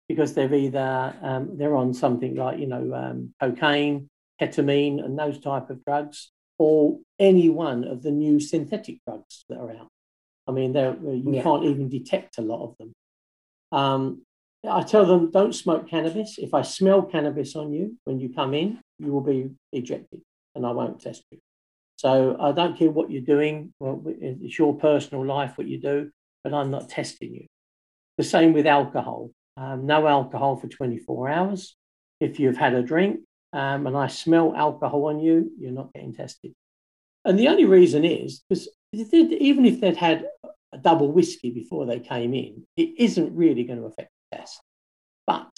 because 0.07 0.33
they're 0.33 0.53
either 0.53 1.15
um, 1.21 1.57
they're 1.57 1.75
on 1.75 1.93
something 1.93 2.35
like 2.35 2.59
you 2.59 2.67
know 2.67 2.93
um, 2.93 3.33
cocaine, 3.41 4.09
ketamine, 4.39 5.03
and 5.03 5.17
those 5.17 5.39
type 5.39 5.69
of 5.69 5.83
drugs, 5.83 6.31
or 6.59 6.99
any 7.17 7.49
one 7.49 7.83
of 7.83 8.03
the 8.03 8.11
new 8.11 8.39
synthetic 8.39 8.99
drugs 9.05 9.45
that 9.49 9.57
are 9.57 9.71
out. 9.71 9.89
I 10.47 10.51
mean, 10.51 10.73
you 10.75 11.23
yeah. 11.33 11.43
can't 11.43 11.65
even 11.65 11.89
detect 11.89 12.37
a 12.37 12.41
lot 12.41 12.63
of 12.63 12.75
them. 12.77 12.93
I 14.67 14.83
tell 14.83 15.05
them 15.05 15.31
don't 15.31 15.53
smoke 15.53 15.89
cannabis. 15.89 16.37
If 16.37 16.53
I 16.53 16.63
smell 16.63 17.03
cannabis 17.03 17.55
on 17.55 17.71
you 17.71 17.97
when 18.03 18.19
you 18.19 18.33
come 18.33 18.53
in, 18.53 18.79
you 18.97 19.11
will 19.13 19.21
be 19.21 19.51
ejected, 19.71 20.21
and 20.55 20.65
I 20.65 20.71
won't 20.71 20.99
test 20.99 21.23
you. 21.31 21.39
So 21.95 22.37
I 22.39 22.51
don't 22.51 22.77
care 22.77 22.89
what 22.89 23.09
you're 23.09 23.21
doing. 23.21 23.73
Well, 23.79 24.01
it's 24.05 24.57
your 24.57 24.75
personal 24.77 25.25
life, 25.25 25.57
what 25.57 25.67
you 25.67 25.79
do, 25.79 26.11
but 26.43 26.53
I'm 26.53 26.71
not 26.71 26.89
testing 26.89 27.33
you. 27.33 27.45
The 28.17 28.23
same 28.23 28.53
with 28.53 28.67
alcohol. 28.67 29.31
Um, 29.57 29.85
no 29.85 30.07
alcohol 30.07 30.57
for 30.57 30.67
24 30.67 31.29
hours. 31.29 31.75
If 32.19 32.39
you've 32.39 32.57
had 32.57 32.73
a 32.73 32.83
drink 32.83 33.21
um, 33.53 33.87
and 33.87 33.97
I 33.97 34.07
smell 34.07 34.53
alcohol 34.55 35.05
on 35.05 35.19
you, 35.19 35.51
you're 35.59 35.71
not 35.71 35.93
getting 35.93 36.13
tested. 36.13 36.53
And 37.25 37.37
the 37.37 37.49
only 37.49 37.65
reason 37.65 38.05
is 38.05 38.43
because 38.47 38.69
even 38.93 39.65
if 39.65 39.81
they'd 39.81 39.97
had 39.97 40.25
a 40.71 40.77
double 40.77 41.11
whiskey 41.11 41.51
before 41.51 41.85
they 41.85 41.99
came 41.99 42.33
in, 42.33 42.65
it 42.77 42.93
isn't 42.97 43.35
really 43.35 43.63
going 43.63 43.79
to 43.79 43.85
affect 43.85 44.09
test. 44.33 44.61
But 45.27 45.49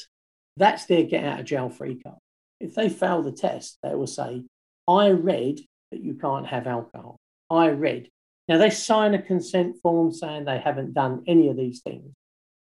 that's 0.58 0.86
their 0.86 1.04
get 1.04 1.24
out 1.24 1.40
of 1.40 1.46
jail 1.46 1.70
free 1.70 1.96
card. 1.96 2.18
If 2.60 2.76
they 2.76 2.90
fail 2.90 3.22
the 3.22 3.32
test, 3.32 3.78
they 3.84 3.96
will 3.96 4.08
say, 4.08 4.44
I 4.88 5.10
read 5.10 5.60
that 5.92 6.04
you 6.04 6.16
can't 6.16 6.48
have 6.48 6.68
alcohol. 6.68 7.18
I 7.50 7.68
read. 7.70 8.10
Now, 8.48 8.58
they 8.58 8.70
sign 8.70 9.14
a 9.14 9.22
consent 9.22 9.78
form 9.82 10.12
saying 10.12 10.46
they 10.46 10.60
haven't 10.60 10.94
done 10.94 11.24
any 11.28 11.50
of 11.50 11.58
these 11.58 11.82
things, 11.82 12.14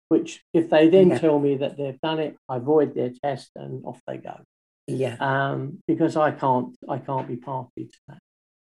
which, 0.08 0.42
if 0.54 0.70
they 0.70 0.88
then 0.88 1.10
yeah. 1.10 1.18
tell 1.18 1.38
me 1.38 1.56
that 1.58 1.76
they've 1.76 2.00
done 2.00 2.18
it, 2.18 2.36
I 2.48 2.58
void 2.58 2.94
their 2.94 3.12
test 3.22 3.50
and 3.56 3.84
off 3.84 4.00
they 4.06 4.16
go. 4.16 4.40
Yeah. 4.86 5.16
Um, 5.20 5.82
because 5.86 6.16
I 6.16 6.30
can't, 6.30 6.76
I 6.88 6.98
can't 6.98 7.28
be 7.28 7.36
party 7.36 7.86
to 7.86 7.98
that. 8.08 8.18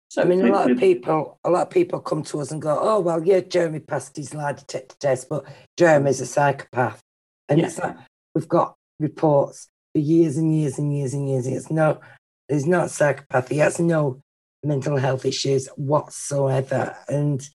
So 0.08 0.22
I 0.22 0.26
mean, 0.26 0.46
a 0.46 0.52
lot 0.52 0.70
of 0.70 0.78
people, 0.78 1.40
a 1.42 1.50
lot 1.50 1.62
of 1.62 1.70
people 1.70 1.98
come 1.98 2.22
to 2.24 2.40
us 2.40 2.52
and 2.52 2.62
go, 2.62 2.78
"Oh, 2.80 3.00
well, 3.00 3.24
yeah, 3.24 3.40
Jeremy 3.40 3.80
passed 3.80 4.14
his 4.14 4.32
lie 4.32 4.52
detector 4.52 4.94
test, 5.00 5.28
but 5.28 5.44
Jeremy's 5.76 6.20
a 6.20 6.26
psychopath." 6.26 7.00
And 7.48 7.58
yeah. 7.58 7.66
it's 7.66 7.78
like 7.78 7.96
we've 8.34 8.48
got 8.48 8.74
reports 8.98 9.68
for 9.92 10.00
years 10.00 10.36
and 10.36 10.56
years 10.56 10.78
and 10.78 10.96
years 10.96 11.14
and 11.14 11.28
years. 11.28 11.46
It's 11.46 11.70
no, 11.70 12.00
there's 12.48 12.66
not 12.66 12.88
psychopathy. 12.88 13.50
He 13.50 13.58
has 13.58 13.78
no 13.78 14.20
mental 14.62 14.96
health 14.96 15.24
issues 15.24 15.68
whatsoever. 15.76 16.96
And, 17.08 17.46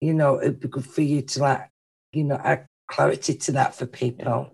you 0.00 0.14
know, 0.14 0.40
it'd 0.40 0.60
be 0.60 0.68
good 0.68 0.86
for 0.86 1.02
you 1.02 1.22
to 1.22 1.40
like, 1.40 1.68
you 2.12 2.24
know, 2.24 2.40
add 2.42 2.66
clarity 2.88 3.34
to 3.34 3.52
that 3.52 3.74
for 3.74 3.86
people. 3.86 4.52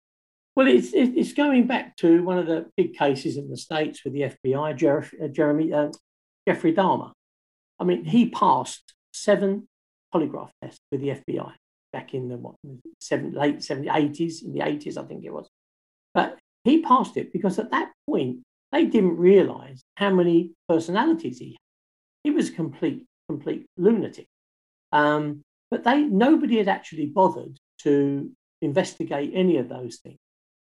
Well, 0.54 0.68
it's, 0.68 0.90
it's 0.94 1.34
going 1.34 1.66
back 1.66 1.96
to 1.96 2.22
one 2.22 2.38
of 2.38 2.46
the 2.46 2.66
big 2.76 2.96
cases 2.96 3.36
in 3.36 3.50
the 3.50 3.58
States 3.58 4.02
with 4.04 4.14
the 4.14 4.32
FBI, 4.44 4.76
Jer- 4.76 5.10
uh, 5.22 5.28
Jeremy, 5.28 5.72
uh, 5.72 5.88
Jeffrey 6.48 6.72
Dahmer. 6.72 7.12
I 7.78 7.84
mean, 7.84 8.04
he 8.04 8.30
passed 8.30 8.94
seven 9.12 9.68
polygraph 10.14 10.48
tests 10.62 10.80
with 10.90 11.02
the 11.02 11.08
FBI 11.08 11.52
back 11.96 12.12
in 12.12 12.28
the 12.28 12.36
what, 12.36 12.56
seven, 13.00 13.32
late 13.32 13.60
70s, 13.60 13.88
80s, 13.88 14.44
in 14.44 14.52
the 14.52 14.60
80s, 14.60 14.98
I 14.98 15.04
think 15.06 15.24
it 15.24 15.32
was. 15.32 15.48
But 16.12 16.38
he 16.62 16.82
passed 16.82 17.16
it 17.16 17.32
because 17.32 17.58
at 17.58 17.70
that 17.70 17.90
point, 18.06 18.40
they 18.70 18.84
didn't 18.84 19.16
realize 19.16 19.82
how 19.96 20.10
many 20.10 20.52
personalities 20.68 21.38
he 21.38 21.50
had. 21.52 21.56
He 22.24 22.30
was 22.32 22.50
a 22.50 22.52
complete, 22.52 23.04
complete 23.30 23.64
lunatic. 23.78 24.26
Um, 24.92 25.42
but 25.70 25.84
they 25.84 26.02
nobody 26.02 26.58
had 26.58 26.68
actually 26.68 27.06
bothered 27.06 27.56
to 27.84 28.30
investigate 28.60 29.30
any 29.34 29.56
of 29.56 29.70
those 29.70 29.96
things. 29.96 30.18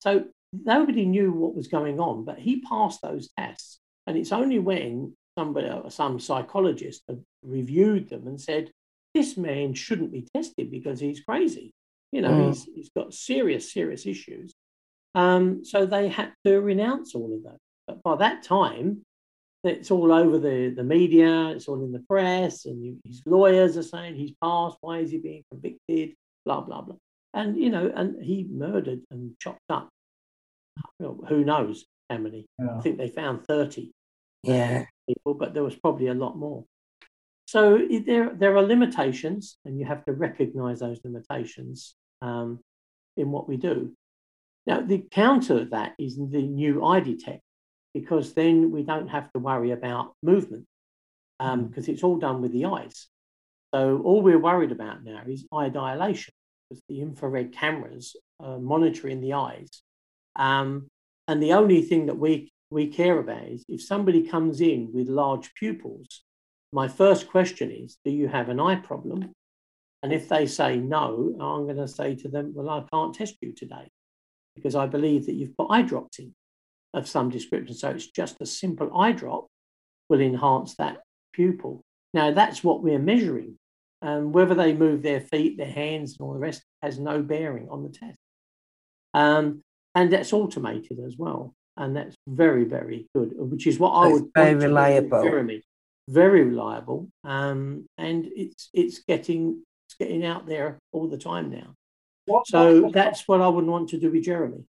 So 0.01 0.27
nobody 0.53 1.05
knew 1.05 1.33
what 1.33 1.57
was 1.57 1.67
going 1.67 1.99
on, 1.99 2.25
but 2.25 2.39
he 2.39 2.61
passed 2.61 3.03
those 3.03 3.31
tests. 3.37 3.81
And 4.07 4.17
it's 4.17 4.33
only 4.33 4.61
when 4.61 5.17
somebody, 5.37 5.69
some 5.89 6.21
psychologist 6.21 7.03
reviewed 7.43 8.09
them 8.09 8.29
and 8.29 8.41
said, 8.41 8.71
this 9.19 9.37
man 9.37 9.75
shouldn't 9.75 10.13
be 10.13 10.29
tested 10.33 10.71
because 10.71 11.01
he's 11.01 11.21
crazy. 11.21 11.73
You 12.13 12.23
know, 12.23 12.31
mm. 12.31 12.49
he's, 12.49 12.65
he's 12.73 12.91
got 12.91 13.13
serious, 13.13 13.73
serious 13.73 14.07
issues. 14.07 14.55
Um, 15.17 15.65
so 15.65 15.87
they 15.87 16.07
had 16.09 16.33
to 16.47 16.61
renounce 16.61 17.17
all 17.17 17.35
of 17.35 17.43
that. 17.43 17.59
But 17.89 18.03
by 18.05 18.15
that 18.17 18.45
time, 18.45 19.05
it's 19.65 19.91
all 19.91 20.13
over 20.13 20.39
the, 20.39 20.73
the 20.77 20.85
media, 20.85 21.49
it's 21.49 21.67
all 21.67 21.83
in 21.83 21.91
the 21.91 22.05
press, 22.09 22.65
and 22.67 22.85
you, 22.85 22.99
his 23.05 23.23
lawyers 23.27 23.77
are 23.77 23.83
saying 23.83 24.15
he's 24.15 24.35
passed, 24.41 24.77
why 24.81 24.99
is 24.99 25.11
he 25.11 25.19
being 25.19 25.43
convicted, 25.51 26.15
blah, 26.45 26.61
blah, 26.61 26.83
blah. 26.83 26.95
And, 27.35 27.57
you 27.57 27.71
know, 27.71 27.93
and 27.95 28.23
he 28.23 28.47
murdered 28.49 29.01
and 29.11 29.35
chopped 29.41 29.69
up, 29.69 29.89
well, 31.01 31.19
who 31.29 31.45
knows 31.45 31.87
how 32.09 32.19
many. 32.19 32.47
Yeah. 32.59 32.77
I 32.77 32.81
think 32.81 32.99
they 32.99 33.09
found 33.09 33.45
30 33.47 33.91
yeah. 34.45 34.85
people, 35.09 35.35
but 35.35 35.55
there 35.55 35.65
was 35.65 35.75
probably 35.75 36.07
a 36.07 36.15
lot 36.15 36.39
more. 36.39 36.65
So 37.49 37.81
there, 38.05 38.31
there 38.35 38.55
are 38.59 38.63
limitations, 38.63 39.57
and 39.65 39.79
you 39.79 39.87
have 39.87 40.05
to 40.05 40.13
recognize 40.13 40.81
those 40.81 41.01
limitations 41.03 41.95
um, 42.21 42.61
in 43.17 43.31
what 43.31 43.49
we 43.49 43.57
do. 43.57 43.95
Now, 44.67 44.83
the 44.83 44.99
counter 45.11 45.61
to 45.61 45.71
that 45.71 45.95
is 45.99 46.19
the 46.19 46.43
new 46.43 46.75
EyeDetect 46.81 47.41
because 47.95 48.35
then 48.35 48.71
we 48.71 48.83
don't 48.83 49.09
have 49.09 49.33
to 49.33 49.39
worry 49.39 49.71
about 49.71 50.13
movement 50.23 50.67
because 51.39 51.55
um, 51.55 51.71
mm. 51.71 51.89
it's 51.89 52.05
all 52.05 52.19
done 52.19 52.43
with 52.43 52.53
the 52.53 52.67
eyes. 52.67 53.07
So 53.73 54.03
all 54.05 54.21
we're 54.21 54.39
worried 54.39 54.71
about 54.71 55.03
now 55.03 55.23
is 55.27 55.47
eye 55.51 55.71
dilation 55.71 56.35
because 56.69 56.83
the 56.91 57.01
infrared 57.01 57.53
cameras 57.53 58.15
are 58.41 58.59
monitoring 58.59 59.23
the 59.23 59.33
eyes. 59.33 59.83
Um, 60.37 60.89
and 61.27 61.43
the 61.43 61.55
only 61.55 61.81
thing 61.81 62.05
that 62.07 62.19
we, 62.19 62.53
we 62.71 62.89
care 62.89 63.19
about 63.19 63.45
is 63.45 63.65
if 63.71 63.81
somebody 63.81 64.29
comes 64.29 64.61
in 64.61 64.91
with 64.93 65.09
large 65.09 65.55
pupils, 65.55 66.25
my 66.73 66.89
first 66.89 67.29
question 67.29 67.71
is, 67.71 67.99
do 68.05 68.11
you 68.11 68.29
have 68.29 68.49
an 68.49 68.61
eye 68.61 68.77
problem? 68.77 69.33
And 70.03 70.13
if 70.13 70.29
they 70.29 70.47
say 70.47 70.77
no, 70.77 71.35
I'm 71.41 71.65
going 71.65 71.77
to 71.77 71.89
say 71.89 72.15
to 72.17 72.29
them, 72.29 72.53
well, 72.55 72.71
I 72.71 72.85
can't 72.93 73.15
test 73.15 73.37
you 73.41 73.53
today 73.53 73.89
because 74.55 74.75
I 74.75 74.87
believe 74.87 75.27
that 75.27 75.35
you've 75.35 75.57
put 75.57 75.69
eye 75.71 75.83
drops 75.83 76.19
in 76.19 76.35
of 76.95 77.09
some 77.09 77.31
description. 77.31 77.75
So 77.75 77.91
it's 77.91 78.11
just 78.11 78.41
a 78.41 78.47
simple 78.47 78.97
eye 78.97 79.13
drop 79.13 79.47
will 80.09 80.21
enhance 80.21 80.75
that 80.77 80.99
pupil. 81.33 81.83
Now, 82.15 82.33
that's 82.33 82.65
what 82.65 82.83
we're 82.83 82.99
measuring. 82.99 83.59
Um, 84.01 84.31
whether 84.31 84.55
they 84.55 84.73
move 84.73 85.03
their 85.03 85.21
feet, 85.21 85.59
their 85.59 85.71
hands, 85.71 86.17
and 86.19 86.27
all 86.27 86.33
the 86.33 86.39
rest 86.39 86.63
has 86.83 87.01
no 87.01 87.21
bearing 87.21 87.69
on 87.69 87.83
the 87.83 87.89
test. 87.89 88.17
Um, 89.13 89.63
and 89.95 90.13
that's 90.13 90.33
automated 90.33 91.01
as 91.05 91.17
well. 91.19 91.55
And 91.77 91.97
that's 91.97 92.15
very, 92.27 92.65
very 92.65 93.09
good, 93.15 93.33
which 93.37 93.67
is 93.67 93.79
what 93.79 93.91
I 93.91 94.09
would 94.09 94.31
very 94.35 94.55
reliable. 94.55 95.23
Jeremy. 96.09 96.15
Very 96.15 96.45
reliable. 96.45 97.09
Um, 97.25 97.87
and 97.97 98.27
it's 98.35 98.71
it's 98.73 99.01
getting 99.01 99.63
it's 99.87 99.95
getting 99.99 100.25
out 100.25 100.47
there 100.47 100.79
all 100.93 101.09
the 101.09 101.19
time 101.19 101.51
now. 101.51 101.75
so 102.47 102.91
that's 102.93 103.27
what 103.27 103.41
I 103.41 103.49
wouldn't 103.49 103.73
want 103.73 103.89
to 103.91 103.99
do 103.99 104.11
with 104.11 104.25
Jeremy. 104.25 104.65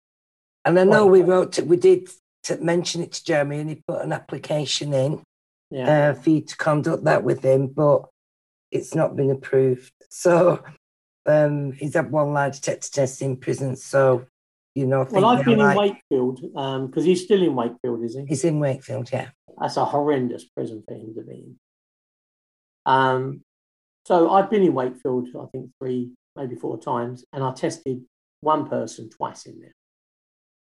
And 0.64 0.78
I 0.78 0.84
know 0.84 1.06
we 1.06 1.22
wrote, 1.22 1.52
to, 1.52 1.62
we 1.62 1.76
did 1.76 2.08
to 2.44 2.56
mention 2.58 3.02
it 3.02 3.12
to 3.12 3.24
Jeremy, 3.24 3.58
and 3.58 3.70
he 3.70 3.82
put 3.86 4.02
an 4.02 4.12
application 4.12 4.92
in 4.92 5.22
Yeah. 5.70 6.10
uh, 6.10 6.14
for 6.14 6.30
you 6.30 6.40
to 6.42 6.56
conduct 6.56 7.04
that 7.04 7.24
with 7.24 7.42
him, 7.42 7.68
but 7.68 8.08
it's 8.70 8.94
not 8.94 9.16
been 9.16 9.30
approved. 9.30 9.92
So 10.10 10.62
um, 11.26 11.72
he's 11.72 11.94
had 11.94 12.10
one 12.10 12.32
lie 12.32 12.50
detector 12.50 12.90
test 12.90 13.22
in 13.22 13.36
prison. 13.36 13.76
So 13.76 14.26
you 14.74 14.86
know, 14.86 15.02
I 15.02 15.04
think 15.04 15.16
well, 15.16 15.26
I've 15.26 15.44
they're 15.44 15.56
been 15.56 15.70
in 15.70 15.76
Wakefield 15.76 16.40
because 16.90 17.04
he's 17.04 17.24
still 17.24 17.42
in 17.42 17.54
Wakefield, 17.54 18.04
is 18.04 18.14
he? 18.14 18.26
He's 18.26 18.44
in 18.44 18.60
Wakefield, 18.60 19.10
yeah. 19.12 19.30
That's 19.60 19.76
a 19.76 19.84
horrendous 19.84 20.44
prison 20.44 20.82
for 20.86 20.94
him 20.94 21.14
to 21.14 21.22
be 21.22 21.34
in. 21.34 21.56
Um, 22.86 23.42
so 24.06 24.30
I've 24.30 24.50
been 24.50 24.62
in 24.62 24.74
Wakefield, 24.74 25.28
I 25.38 25.46
think 25.52 25.70
three, 25.78 26.10
maybe 26.36 26.54
four 26.56 26.78
times, 26.80 27.24
and 27.32 27.44
I 27.44 27.52
tested 27.52 28.02
one 28.40 28.68
person 28.68 29.10
twice 29.10 29.46
in 29.46 29.60
there. 29.60 29.74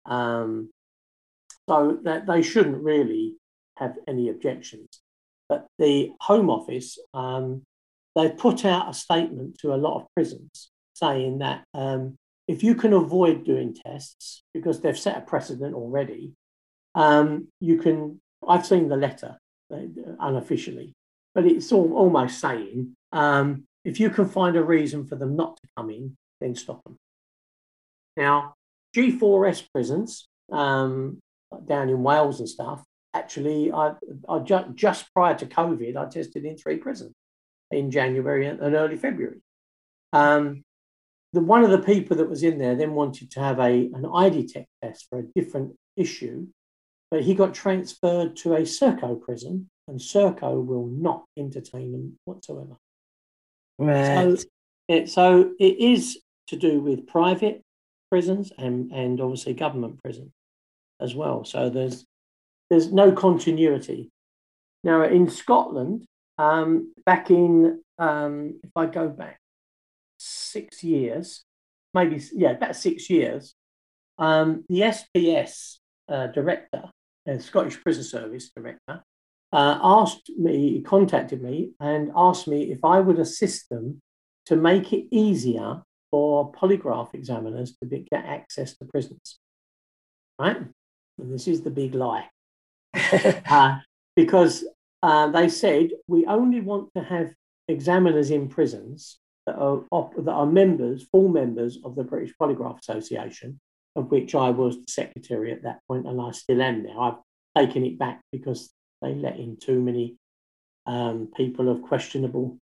Um, 0.05 0.69
so 1.69 1.99
that 2.03 2.25
they 2.25 2.41
shouldn't 2.41 2.81
really 2.81 3.35
have 3.77 3.95
any 4.07 4.29
objections. 4.29 5.01
But 5.49 5.67
the 5.77 6.11
Home 6.21 6.49
Office, 6.49 6.97
um, 7.13 7.63
they 8.15 8.29
put 8.29 8.65
out 8.65 8.89
a 8.89 8.93
statement 8.93 9.59
to 9.59 9.73
a 9.73 9.75
lot 9.75 9.97
of 9.97 10.07
prisons 10.15 10.69
saying 10.93 11.39
that 11.39 11.63
um, 11.73 12.15
if 12.47 12.63
you 12.63 12.75
can 12.75 12.93
avoid 12.93 13.45
doing 13.45 13.75
tests 13.75 14.43
because 14.53 14.81
they've 14.81 14.97
set 14.97 15.17
a 15.17 15.21
precedent 15.21 15.75
already, 15.75 16.33
um, 16.95 17.47
you 17.59 17.77
can. 17.77 18.19
I've 18.47 18.65
seen 18.65 18.89
the 18.89 18.97
letter 18.97 19.37
uh, 19.73 19.77
unofficially, 20.19 20.93
but 21.35 21.45
it's 21.45 21.71
all, 21.71 21.93
almost 21.93 22.39
saying 22.39 22.95
um, 23.11 23.63
if 23.85 23.99
you 23.99 24.09
can 24.09 24.27
find 24.27 24.55
a 24.55 24.63
reason 24.63 25.05
for 25.05 25.15
them 25.15 25.35
not 25.35 25.57
to 25.57 25.67
come 25.77 25.89
in, 25.89 26.17
then 26.41 26.55
stop 26.55 26.83
them. 26.83 26.97
Now, 28.15 28.55
G4S 28.95 29.67
prisons 29.71 30.27
um, 30.51 31.19
down 31.65 31.89
in 31.89 32.03
Wales 32.03 32.39
and 32.39 32.49
stuff. 32.49 32.83
Actually, 33.13 33.71
I, 33.71 33.93
I 34.27 34.39
ju- 34.39 34.73
just 34.75 35.11
prior 35.13 35.35
to 35.35 35.45
COVID, 35.45 35.95
I 35.95 36.09
tested 36.09 36.45
in 36.45 36.57
three 36.57 36.77
prisons 36.77 37.13
in 37.71 37.91
January 37.91 38.47
and 38.47 38.59
early 38.61 38.97
February. 38.97 39.41
Um, 40.13 40.63
the 41.33 41.41
one 41.41 41.63
of 41.63 41.71
the 41.71 41.79
people 41.79 42.17
that 42.17 42.29
was 42.29 42.43
in 42.43 42.57
there 42.57 42.75
then 42.75 42.93
wanted 42.93 43.31
to 43.31 43.39
have 43.39 43.59
a 43.59 43.89
an 43.93 44.03
EyeDetect 44.03 44.67
test 44.81 45.07
for 45.09 45.19
a 45.19 45.23
different 45.35 45.75
issue, 45.95 46.47
but 47.11 47.23
he 47.23 47.33
got 47.33 47.53
transferred 47.53 48.35
to 48.37 48.55
a 48.55 48.61
Serco 48.61 49.19
prison, 49.19 49.69
and 49.87 49.99
Serco 49.99 50.63
will 50.63 50.87
not 50.87 51.25
entertain 51.37 51.93
him 51.93 52.19
whatsoever. 52.25 52.75
Right. 53.77 54.39
So, 54.39 54.47
it, 54.87 55.09
so 55.09 55.51
it 55.59 55.79
is 55.79 56.19
to 56.47 56.55
do 56.55 56.79
with 56.79 57.07
private 57.07 57.61
prisons 58.09 58.51
and, 58.57 58.91
and 58.91 59.19
obviously 59.21 59.53
government 59.53 60.01
prison 60.01 60.31
as 60.99 61.13
well. 61.13 61.45
So 61.45 61.69
there's 61.69 62.05
there's 62.69 62.91
no 62.91 63.11
continuity. 63.11 64.09
Now 64.83 65.03
in 65.03 65.29
Scotland, 65.29 66.05
um, 66.37 66.93
back 67.05 67.29
in 67.29 67.81
um, 67.97 68.59
if 68.63 68.71
I 68.75 68.85
go 68.85 69.09
back 69.09 69.39
six 70.17 70.83
years, 70.83 71.43
maybe 71.93 72.21
yeah, 72.33 72.51
about 72.51 72.75
six 72.75 73.09
years, 73.09 73.55
um, 74.17 74.63
the 74.69 74.81
SPS 74.81 75.77
uh, 76.09 76.27
director, 76.27 76.83
uh, 77.27 77.39
Scottish 77.39 77.81
Prison 77.81 78.03
Service 78.03 78.51
director, 78.55 79.03
uh, 79.53 79.79
asked 79.81 80.29
me, 80.37 80.81
contacted 80.81 81.41
me, 81.41 81.71
and 81.79 82.11
asked 82.15 82.47
me 82.47 82.71
if 82.71 82.83
I 82.83 82.99
would 82.99 83.19
assist 83.19 83.69
them 83.69 84.01
to 84.45 84.55
make 84.55 84.93
it 84.93 85.07
easier 85.11 85.81
for 86.11 86.51
polygraph 86.51 87.13
examiners 87.13 87.75
to 87.77 87.85
be, 87.85 88.05
get 88.09 88.25
access 88.25 88.77
to 88.77 88.85
prisons. 88.85 89.39
Right? 90.39 90.57
And 90.57 91.33
this 91.33 91.47
is 91.47 91.61
the 91.61 91.71
big 91.71 91.95
lie. 91.95 92.29
Uh, 93.49 93.77
because 94.15 94.65
uh, 95.03 95.29
they 95.29 95.47
said 95.47 95.91
we 96.07 96.25
only 96.25 96.59
want 96.59 96.89
to 96.95 97.03
have 97.03 97.33
examiners 97.67 98.31
in 98.31 98.49
prisons 98.49 99.19
that 99.45 99.55
are, 99.55 99.83
that 100.17 100.31
are 100.31 100.45
members, 100.45 101.07
full 101.11 101.29
members 101.29 101.77
of 101.85 101.95
the 101.95 102.03
British 102.03 102.33
Polygraph 102.39 102.79
Association, 102.79 103.59
of 103.97 104.11
which 104.11 104.35
I 104.35 104.51
was 104.51 104.77
the 104.77 104.91
secretary 104.91 105.51
at 105.51 105.63
that 105.63 105.79
point, 105.87 106.05
and 106.07 106.21
I 106.21 106.31
still 106.31 106.61
am 106.61 106.83
now. 106.83 107.23
I've 107.55 107.65
taken 107.65 107.83
it 107.83 107.97
back 107.97 108.21
because 108.31 108.71
they 109.01 109.13
let 109.13 109.37
in 109.37 109.57
too 109.57 109.81
many 109.81 110.17
um, 110.85 111.29
people 111.35 111.67
of 111.69 111.81
questionable 111.81 112.59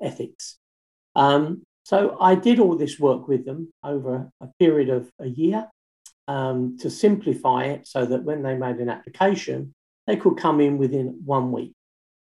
ethics. 0.00 0.56
Um, 1.16 1.62
so 1.84 2.16
I 2.20 2.36
did 2.36 2.60
all 2.60 2.76
this 2.76 2.98
work 2.98 3.28
with 3.28 3.44
them 3.44 3.72
over 3.82 4.30
a 4.40 4.48
period 4.58 4.88
of 4.88 5.10
a 5.20 5.26
year 5.26 5.68
um, 6.28 6.78
to 6.78 6.88
simplify 6.88 7.64
it 7.64 7.86
so 7.86 8.06
that 8.06 8.24
when 8.24 8.42
they 8.42 8.56
made 8.56 8.76
an 8.76 8.88
application, 8.88 9.74
they 10.06 10.16
could 10.16 10.36
come 10.38 10.60
in 10.60 10.78
within 10.78 11.20
one 11.24 11.52
week. 11.52 11.72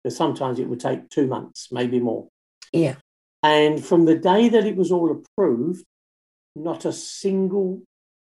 Because 0.03 0.17
sometimes 0.17 0.59
it 0.59 0.67
would 0.67 0.79
take 0.79 1.09
two 1.09 1.27
months, 1.27 1.69
maybe 1.71 1.99
more. 1.99 2.27
yeah. 2.73 2.95
And 3.43 3.83
from 3.83 4.05
the 4.05 4.15
day 4.15 4.49
that 4.49 4.65
it 4.65 4.75
was 4.75 4.91
all 4.91 5.11
approved, 5.11 5.85
not 6.55 6.83
a 6.85 6.91
single 6.91 7.83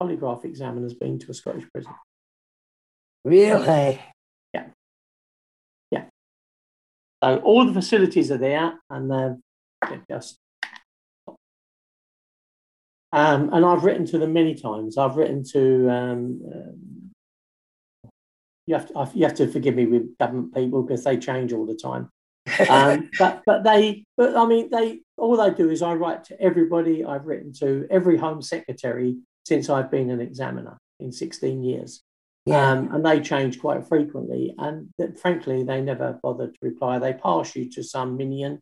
polygraph 0.00 0.44
examiner 0.44 0.82
has 0.82 0.94
been 0.94 1.18
to 1.18 1.30
a 1.30 1.34
Scottish 1.34 1.64
prison. 1.72 1.92
Really? 3.24 4.00
Yeah. 4.54 4.66
Yeah. 5.90 6.04
So 7.22 7.36
all 7.38 7.64
the 7.64 7.72
facilities 7.72 8.30
are 8.30 8.38
there, 8.38 8.74
and 8.90 9.10
they're, 9.10 9.38
they're 9.88 10.04
just. 10.08 10.38
Um, 13.12 13.50
and 13.52 13.64
I've 13.64 13.84
written 13.84 14.06
to 14.06 14.18
them 14.18 14.32
many 14.32 14.54
times. 14.54 14.98
I've 14.98 15.16
written 15.16 15.42
to. 15.52 15.90
Um, 15.90 16.40
um, 16.54 17.10
you 18.66 18.74
have 18.74 18.88
to. 18.88 19.10
You 19.14 19.24
have 19.24 19.36
to 19.36 19.48
forgive 19.48 19.74
me 19.74 19.86
with 19.86 20.16
government 20.18 20.54
people 20.54 20.82
because 20.82 21.04
they 21.04 21.16
change 21.16 21.52
all 21.52 21.66
the 21.66 21.74
time. 21.74 22.10
Um, 22.68 23.10
but 23.18 23.42
but 23.46 23.64
they. 23.64 24.04
But 24.16 24.36
I 24.36 24.46
mean, 24.46 24.70
they. 24.70 25.00
All 25.16 25.36
they 25.36 25.50
do 25.50 25.70
is 25.70 25.82
I 25.82 25.94
write 25.94 26.24
to 26.24 26.40
everybody. 26.40 27.04
I've 27.04 27.26
written 27.26 27.52
to 27.54 27.86
every 27.90 28.18
Home 28.18 28.42
Secretary 28.42 29.16
since 29.46 29.70
I've 29.70 29.92
been 29.92 30.10
an 30.10 30.20
examiner 30.20 30.76
in 30.98 31.12
16 31.12 31.62
years. 31.62 32.02
yeah. 32.46 32.72
Um, 32.72 32.92
and 32.92 33.06
they 33.06 33.20
change 33.20 33.60
quite 33.60 33.86
frequently. 33.86 34.54
And 34.58 34.88
that, 34.98 35.18
frankly, 35.20 35.62
they 35.62 35.80
never 35.80 36.18
bother 36.20 36.48
to 36.48 36.58
reply. 36.62 36.98
They 36.98 37.12
pass 37.12 37.54
you 37.54 37.70
to 37.70 37.82
some 37.84 38.16
minion 38.16 38.58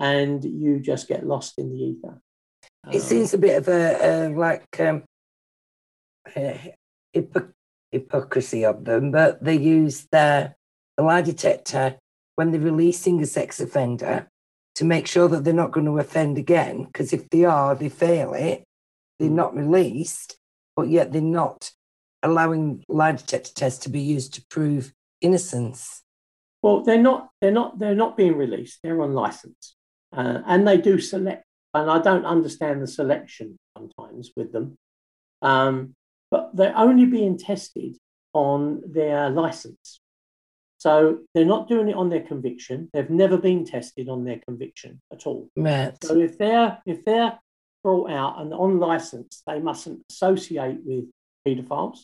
and 0.00 0.44
you 0.44 0.80
just 0.80 1.06
get 1.06 1.24
lost 1.24 1.54
in 1.56 1.70
the 1.70 1.80
ether. 1.90 2.20
It 2.92 2.96
Um, 2.96 3.00
seems 3.00 3.32
a 3.32 3.38
bit 3.38 3.56
of 3.58 3.68
a, 3.68 4.34
like 4.34 4.80
um, 4.80 5.04
uh, 6.34 6.54
hypo- 7.14 7.52
hypocrisy 7.92 8.64
of 8.64 8.84
them, 8.84 9.12
but 9.12 9.42
they 9.42 9.56
use 9.56 10.06
their 10.10 10.56
the 10.96 11.02
lie 11.04 11.22
detector 11.22 11.96
when 12.36 12.50
they're 12.50 12.60
releasing 12.60 13.20
a 13.22 13.26
sex 13.26 13.60
offender 13.60 14.28
to 14.76 14.84
make 14.84 15.06
sure 15.06 15.28
that 15.28 15.44
they're 15.44 15.62
not 15.62 15.70
going 15.72 15.86
to 15.86 15.98
offend 15.98 16.38
again. 16.38 16.84
Because 16.84 17.12
if 17.12 17.28
they 17.30 17.44
are, 17.44 17.74
they 17.76 17.88
fail 17.88 18.32
it, 18.34 18.64
they're 19.18 19.30
Mm. 19.30 19.34
not 19.34 19.54
released, 19.54 20.38
but 20.76 20.88
yet 20.88 21.12
they're 21.12 21.20
not 21.22 21.70
allowing 22.22 22.84
lie 22.88 23.12
detector 23.12 23.52
tests 23.54 23.84
to 23.84 23.90
be 23.90 24.00
used 24.00 24.34
to 24.34 24.44
prove 24.48 24.92
innocence. 25.20 26.02
Well, 26.62 26.82
they're 26.82 27.02
not. 27.02 27.30
They're 27.40 27.50
not. 27.50 27.78
They're 27.78 27.94
not 27.94 28.16
being 28.16 28.36
released. 28.36 28.80
They're 28.82 29.02
on 29.02 29.12
license, 29.12 29.76
uh, 30.16 30.40
and 30.46 30.66
they 30.66 30.78
do 30.78 30.98
select. 30.98 31.44
And 31.74 31.90
I 31.90 31.98
don't 32.00 32.24
understand 32.24 32.80
the 32.82 32.86
selection 32.86 33.58
sometimes 33.76 34.30
with 34.36 34.52
them, 34.52 34.78
um, 35.42 35.94
but 36.30 36.54
they're 36.56 36.76
only 36.76 37.04
being 37.04 37.36
tested 37.36 37.96
on 38.32 38.80
their 38.86 39.28
license. 39.28 40.00
So 40.78 41.20
they're 41.34 41.44
not 41.44 41.68
doing 41.68 41.88
it 41.88 41.96
on 41.96 42.10
their 42.10 42.22
conviction. 42.22 42.90
They've 42.92 43.10
never 43.10 43.36
been 43.38 43.64
tested 43.64 44.08
on 44.08 44.24
their 44.24 44.38
conviction 44.46 45.00
at 45.12 45.26
all. 45.26 45.48
Right. 45.56 45.96
So 46.02 46.18
if 46.18 46.38
they're 46.38 46.78
if 46.86 47.04
they're 47.04 47.38
brought 47.84 48.10
out 48.10 48.40
and 48.40 48.52
on 48.52 48.80
license, 48.80 49.42
they 49.46 49.60
mustn't 49.60 50.00
associate 50.10 50.78
with 50.84 51.04
paedophiles. 51.46 51.98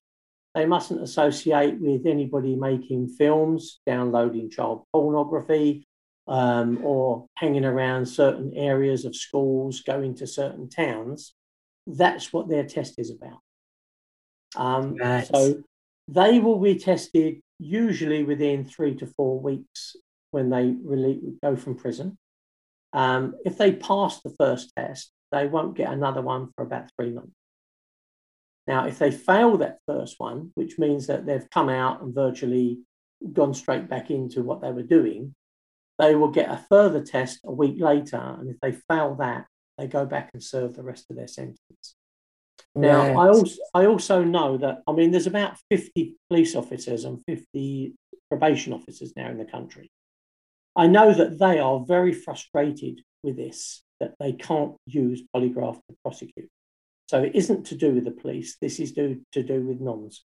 They 0.54 0.66
mustn't 0.66 1.02
associate 1.02 1.80
with 1.80 2.06
anybody 2.06 2.54
making 2.54 3.08
films, 3.08 3.80
downloading 3.86 4.50
child 4.50 4.84
pornography, 4.92 5.86
um, 6.28 6.84
or 6.84 7.26
hanging 7.36 7.64
around 7.64 8.06
certain 8.06 8.52
areas 8.54 9.04
of 9.04 9.16
schools, 9.16 9.80
going 9.80 10.14
to 10.16 10.26
certain 10.26 10.68
towns. 10.68 11.34
That's 11.86 12.32
what 12.32 12.48
their 12.48 12.64
test 12.64 12.98
is 12.98 13.10
about. 13.10 13.40
Um, 14.56 14.96
Right. 14.96 15.26
So 15.26 15.62
they 16.08 16.40
will 16.40 16.60
be 16.60 16.76
tested 16.78 17.40
usually 17.58 18.22
within 18.24 18.64
three 18.64 18.94
to 18.96 19.06
four 19.06 19.40
weeks 19.40 19.96
when 20.30 20.50
they 20.50 20.74
really 20.84 21.20
go 21.42 21.56
from 21.56 21.76
prison. 21.76 22.18
Um, 22.92 23.34
if 23.44 23.56
they 23.56 23.72
pass 23.72 24.20
the 24.20 24.34
first 24.38 24.72
test, 24.76 25.12
they 25.32 25.46
won't 25.46 25.76
get 25.76 25.92
another 25.92 26.22
one 26.22 26.50
for 26.54 26.62
about 26.62 26.90
three 26.96 27.10
months. 27.10 27.32
Now, 28.66 28.86
if 28.86 28.98
they 28.98 29.10
fail 29.10 29.56
that 29.58 29.78
first 29.86 30.16
one, 30.18 30.52
which 30.54 30.78
means 30.78 31.06
that 31.06 31.26
they've 31.26 31.48
come 31.50 31.68
out 31.68 32.02
and 32.02 32.14
virtually 32.14 32.80
gone 33.32 33.54
straight 33.54 33.88
back 33.88 34.10
into 34.10 34.42
what 34.42 34.60
they 34.60 34.70
were 34.70 34.82
doing, 34.82 35.34
they 35.98 36.14
will 36.14 36.30
get 36.30 36.50
a 36.50 36.64
further 36.68 37.02
test 37.02 37.40
a 37.44 37.52
week 37.52 37.80
later. 37.80 38.16
And 38.16 38.48
if 38.48 38.60
they 38.60 38.72
fail 38.72 39.16
that, 39.16 39.46
they 39.76 39.86
go 39.86 40.06
back 40.06 40.30
and 40.32 40.42
serve 40.42 40.74
the 40.74 40.82
rest 40.82 41.06
of 41.10 41.16
their 41.16 41.28
sentence. 41.28 41.96
Now, 42.74 43.20
I 43.20 43.28
also 43.28 43.56
I 43.74 43.86
also 43.86 44.22
know 44.22 44.56
that 44.58 44.82
I 44.86 44.92
mean 44.92 45.10
there's 45.10 45.26
about 45.26 45.56
50 45.70 46.14
police 46.28 46.54
officers 46.54 47.04
and 47.04 47.20
50 47.26 47.94
probation 48.28 48.72
officers 48.72 49.12
now 49.16 49.28
in 49.28 49.38
the 49.38 49.44
country. 49.44 49.90
I 50.76 50.86
know 50.86 51.12
that 51.12 51.38
they 51.38 51.58
are 51.58 51.84
very 51.84 52.12
frustrated 52.12 53.02
with 53.24 53.36
this 53.36 53.82
that 54.00 54.14
they 54.18 54.32
can't 54.32 54.74
use 54.86 55.22
polygraph 55.34 55.76
to 55.76 55.96
prosecute. 56.02 56.48
So 57.08 57.22
it 57.22 57.34
isn't 57.34 57.66
to 57.66 57.74
do 57.74 57.92
with 57.92 58.04
the 58.04 58.10
police. 58.10 58.56
This 58.60 58.80
is 58.80 58.92
to, 58.92 59.20
to 59.32 59.42
do 59.42 59.62
with 59.62 59.80
NOMS, 59.80 60.20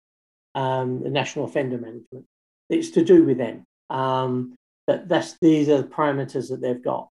um, 0.54 1.02
the 1.02 1.10
National 1.10 1.44
Offender 1.44 1.78
Management. 1.78 2.26
It's 2.70 2.90
to 2.90 3.04
do 3.04 3.24
with 3.24 3.38
them. 3.38 3.64
Um, 3.90 4.54
that 4.86 5.08
that's 5.08 5.36
these 5.40 5.68
are 5.68 5.82
the 5.82 5.88
parameters 5.88 6.48
that 6.50 6.60
they've 6.60 6.82
got 6.82 7.08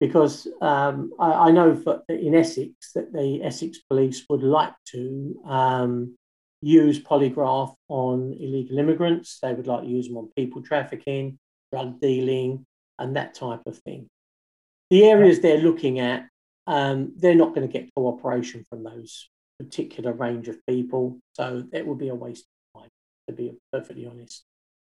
because 0.00 0.46
um, 0.60 1.12
I, 1.18 1.32
I, 1.32 1.50
know 1.50 1.74
for, 1.74 2.02
in 2.08 2.34
Essex 2.34 2.92
that 2.94 3.12
the 3.12 3.42
Essex 3.42 3.78
Police 3.88 4.24
would 4.28 4.42
like 4.42 4.74
to 4.92 5.42
um, 5.44 6.16
use 6.60 7.00
polygraph 7.00 7.74
on 7.88 8.32
illegal 8.38 8.78
immigrants. 8.78 9.38
They 9.42 9.52
would 9.52 9.66
like 9.66 9.82
to 9.82 9.88
use 9.88 10.08
them 10.08 10.18
on 10.18 10.30
people 10.36 10.62
trafficking, 10.62 11.38
drug 11.72 12.00
dealing, 12.00 12.64
and 12.98 13.16
that 13.16 13.34
type 13.34 13.62
of 13.66 13.78
thing. 13.78 14.08
The 14.90 15.04
areas 15.04 15.40
they're 15.40 15.58
looking 15.58 16.00
at, 16.00 16.28
um, 16.66 17.12
they're 17.16 17.34
not 17.34 17.54
going 17.54 17.66
to 17.66 17.72
get 17.72 17.90
cooperation 17.94 18.64
from 18.68 18.84
those 18.84 19.28
particular 19.58 20.12
range 20.12 20.48
of 20.48 20.64
people, 20.66 21.18
so 21.34 21.64
it 21.72 21.86
would 21.86 21.98
be 21.98 22.08
a 22.08 22.14
waste 22.14 22.46
of 22.74 22.82
time, 22.82 22.90
to 23.28 23.34
be 23.34 23.52
perfectly 23.72 24.06
honest. 24.06 24.44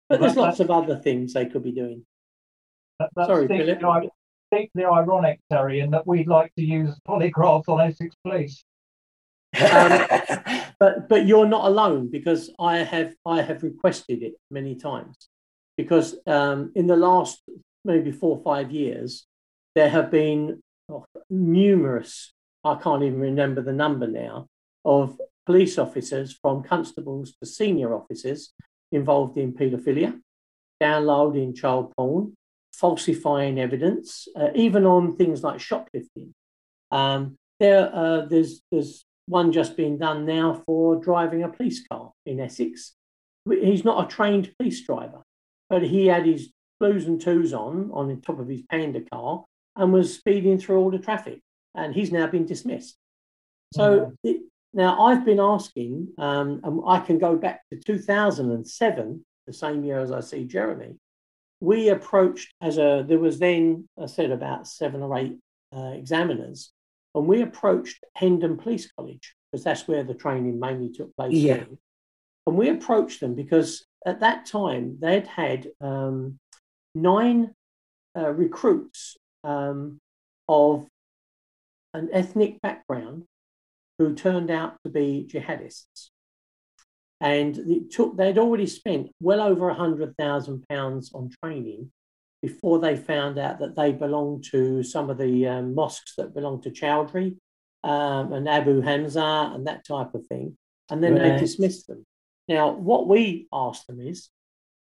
But 0.10 0.20
there's 0.20 0.36
lots 0.36 0.60
of 0.60 0.72
other 0.72 0.98
things 0.98 1.34
they 1.34 1.45
could 1.45 1.64
be 1.64 1.72
doing. 1.72 2.06
That, 3.00 3.10
Sorry, 3.28 3.48
Philip 3.48 4.12
deeply 4.52 4.86
ironic, 4.86 5.39
Terry, 5.52 5.80
in 5.80 5.91
that 5.91 6.08
we'd 6.08 6.28
like 6.28 6.54
to 6.56 6.64
use 6.64 6.95
polygraphs 7.08 7.68
on 7.68 7.82
Essex 7.82 8.16
Police. 8.24 8.64
um, 9.60 10.06
but 10.80 11.10
but 11.10 11.26
you're 11.26 11.48
not 11.48 11.66
alone 11.66 12.10
because 12.10 12.50
I 12.60 12.78
have 12.78 13.14
I 13.26 13.41
have 13.41 13.64
requested 13.64 14.24
it 14.24 14.34
many 14.52 14.76
times 14.76 15.16
because 15.78 16.16
um, 16.28 16.72
in 16.76 16.88
the 16.88 16.95
last 16.95 17.41
maybe 17.86 18.12
four 18.12 18.38
or 18.38 18.43
five 18.43 18.72
years 18.72 19.26
there 19.78 19.90
have 19.90 20.10
been 20.10 20.60
numerous 21.30 22.34
I 22.64 22.76
can't 22.76 23.04
even 23.04 23.20
remember 23.20 23.62
the 23.62 23.72
number 23.72 24.08
now 24.08 24.48
of 24.84 25.20
police 25.46 25.78
officers 25.78 26.38
from 26.42 26.64
constables 26.64 27.36
to 27.40 27.46
senior 27.46 27.94
officers 27.94 28.54
involved 28.92 29.38
in 29.38 29.54
paedophilia, 29.54 30.20
downloading 30.80 31.54
child 31.54 31.94
porn, 31.96 32.34
falsifying 32.74 33.60
evidence, 33.60 34.28
uh, 34.36 34.50
even 34.56 34.86
on 34.86 35.16
things 35.16 35.44
like 35.44 35.60
shoplifting. 35.60 36.34
Um, 36.92 37.38
there, 37.60 37.94
uh, 37.94 38.26
there's, 38.26 38.62
there's 38.72 39.06
one 39.28 39.52
just 39.52 39.78
being 39.78 40.00
done 40.00 40.26
now 40.26 40.64
for 40.66 41.00
driving 41.00 41.44
a 41.44 41.50
police 41.50 41.88
car 41.88 42.12
in 42.26 42.40
Essex. 42.40 42.94
He's 43.48 43.86
not 43.86 44.04
a 44.04 44.08
trained 44.08 44.52
police 44.58 44.82
driver, 44.82 45.22
but 45.70 45.84
he 45.84 46.08
had 46.08 46.26
his 46.26 46.52
blues 46.80 47.06
and 47.06 47.22
twos 47.22 47.54
on 47.54 47.92
on 47.94 48.08
the 48.08 48.16
top 48.16 48.40
of 48.40 48.48
his 48.48 48.62
Panda 48.70 49.02
car 49.02 49.46
and 49.78 49.94
was 49.94 50.16
speeding 50.16 50.58
through 50.58 50.78
all 50.78 50.92
the 50.92 51.00
traffic, 51.00 51.40
and 51.76 51.94
he's 51.94 52.12
now 52.12 52.28
been 52.28 52.46
dismissed. 52.46 52.98
So 53.74 54.00
mm-hmm. 54.00 54.12
it, 54.24 54.42
now 54.74 55.06
I've 55.06 55.26
been 55.26 55.40
asking, 55.40 56.10
um, 56.18 56.62
and 56.64 56.82
I 56.86 57.00
can 57.00 57.18
go 57.20 57.36
back 57.36 57.62
to 57.72 57.80
2007, 57.80 59.26
the 59.46 59.54
same 59.54 59.84
year 59.84 60.00
as 60.00 60.12
I 60.12 60.20
see 60.20 60.44
Jeremy, 60.44 60.96
we 61.60 61.90
approached 61.90 62.54
as 62.62 62.78
a 62.78 63.04
there 63.08 63.20
was 63.20 63.40
then 63.40 63.88
I 64.00 64.06
said 64.06 64.32
about 64.32 64.68
seven 64.68 65.02
or 65.02 65.18
eight 65.18 65.38
uh, 65.76 65.94
examiners, 65.96 66.72
and 67.16 67.28
we 67.28 67.42
approached 67.42 68.04
Hendon 68.16 68.58
Police 68.58 68.92
College 68.92 69.34
because 69.52 69.64
that's 69.64 69.88
where 69.88 70.04
the 70.04 70.14
training 70.14 70.60
mainly 70.60 70.92
took 70.92 71.16
place. 71.16 71.34
Yeah. 71.34 71.64
And 72.46 72.56
we 72.56 72.70
approached 72.70 73.20
them 73.20 73.36
because 73.36 73.86
at 74.06 74.20
that 74.22 74.46
time 74.46 74.98
they'd 75.02 75.28
had 75.28 75.68
um, 75.82 76.40
nine 76.94 77.54
uh, 78.18 78.32
recruits 78.32 79.18
um, 79.48 80.00
of 80.48 80.86
an 81.93 82.10
ethnic 82.12 82.62
background 82.62 83.24
who 83.98 84.14
turned 84.14 84.52
out 84.52 84.78
to 84.84 84.91
be 84.91 85.28
jihadists 85.32 86.10
and 87.20 87.58
it 87.58 87.91
took 87.91 88.16
they'd 88.16 88.38
already 88.38 88.68
spent 88.68 89.10
well 89.20 89.41
over 89.41 89.70
a 89.70 89.74
hundred 89.74 90.16
thousand 90.18 90.64
pounds 90.70 91.12
on 91.14 91.32
training 91.43 91.91
before 92.41 92.80
they 92.80 92.95
found 92.95 93.39
out 93.39 93.60
that 93.60 93.76
they 93.76 93.91
belonged 93.91 94.43
to 94.52 94.84
some 94.84 95.10
of 95.10 95.18
the 95.18 95.48
um, 95.48 95.74
mosques 95.74 96.14
that 96.18 96.36
belonged 96.36 96.62
to 96.64 96.70
Choudary 96.70 97.36
um, 97.84 98.32
and 98.32 98.48
Abu 98.48 98.82
Hamza 98.82 99.52
and 99.54 99.66
that 99.66 99.86
type 99.86 100.14
of 100.14 100.26
thing, 100.28 100.56
and 100.91 101.04
then 101.04 101.16
right. 101.16 101.34
they 101.34 101.38
dismissed 101.39 101.88
them. 101.88 102.06
Now, 102.48 102.70
what 102.72 103.08
we 103.08 103.48
asked 103.52 103.88
them 103.88 104.00
is, 104.00 104.30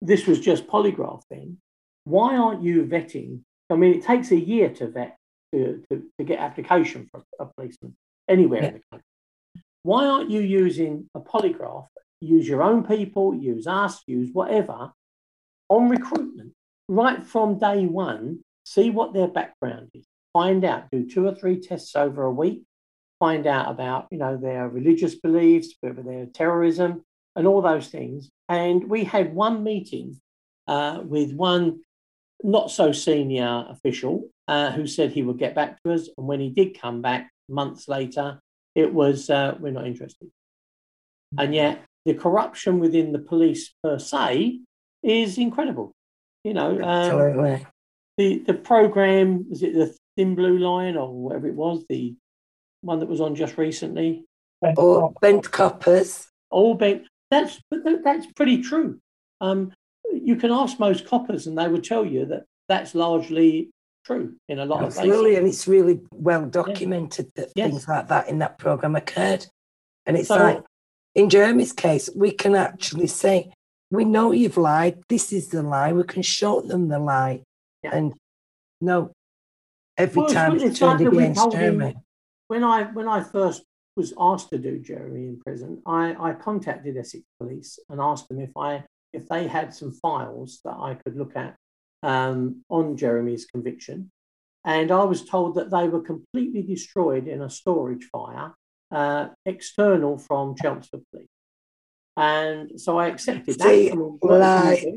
this 0.01 0.26
was 0.26 0.39
just 0.39 0.68
polygraph 0.68 1.22
then. 1.30 1.57
Why 2.05 2.36
aren't 2.36 2.64
you 2.64 2.84
vetting? 2.84 3.41
I 3.74 3.78
mean, 3.78 3.93
it 3.93 4.03
takes 4.03 4.32
a 4.32 4.39
year 4.39 4.69
to 4.69 4.88
vet 4.88 5.17
to, 5.53 5.84
to, 5.89 6.03
to 6.17 6.24
get 6.24 6.39
application 6.39 7.07
for 7.11 7.24
a 7.39 7.45
policeman 7.45 7.95
anywhere 8.28 8.61
yeah. 8.61 8.67
in 8.67 8.74
the 8.76 8.82
country. 8.91 9.05
Why 9.84 10.05
aren't 10.05 10.32
you 10.32 10.39
using 10.39 11.09
a 11.13 11.19
polygraph 11.19 11.88
use 12.24 12.47
your 12.47 12.63
own 12.63 12.84
people, 12.84 13.36
use 13.36 13.67
us, 13.67 14.01
use 14.07 14.30
whatever 14.32 14.91
on 15.69 15.89
recruitment 15.89 16.53
right 16.88 17.24
from 17.24 17.59
day 17.59 17.86
one. 17.86 18.39
See 18.65 18.89
what 18.89 19.13
their 19.13 19.28
background 19.28 19.89
is. 19.93 20.05
Find 20.32 20.63
out, 20.63 20.89
do 20.91 21.07
two 21.07 21.28
or 21.28 21.36
three 21.36 21.59
tests 21.59 21.95
over 21.95 22.24
a 22.24 22.32
week. 22.32 22.63
Find 23.19 23.45
out 23.45 23.69
about, 23.69 24.07
you 24.09 24.17
know, 24.17 24.38
their 24.38 24.67
religious 24.67 25.15
beliefs, 25.15 25.76
whether 25.82 26.01
they're 26.01 26.26
terrorism, 26.26 27.03
and 27.36 27.45
all 27.45 27.61
those 27.61 27.88
things. 27.88 28.30
And 28.49 28.89
we 28.89 29.03
had 29.03 29.36
one 29.36 29.63
meeting 29.63 30.19
uh, 30.67 31.01
with 31.03 31.34
one 31.34 31.82
not 32.44 32.72
so 32.72 32.91
senior 32.91 33.66
official 33.70 34.30
uh, 34.48 34.72
who 34.72 34.86
said 34.86 35.12
he 35.12 35.24
would 35.24 35.39
get 35.39 35.56
back 35.56 35.82
to 35.84 35.94
us. 35.94 36.10
And 36.18 36.28
when 36.28 36.39
he 36.39 36.50
did 36.50 36.80
come 36.80 37.02
back 37.02 37.32
months 37.50 37.88
later, 37.88 38.39
it 38.76 38.94
was, 38.94 39.30
uh, 39.30 39.56
we're 39.60 39.72
not 39.72 39.88
interested. 39.88 40.30
And 41.38 41.56
yet 41.56 41.84
the 42.06 42.14
corruption 42.14 42.80
within 42.80 43.12
the 43.12 43.20
police 43.20 43.74
per 43.82 43.98
se 43.98 44.60
is 45.02 45.38
incredible. 45.38 45.94
You 46.44 46.54
know, 46.54 46.82
um, 46.82 47.66
the 48.18 48.39
the 48.39 48.54
program 48.54 49.50
was 49.50 49.64
it 49.64 49.74
the 49.74 49.96
Thin 50.18 50.36
Blue 50.36 50.58
Line 50.58 50.98
or 50.98 51.12
whatever 51.12 51.48
it 51.48 51.56
was, 51.56 51.86
the 51.88 52.16
one 52.82 53.00
that 53.00 53.10
was 53.10 53.22
on 53.22 53.34
just 53.36 53.58
recently, 53.58 54.26
or 54.78 55.14
bent 55.22 55.50
coppers. 55.50 56.28
All 56.50 56.76
bent. 56.76 57.08
That's 57.32 57.60
that's 57.72 58.28
pretty 58.36 58.62
true. 58.62 59.00
Um, 59.39 59.72
you 60.24 60.36
can 60.36 60.51
ask 60.51 60.80
most 60.80 61.05
coppers, 61.05 61.47
and 61.47 61.57
they 61.57 61.67
would 61.67 61.84
tell 61.84 62.05
you 62.05 62.26
that 62.28 62.43
that's 62.67 62.95
largely 62.95 63.69
true 64.05 64.36
in 64.49 64.59
a 64.59 64.65
lot 64.65 64.84
Absolutely, 64.84 65.13
of 65.13 65.21
places. 65.21 65.38
and 65.38 65.47
it's 65.47 65.67
really 65.67 66.01
well 66.11 66.45
documented 66.45 67.28
yeah. 67.36 67.43
that 67.43 67.51
yes. 67.55 67.69
things 67.69 67.88
like 67.88 68.07
that 68.09 68.30
in 68.30 68.39
that 68.39 68.57
program 68.57 68.95
occurred. 68.95 69.45
And 70.05 70.17
it's 70.17 70.28
so, 70.28 70.38
like 70.38 70.63
in 71.15 71.30
Jeremy's 71.30 71.74
case, 71.74 72.09
we 72.15 72.32
can 72.32 72.55
actually 72.55 73.07
say, 73.07 73.51
we 73.91 74.05
know 74.05 74.32
you've 74.32 74.57
lied. 74.57 75.03
This 75.07 75.32
is 75.32 75.49
the 75.49 75.61
lie. 75.61 75.93
We 75.93 76.03
can 76.03 76.21
show 76.21 76.61
them 76.61 76.88
the 76.88 76.99
lie. 76.99 77.43
Yeah. 77.84 77.95
And 77.95 78.13
no, 78.82 79.11
every 79.97 80.24
well, 80.24 80.32
time 80.32 80.55
it's, 80.55 80.63
it's 80.63 80.80
turned 80.80 80.99
like 80.99 81.13
against 81.13 81.51
Jeremy. 81.51 81.95
When 82.47 82.63
I 82.63 82.84
when 82.84 83.07
I 83.07 83.24
first 83.24 83.63
was 83.95 84.13
asked 84.19 84.49
to 84.49 84.57
do 84.57 84.80
Jeremy 84.80 85.28
in 85.28 85.39
prison, 85.39 85.82
I, 85.86 86.15
I 86.19 86.34
contacted 86.34 86.97
Essex 86.97 87.24
Police 87.39 87.80
and 87.89 88.01
asked 88.01 88.28
them 88.28 88.39
if 88.39 88.55
I 88.57 88.84
if 89.14 89.28
they 89.30 89.47
had 89.47 89.74
some 89.74 89.91
files 89.91 90.59
that 90.66 90.76
I 90.76 90.95
could 90.95 91.16
look 91.16 91.36
at 91.36 91.55
um, 92.01 92.64
on 92.70 92.97
Jeremy's 92.97 93.45
conviction. 93.45 94.11
And 94.66 94.91
I 94.91 95.03
was 95.03 95.26
told 95.26 95.55
that 95.55 95.72
they 95.72 95.88
were 95.88 96.01
completely 96.01 96.61
destroyed 96.61 97.28
in 97.28 97.41
a 97.41 97.49
storage 97.49 98.05
fire 98.05 98.53
uh, 98.91 99.30
external 99.45 100.18
from 100.18 100.55
Chelmsford 100.55 101.01
Police. 101.11 101.28
And 102.16 102.80
so 102.80 102.97
I 102.97 103.07
accepted 103.07 103.57
that. 103.57 103.64
lie. 104.39 104.95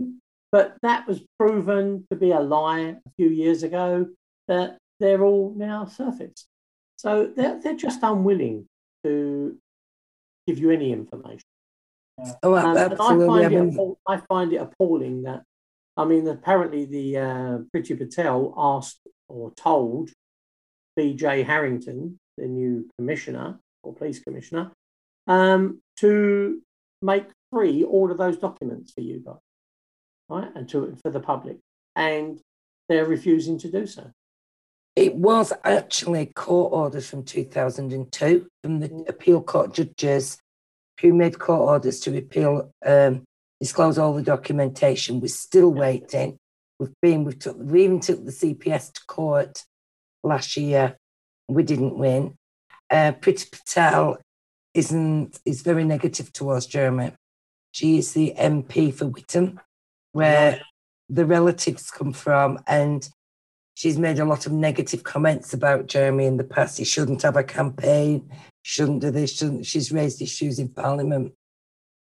But 0.53 0.77
that 0.83 1.07
was 1.09 1.21
proven 1.39 2.07
to 2.11 2.17
be 2.17 2.31
a 2.31 2.41
lie 2.41 2.81
a 2.81 3.11
few 3.17 3.29
years 3.29 3.63
ago 3.63 4.07
that 4.49 4.79
they're 5.01 5.25
all 5.25 5.53
now 5.57 5.87
surfaced. 5.87 6.47
So 6.97 7.27
they're, 7.35 7.61
they're 7.61 7.77
just 7.77 8.01
unwilling 8.03 8.69
to 9.05 9.57
give 10.47 10.59
you 10.59 10.71
any 10.71 10.93
information. 10.93 11.43
Oh, 12.43 12.55
um, 12.55 12.77
absolutely. 12.77 13.45
I 13.45 13.49
find, 13.49 13.75
it, 13.79 13.97
I 14.09 14.17
find 14.17 14.53
it 14.53 14.57
appalling 14.57 15.23
that, 15.23 15.43
I 15.97 16.05
mean, 16.05 16.27
apparently 16.29 16.85
the 16.85 17.19
uh, 17.19 17.59
Priti 17.75 17.97
Patel 17.97 18.55
asked 18.57 19.01
or 19.29 19.53
told 19.53 20.11
BJ 20.99 21.45
Harrington, 21.45 22.19
the 22.39 22.47
new 22.47 22.89
commissioner, 22.99 23.59
or 23.83 23.95
police 23.95 24.19
commissioner 24.21 24.73
um, 25.27 25.81
to 25.99 26.63
make 27.03 27.27
free 27.53 27.85
all 27.85 28.11
of 28.11 28.19
those 28.19 28.39
documents 28.39 28.93
for 28.93 29.01
you 29.01 29.23
guys, 29.25 29.37
right, 30.29 30.49
and 30.55 30.69
to 30.71 30.97
for 31.03 31.11
the 31.11 31.21
public, 31.21 31.59
and 31.95 32.41
they're 32.89 33.05
refusing 33.07 33.59
to 33.59 33.71
do 33.71 33.87
so. 33.87 34.11
It 34.95 35.15
was 35.15 35.53
actually 35.65 36.27
court 36.35 36.73
orders 36.73 37.09
from 37.09 37.25
2002 37.25 38.47
from 38.63 38.81
the 38.81 38.89
Mm. 38.89 39.09
appeal 39.09 39.43
court 39.43 39.75
judges 39.75 40.39
who 41.01 41.13
made 41.13 41.39
court 41.39 41.61
orders 41.61 42.01
to 42.01 42.11
repeal, 42.11 42.71
um, 42.85 43.25
disclose 43.61 43.99
all 43.99 44.15
the 44.15 44.23
documentation. 44.23 45.21
We're 45.21 45.29
still 45.29 45.73
waiting. 45.73 46.39
We've 46.79 46.95
been, 47.01 47.25
we 47.25 47.35
took, 47.35 47.57
we 47.59 47.85
even 47.85 48.01
took 48.01 48.25
the 48.25 48.33
CPS 48.33 48.93
to 48.93 49.01
court 49.07 49.65
last 50.23 50.57
year. 50.57 50.97
We 51.49 51.63
didn't 51.63 51.97
win. 51.97 52.37
Uh, 52.91 53.13
Priti 53.13 53.51
Patel 53.51 54.19
isn't 54.75 55.41
is 55.45 55.63
very 55.63 55.85
negative 55.85 56.33
towards 56.33 56.67
Jeremy. 56.67 57.13
She 57.73 57.99
is 57.99 58.13
the 58.13 58.35
MP 58.39 58.93
for 58.93 59.07
Witham, 59.07 59.61
where 60.13 60.61
the 61.09 61.25
relatives 61.25 61.91
come 61.91 62.13
from, 62.13 62.59
and 62.67 63.09
she's 63.77 63.99
made 63.99 64.19
a 64.19 64.25
lot 64.25 64.47
of 64.47 64.53
negative 64.53 65.05
comments 65.05 65.53
about 65.53 65.87
Jeremy 65.87 66.25
in 66.25 66.39
the 66.39 66.45
past. 66.45 66.79
He 66.79 66.85
shouldn't 66.85 67.21
have 67.23 67.37
a 67.37 67.45
campaign, 67.45 68.29
shouldn't 68.63 69.03
do 69.03 69.11
this, 69.11 69.37
shouldn't. 69.37 69.67
She's 69.67 69.93
raised 69.93 70.21
issues 70.23 70.59
in 70.59 70.71
Parliament. 70.71 71.35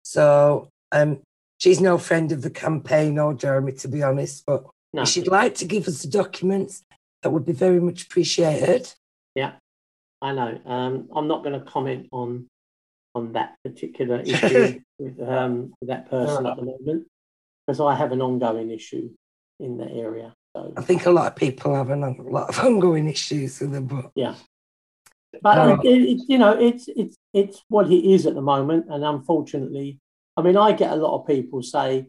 So 0.03 0.69
um, 0.91 1.19
she's 1.57 1.81
no 1.81 1.97
friend 1.97 2.31
of 2.31 2.43
the 2.43 2.51
campaign 2.51 3.17
or 3.17 3.33
Jeremy, 3.33 3.71
to 3.73 3.87
be 3.87 4.03
honest. 4.03 4.45
But 4.45 4.65
No. 4.93 5.01
if 5.01 5.09
she'd 5.09 5.27
like 5.27 5.55
to 5.55 5.65
give 5.65 5.87
us 5.87 6.03
the 6.03 6.09
documents, 6.09 6.83
that 7.23 7.31
would 7.31 7.45
be 7.45 7.53
very 7.53 7.79
much 7.79 8.03
appreciated. 8.03 8.93
Yeah, 9.33 9.53
I 10.21 10.33
know. 10.33 10.61
Um, 10.65 11.09
I'm 11.15 11.27
not 11.27 11.43
going 11.43 11.59
to 11.59 11.65
comment 11.65 12.07
on 12.11 12.47
on 13.15 13.33
that 13.33 13.55
particular 13.63 14.19
issue 14.25 14.79
with, 14.97 15.19
um, 15.21 15.73
with 15.79 15.89
that 15.89 16.09
person 16.09 16.47
at 16.47 16.55
the 16.55 16.63
moment 16.63 17.07
because 17.65 17.79
I 17.79 17.93
have 17.95 18.11
an 18.11 18.21
ongoing 18.21 18.71
issue 18.71 19.11
in 19.59 19.77
that 19.77 19.91
area. 19.91 20.33
So 20.55 20.73
I 20.77 20.81
think 20.81 21.05
a 21.05 21.11
lot 21.11 21.27
of 21.27 21.35
people 21.35 21.75
have 21.75 21.89
a 21.89 21.95
lot 21.95 22.49
of 22.49 22.59
ongoing 22.65 23.09
issues 23.09 23.59
with 23.59 23.71
them, 23.71 23.87
but 23.87 24.11
yeah, 24.15 24.35
but 25.41 25.57
Um, 25.57 25.81
it, 25.83 26.01
it, 26.01 26.21
you 26.27 26.37
know, 26.37 26.51
it's 26.51 26.87
it's 26.95 27.17
it's 27.33 27.63
what 27.69 27.91
it 27.91 28.05
is 28.05 28.25
at 28.25 28.35
the 28.35 28.41
moment, 28.41 28.85
and 28.89 29.03
unfortunately, 29.03 29.99
I 30.37 30.41
mean, 30.41 30.57
I 30.57 30.73
get 30.73 30.91
a 30.91 30.95
lot 30.95 31.19
of 31.19 31.27
people 31.27 31.63
say, 31.63 32.07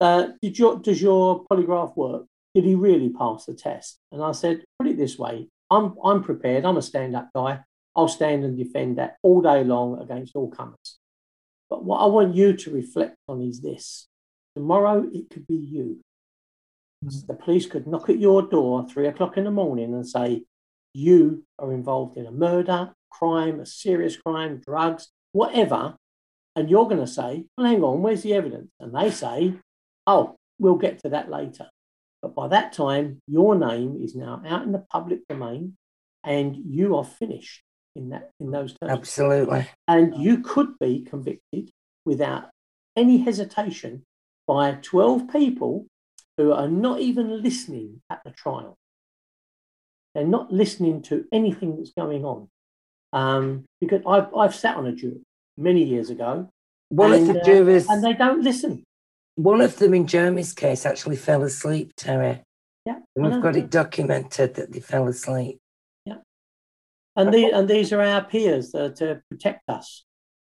uh, 0.00 0.28
"Did 0.40 0.58
your 0.58 0.78
does 0.78 1.02
your 1.02 1.44
polygraph 1.44 1.96
work? 1.96 2.26
Did 2.54 2.64
he 2.64 2.74
really 2.74 3.10
pass 3.10 3.44
the 3.44 3.54
test?" 3.54 3.98
And 4.12 4.22
I 4.22 4.32
said, 4.32 4.64
"Put 4.78 4.88
it 4.88 4.96
this 4.96 5.18
way: 5.18 5.48
I'm 5.70 5.94
I'm 6.02 6.22
prepared. 6.22 6.64
I'm 6.64 6.78
a 6.78 6.82
stand-up 6.82 7.30
guy. 7.34 7.60
I'll 7.94 8.08
stand 8.08 8.44
and 8.44 8.56
defend 8.56 8.98
that 8.98 9.18
all 9.22 9.40
day 9.42 9.62
long 9.62 10.00
against 10.00 10.34
all 10.34 10.50
comers. 10.50 10.98
But 11.68 11.84
what 11.84 11.98
I 11.98 12.06
want 12.06 12.34
you 12.34 12.54
to 12.56 12.70
reflect 12.70 13.16
on 13.28 13.42
is 13.42 13.60
this: 13.60 14.08
tomorrow 14.56 15.06
it 15.12 15.28
could 15.28 15.46
be 15.46 15.56
you. 15.56 16.00
Mm. 17.04 17.26
The 17.26 17.34
police 17.34 17.66
could 17.66 17.86
knock 17.86 18.08
at 18.08 18.18
your 18.18 18.42
door 18.42 18.86
three 18.88 19.06
o'clock 19.06 19.36
in 19.36 19.44
the 19.44 19.50
morning 19.50 19.94
and 19.94 20.06
say, 20.06 20.44
you 20.92 21.44
are 21.58 21.72
involved 21.72 22.16
in 22.16 22.26
a 22.26 22.30
murder, 22.30 22.92
crime, 23.10 23.60
a 23.60 23.66
serious 23.66 24.16
crime, 24.16 24.60
drugs, 24.64 25.08
whatever. 25.32 25.96
And 26.56 26.70
you're 26.70 26.88
going 26.88 27.00
to 27.00 27.06
say, 27.06 27.44
well, 27.56 27.66
hang 27.66 27.82
on, 27.82 28.02
where's 28.02 28.22
the 28.22 28.34
evidence? 28.34 28.70
And 28.78 28.94
they 28.94 29.10
say, 29.10 29.54
oh, 30.06 30.36
we'll 30.58 30.76
get 30.76 31.00
to 31.00 31.10
that 31.10 31.30
later. 31.30 31.68
But 32.22 32.34
by 32.34 32.48
that 32.48 32.72
time, 32.72 33.20
your 33.26 33.54
name 33.56 33.98
is 34.02 34.14
now 34.14 34.40
out 34.46 34.62
in 34.62 34.72
the 34.72 34.84
public 34.90 35.26
domain 35.28 35.76
and 36.22 36.56
you 36.56 36.96
are 36.96 37.04
finished 37.04 37.62
in 37.96 38.10
that 38.10 38.30
in 38.40 38.50
those 38.50 38.74
terms. 38.78 38.92
absolutely. 38.92 39.68
And 39.86 40.16
you 40.16 40.38
could 40.38 40.78
be 40.78 41.02
convicted 41.02 41.70
without 42.04 42.50
any 42.96 43.18
hesitation 43.18 44.04
by 44.46 44.78
12 44.82 45.30
people 45.30 45.86
who 46.36 46.52
are 46.52 46.68
not 46.68 47.00
even 47.00 47.42
listening 47.42 48.00
at 48.10 48.20
the 48.24 48.30
trial. 48.30 48.76
They're 50.14 50.26
not 50.26 50.52
listening 50.52 51.02
to 51.02 51.24
anything 51.32 51.76
that's 51.76 51.92
going 51.92 52.24
on. 52.24 52.48
Um, 53.12 53.64
because 53.80 54.02
I've, 54.06 54.34
I've 54.34 54.54
sat 54.54 54.76
on 54.76 54.86
a 54.86 54.92
jury 54.92 55.20
many 55.56 55.84
years 55.84 56.10
ago 56.10 56.50
One 56.88 57.12
and, 57.12 57.28
of 57.28 57.34
the 57.34 57.40
uh, 57.40 57.44
jurors, 57.44 57.86
and 57.88 58.02
they 58.02 58.12
don't 58.12 58.42
listen. 58.42 58.82
one 59.36 59.60
of 59.60 59.76
them 59.76 59.94
in 59.94 60.06
Jeremy's 60.06 60.52
case 60.52 60.84
actually 60.84 61.16
fell 61.16 61.42
asleep, 61.44 61.92
Terry. 61.96 62.42
Yeah, 62.84 62.98
And 63.14 63.24
we've 63.26 63.42
got 63.42 63.56
it 63.56 63.70
documented 63.70 64.54
that 64.54 64.72
they 64.72 64.80
fell 64.80 65.08
asleep. 65.08 65.60
And, 67.16 67.32
the, 67.32 67.50
and 67.52 67.68
these 67.68 67.92
are 67.92 68.02
our 68.02 68.24
peers 68.24 68.72
that 68.72 68.82
are 68.82 68.94
to 68.94 69.22
protect 69.30 69.68
us. 69.68 70.04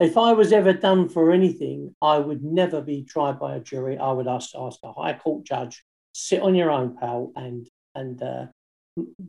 If 0.01 0.17
I 0.17 0.33
was 0.33 0.53
ever 0.53 0.73
done 0.73 1.09
for 1.11 1.31
anything, 1.31 1.95
I 2.01 2.19
would 2.19 2.43
never 2.43 2.81
be 2.81 3.03
tried 3.05 3.39
by 3.39 3.57
a 3.57 3.61
jury. 3.61 3.99
I 3.99 4.13
would 4.13 4.27
ask, 4.27 4.51
ask 4.59 4.79
a 4.83 4.93
high 4.93 5.13
court 5.13 5.45
judge, 5.45 5.85
sit 6.15 6.41
on 6.41 6.55
your 6.55 6.71
own, 6.71 6.97
pal, 6.97 7.33
and, 7.37 7.69
and 7.95 8.23
uh, 8.23 8.47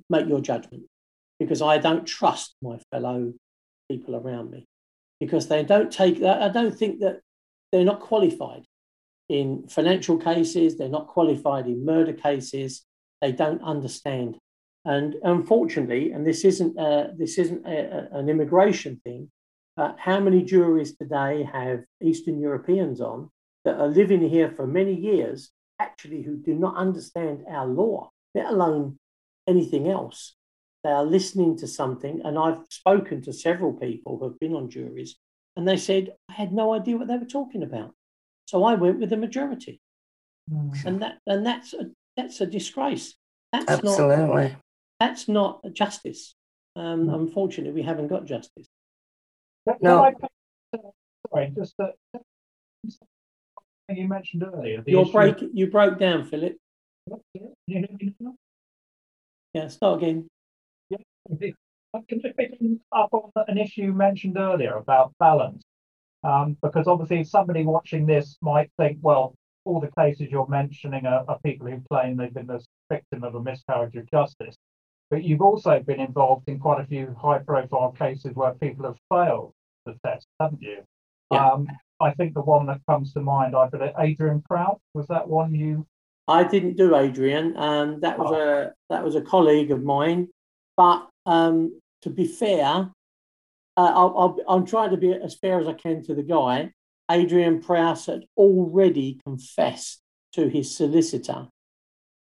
make 0.10 0.28
your 0.28 0.40
judgment. 0.40 0.84
Because 1.40 1.62
I 1.62 1.78
don't 1.78 2.06
trust 2.06 2.56
my 2.62 2.78
fellow 2.92 3.34
people 3.90 4.16
around 4.16 4.52
me. 4.52 4.66
Because 5.20 5.48
they 5.50 5.64
don't 5.64 5.92
take. 5.92 6.24
I 6.24 6.50
don't 6.50 6.76
think 6.76 7.02
that 7.02 7.20
they're 7.72 7.84
not 7.84 8.00
qualified 8.00 8.64
in 9.30 9.66
financial 9.68 10.18
cases, 10.18 10.78
they're 10.78 10.90
not 10.90 11.08
qualified 11.08 11.66
in 11.66 11.86
murder 11.86 12.12
cases, 12.12 12.84
they 13.22 13.32
don't 13.32 13.62
understand. 13.64 14.38
And 14.84 15.16
unfortunately, 15.24 16.12
and 16.12 16.26
this 16.26 16.44
isn't 16.44 16.78
uh, 16.78 17.08
this 17.18 17.38
isn't 17.38 17.66
a, 17.66 18.10
a- 18.12 18.18
an 18.20 18.30
immigration 18.30 19.00
thing, 19.04 19.30
but 19.82 19.96
how 19.98 20.20
many 20.20 20.44
juries 20.44 20.96
today 20.96 21.42
have 21.42 21.80
Eastern 22.04 22.40
Europeans 22.40 23.02
on 23.02 23.32
that 23.66 23.80
are 23.80 23.88
living 23.88 24.22
here 24.30 24.52
for 24.52 24.68
many 24.68 24.94
years, 24.94 25.50
actually 25.80 26.22
who 26.22 26.36
do 26.38 26.54
not 26.54 26.76
understand 26.76 27.44
our 27.50 27.66
law, 27.66 28.12
let 28.36 28.46
alone 28.46 29.00
anything 29.48 29.90
else? 29.90 30.36
They 30.84 30.92
are 30.92 31.04
listening 31.04 31.58
to 31.58 31.68
something, 31.68 32.22
and 32.24 32.38
I've 32.38 32.62
spoken 32.70 33.24
to 33.24 33.34
several 33.34 33.74
people 33.74 34.20
who 34.20 34.26
have 34.26 34.40
been 34.40 34.54
on 34.54 34.70
juries, 34.70 35.16
and 35.56 35.68
they 35.68 35.78
said 35.78 36.14
I 36.30 36.34
had 36.34 36.54
no 36.54 36.76
idea 36.76 36.98
what 36.98 37.08
they 37.08 37.18
were 37.18 37.26
talking 37.40 37.64
about, 37.64 37.96
so 38.46 38.64
I 38.64 38.76
went 38.76 39.00
with 39.00 39.10
the 39.10 39.18
majority, 39.18 39.82
Mm. 40.52 40.86
and 40.86 41.02
that 41.02 41.18
and 41.26 41.44
that's 41.44 41.74
a, 41.74 41.90
that's 42.18 42.40
a 42.42 42.46
disgrace. 42.46 43.16
That's 43.52 43.66
not 43.84 44.00
Absolutely. 44.00 44.56
that's 45.00 45.28
not 45.28 45.62
justice. 45.74 46.36
Um, 46.76 47.10
unfortunately, 47.10 47.74
we 47.74 47.88
haven't 47.92 48.10
got 48.10 48.26
justice. 48.26 48.68
No. 49.82 50.04
I 50.04 50.14
Sorry, 51.30 51.54
just 51.56 51.76
that 51.78 51.96
you 53.90 54.08
mentioned 54.08 54.44
earlier. 54.44 54.84
You're 54.86 55.06
break, 55.06 55.38
you 55.54 55.68
broke 55.68 56.00
down, 56.00 56.26
Philip. 56.26 56.58
You? 57.34 57.54
Yeah, 59.54 59.68
start 59.68 60.02
again. 60.02 60.28
I 61.94 62.00
can 62.08 62.22
just 62.22 62.38
pick 62.38 62.54
up 62.94 63.10
on 63.12 63.32
an 63.48 63.58
issue 63.58 63.84
you 63.84 63.94
mentioned 63.94 64.38
earlier 64.38 64.76
about 64.76 65.14
balance. 65.20 65.62
Um, 66.24 66.56
because 66.62 66.88
obviously 66.88 67.24
somebody 67.24 67.66
watching 67.66 68.06
this 68.06 68.38
might 68.42 68.72
think, 68.78 69.00
well, 69.02 69.34
all 69.66 69.80
the 69.80 69.92
cases 69.98 70.30
you're 70.32 70.48
mentioning 70.48 71.06
are, 71.06 71.26
are 71.28 71.40
people 71.44 71.68
who 71.68 71.82
claim 71.92 72.16
they've 72.16 72.34
been 72.34 72.48
the 72.48 72.64
victim 72.90 73.24
of 73.24 73.36
a 73.36 73.42
miscarriage 73.42 73.96
of 73.96 74.10
justice. 74.10 74.56
But 75.12 75.24
you've 75.24 75.42
also 75.42 75.80
been 75.82 76.00
involved 76.00 76.48
in 76.48 76.58
quite 76.58 76.82
a 76.82 76.88
few 76.88 77.16
high 77.22 77.40
profile 77.40 77.92
cases 77.92 78.32
where 78.34 78.54
people 78.54 78.86
have 78.86 78.98
failed 79.10 79.54
the 79.86 79.96
test, 80.06 80.26
haven't 80.40 80.62
you? 80.62 80.80
Yeah. 81.32 81.52
Um, 81.52 81.68
I 82.00 82.12
think 82.14 82.34
the 82.34 82.42
one 82.42 82.66
that 82.68 82.80
comes 82.88 83.14
to 83.14 83.20
mind, 83.20 83.56
I 83.56 83.68
believe 83.68 83.92
Adrian 84.00 84.42
Prout, 84.42 84.80
was 84.94 85.06
that 85.08 85.28
one 85.28 85.54
you 85.54 85.86
I 86.28 86.46
didn't 86.46 86.78
do 86.78 86.96
Adrian, 86.96 87.58
um, 87.58 88.00
that 88.02 88.18
was 88.18 88.32
a 88.32 88.74
that 88.90 89.04
was 89.04 89.16
a 89.16 89.22
colleague 89.22 89.72
of 89.72 89.84
mine. 89.84 90.30
But 90.78 91.10
um, 91.26 91.82
to 92.04 92.10
be 92.10 92.26
fair, 92.26 92.66
uh, 92.66 92.90
I'll, 93.76 94.16
I'll, 94.18 94.38
I'm 94.48 94.66
trying 94.66 94.92
to 94.92 94.98
be 94.98 95.14
as 95.14 95.36
fair 95.36 95.60
as 95.60 95.68
I 95.68 95.74
can 95.74 96.04
to 96.04 96.16
the 96.16 96.24
guy. 96.24 96.72
Adrian 97.10 97.62
Prowse 97.62 98.06
had 98.06 98.24
already 98.38 99.20
confessed 99.26 100.02
to 100.34 100.48
his 100.48 100.74
solicitor 100.74 101.50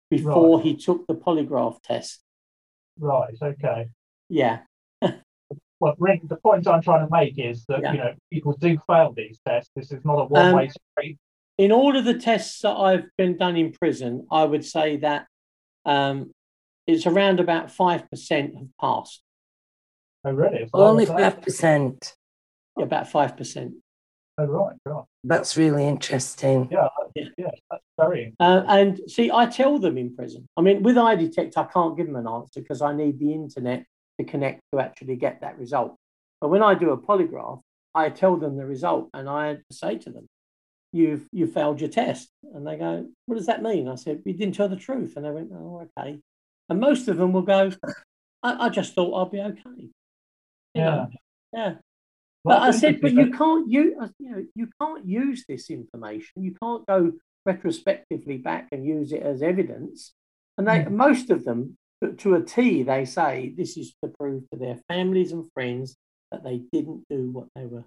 before 0.09 0.57
Right. 0.57 0.65
he 0.65 0.75
took 0.75 1.05
the 1.05 1.13
polygraph 1.13 1.83
test. 1.83 2.20
Right, 3.01 3.33
okay. 3.41 3.89
Yeah, 4.29 4.59
Well, 5.81 5.95
really, 5.97 6.21
the 6.23 6.35
point 6.37 6.67
I'm 6.67 6.81
trying 6.81 7.05
to 7.07 7.11
make 7.11 7.37
is 7.39 7.65
that 7.65 7.81
Yeah. 7.81 7.91
you 7.93 7.97
know 7.97 8.13
people 8.31 8.53
do 8.53 8.77
fail 8.87 9.11
these 9.13 9.39
tests. 9.45 9.71
This 9.75 9.91
is 9.91 10.05
not 10.05 10.19
a 10.19 10.25
one-way 10.25 10.65
Um, 10.67 10.71
street. 10.95 11.17
in 11.57 11.71
all 11.71 11.97
of 11.97 12.05
the 12.05 12.17
tests 12.19 12.61
that 12.61 12.75
I've 12.77 13.05
been 13.17 13.35
done 13.37 13.57
in 13.57 13.71
prison, 13.71 14.27
I 14.31 14.43
would 14.45 14.63
say 14.63 14.97
that 14.97 15.25
um, 15.85 16.31
it's 16.85 17.07
around 17.07 17.39
about 17.39 17.71
five 17.71 18.07
percent 18.11 18.55
have 18.55 18.67
passed. 18.79 19.23
Oh, 20.23 20.31
really? 20.31 20.57
It's 20.59 20.71
Only 20.71 21.07
5%. 21.07 22.13
Yeah, 22.77 22.83
about 22.83 23.07
five 23.09 23.35
percent. 23.35 23.73
Oh, 24.41 24.45
right, 24.45 24.75
right. 24.85 25.03
That's 25.23 25.55
really 25.55 25.87
interesting. 25.87 26.67
Yeah, 26.71 26.87
Yeah. 27.15 27.25
yes, 27.37 27.51
that's 27.69 27.83
very. 27.99 28.33
Uh, 28.39 28.63
and 28.67 28.99
see, 29.07 29.29
I 29.31 29.45
tell 29.45 29.77
them 29.77 29.97
in 29.97 30.15
prison. 30.15 30.47
I 30.57 30.61
mean, 30.61 30.81
with 30.81 30.95
EyeDetect, 30.95 31.57
I 31.57 31.65
can't 31.65 31.95
give 31.95 32.07
them 32.07 32.15
an 32.15 32.27
answer 32.27 32.59
because 32.61 32.81
I 32.81 32.93
need 32.93 33.19
the 33.19 33.33
internet 33.33 33.85
to 34.19 34.25
connect 34.25 34.61
to 34.73 34.79
actually 34.79 35.15
get 35.15 35.41
that 35.41 35.59
result. 35.59 35.95
But 36.39 36.49
when 36.49 36.63
I 36.63 36.73
do 36.73 36.89
a 36.89 36.97
polygraph, 36.97 37.61
I 37.93 38.09
tell 38.09 38.37
them 38.37 38.57
the 38.57 38.65
result, 38.65 39.09
and 39.13 39.29
I 39.29 39.57
say 39.71 39.97
to 39.99 40.09
them, 40.09 40.27
"You've 40.91 41.27
you 41.31 41.45
failed 41.45 41.81
your 41.81 41.89
test," 41.89 42.29
and 42.53 42.65
they 42.65 42.77
go, 42.77 43.07
"What 43.27 43.35
does 43.35 43.45
that 43.47 43.61
mean?" 43.61 43.87
I 43.87 43.95
said, 43.95 44.23
"You 44.25 44.33
didn't 44.33 44.55
tell 44.55 44.69
the 44.69 44.75
truth," 44.75 45.17
and 45.17 45.25
they 45.25 45.31
went, 45.31 45.51
"Oh, 45.53 45.87
okay." 45.97 46.19
and 46.69 46.79
most 46.79 47.09
of 47.09 47.17
them 47.17 47.33
will 47.33 47.41
go, 47.41 47.69
I, 48.43 48.67
I 48.67 48.69
just 48.69 48.93
thought 48.95 49.13
I'd 49.13 49.31
be 49.31 49.41
okay. 49.41 49.59
You 49.77 49.91
Yeah. 50.73 50.85
know, 50.95 51.07
yeah. 51.51 51.73
But 52.43 52.61
I 52.61 52.71
said, 52.71 53.01
but 53.01 53.13
you 53.13 53.31
can't 53.31 53.69
use, 53.69 53.93
you 54.19 54.31
know, 54.31 54.45
you 54.55 54.67
can't 54.81 55.05
use 55.05 55.45
this 55.47 55.69
information. 55.69 56.43
You 56.43 56.55
can't 56.61 56.85
go 56.87 57.13
retrospectively 57.45 58.37
back 58.37 58.69
and 58.71 58.85
use 58.85 59.11
it 59.11 59.21
as 59.21 59.41
evidence. 59.43 60.13
And 60.57 60.67
they, 60.67 60.79
Mm. 60.79 60.91
most 60.91 61.29
of 61.29 61.43
them, 61.43 61.77
to- 62.01 62.13
to 62.13 62.35
a 62.35 62.43
T, 62.43 62.83
they 62.83 63.05
say 63.05 63.53
this 63.55 63.77
is 63.77 63.93
to 64.03 64.09
prove 64.09 64.49
to 64.49 64.57
their 64.57 64.77
families 64.87 65.31
and 65.31 65.51
friends 65.53 65.97
that 66.31 66.43
they 66.43 66.59
didn't 66.71 67.03
do 67.09 67.29
what 67.29 67.47
they 67.55 67.65
were 67.67 67.85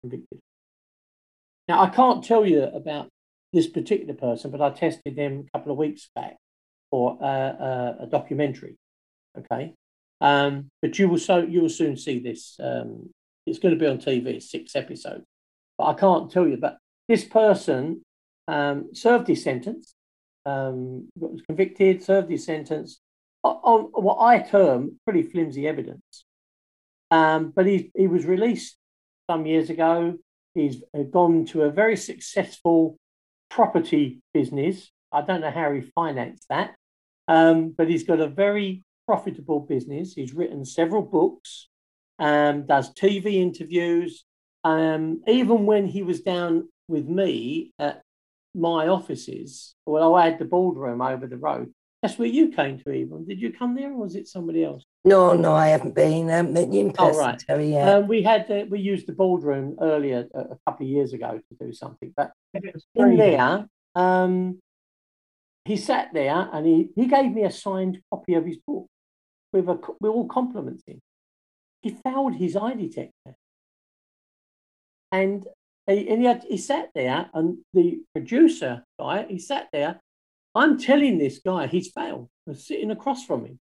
convicted. 0.00 0.38
Now, 1.68 1.82
I 1.82 1.90
can't 1.90 2.22
tell 2.24 2.46
you 2.46 2.62
about 2.64 3.08
this 3.52 3.68
particular 3.68 4.14
person, 4.14 4.50
but 4.50 4.60
I 4.60 4.70
tested 4.70 5.16
them 5.16 5.46
a 5.46 5.58
couple 5.58 5.72
of 5.72 5.78
weeks 5.78 6.08
back 6.14 6.36
for 6.90 7.18
uh, 7.20 7.24
uh, 7.24 7.96
a 8.00 8.06
documentary. 8.06 8.76
Okay, 9.36 9.74
um, 10.20 10.70
but 10.82 10.98
you 10.98 11.08
will 11.08 11.18
so 11.18 11.38
you 11.38 11.62
will 11.62 11.68
soon 11.68 11.96
see 11.96 12.18
this. 12.18 12.58
Um, 12.60 13.10
it's 13.46 13.58
going 13.58 13.74
to 13.74 13.80
be 13.80 13.86
on 13.86 13.98
TV, 13.98 14.42
six 14.42 14.76
episodes, 14.76 15.24
but 15.78 15.84
I 15.84 15.94
can't 15.94 16.30
tell 16.30 16.46
you. 16.46 16.56
But 16.56 16.78
this 17.08 17.24
person 17.24 18.02
um, 18.48 18.90
served 18.94 19.28
his 19.28 19.42
sentence, 19.42 19.94
um, 20.46 21.08
was 21.16 21.42
convicted, 21.46 22.02
served 22.02 22.30
his 22.30 22.44
sentence 22.44 23.00
on, 23.42 23.90
what 23.92 24.18
I 24.20 24.38
term 24.38 24.98
pretty 25.04 25.22
flimsy 25.22 25.66
evidence. 25.66 26.24
Um, 27.10 27.52
but 27.54 27.66
he 27.66 27.90
he 27.94 28.06
was 28.06 28.24
released 28.24 28.76
some 29.30 29.46
years 29.46 29.70
ago. 29.70 30.18
He's 30.54 30.82
gone 31.10 31.46
to 31.46 31.62
a 31.62 31.70
very 31.70 31.96
successful 31.96 32.96
property 33.50 34.20
business. 34.32 34.90
I 35.10 35.22
don't 35.22 35.40
know 35.40 35.50
how 35.50 35.72
he 35.72 35.80
financed 35.80 36.46
that, 36.48 36.74
um, 37.28 37.74
but 37.76 37.88
he's 37.88 38.04
got 38.04 38.20
a 38.20 38.28
very 38.28 38.82
profitable 39.06 39.60
business. 39.60 40.14
He's 40.14 40.32
written 40.32 40.64
several 40.64 41.02
books, 41.02 41.68
um, 42.22 42.66
does 42.66 42.94
TV 42.94 43.34
interviews. 43.34 44.24
Um, 44.64 45.22
even 45.26 45.66
when 45.66 45.86
he 45.86 46.02
was 46.04 46.20
down 46.20 46.68
with 46.86 47.08
me 47.08 47.72
at 47.80 48.02
my 48.54 48.86
offices, 48.86 49.74
well, 49.86 50.14
I 50.14 50.26
had 50.26 50.38
the 50.38 50.44
boardroom 50.44 51.02
over 51.02 51.26
the 51.26 51.36
road. 51.36 51.74
That's 52.00 52.18
where 52.18 52.28
you 52.28 52.50
came 52.50 52.78
to, 52.78 52.92
even. 52.92 53.26
Did 53.26 53.40
you 53.40 53.52
come 53.52 53.74
there, 53.74 53.90
or 53.90 53.96
was 53.96 54.14
it 54.14 54.28
somebody 54.28 54.64
else? 54.64 54.84
No, 55.04 55.34
no, 55.34 55.52
I 55.52 55.68
haven't 55.68 55.96
been. 55.96 56.26
Met 56.26 56.72
you 56.72 56.80
in 56.86 56.92
Oh, 56.98 57.08
person, 57.08 57.20
right. 57.20 57.38
Terry. 57.40 57.72
Yeah. 57.72 57.96
Um, 57.96 58.08
we 58.08 58.22
had 58.22 58.48
uh, 58.50 58.66
we 58.70 58.78
used 58.78 59.08
the 59.08 59.12
boardroom 59.12 59.76
earlier 59.80 60.28
a, 60.32 60.40
a 60.40 60.58
couple 60.64 60.86
of 60.86 60.90
years 60.90 61.12
ago 61.12 61.40
to 61.48 61.66
do 61.66 61.72
something, 61.72 62.12
but 62.16 62.30
in 62.94 63.16
there, 63.16 63.66
um, 63.96 64.60
he 65.64 65.76
sat 65.76 66.12
there 66.12 66.48
and 66.52 66.66
he, 66.66 66.88
he 66.94 67.06
gave 67.06 67.32
me 67.32 67.44
a 67.44 67.50
signed 67.50 68.00
copy 68.10 68.34
of 68.34 68.44
his 68.44 68.58
book 68.66 68.86
with 69.52 69.68
a 69.68 69.76
co- 69.76 69.96
with 70.00 70.10
all 70.10 70.28
compliments 70.28 70.84
in. 70.86 71.00
He 71.82 71.90
failed 71.90 72.34
his 72.34 72.56
eye 72.56 72.74
detector, 72.74 73.34
and 75.10 75.44
he, 75.86 76.08
and 76.08 76.20
he, 76.20 76.26
had, 76.26 76.44
he 76.48 76.56
sat 76.56 76.90
there, 76.94 77.28
and 77.34 77.58
the 77.74 78.02
producer 78.14 78.84
guy, 78.98 79.26
he 79.28 79.38
sat 79.38 79.68
there. 79.72 80.00
I'm 80.54 80.78
telling 80.78 81.18
this 81.18 81.40
guy 81.44 81.66
he's 81.66 81.90
failed. 81.90 82.28
I'm 82.46 82.54
sitting 82.54 82.90
across 82.90 83.24
from 83.24 83.46
him, 83.46 83.58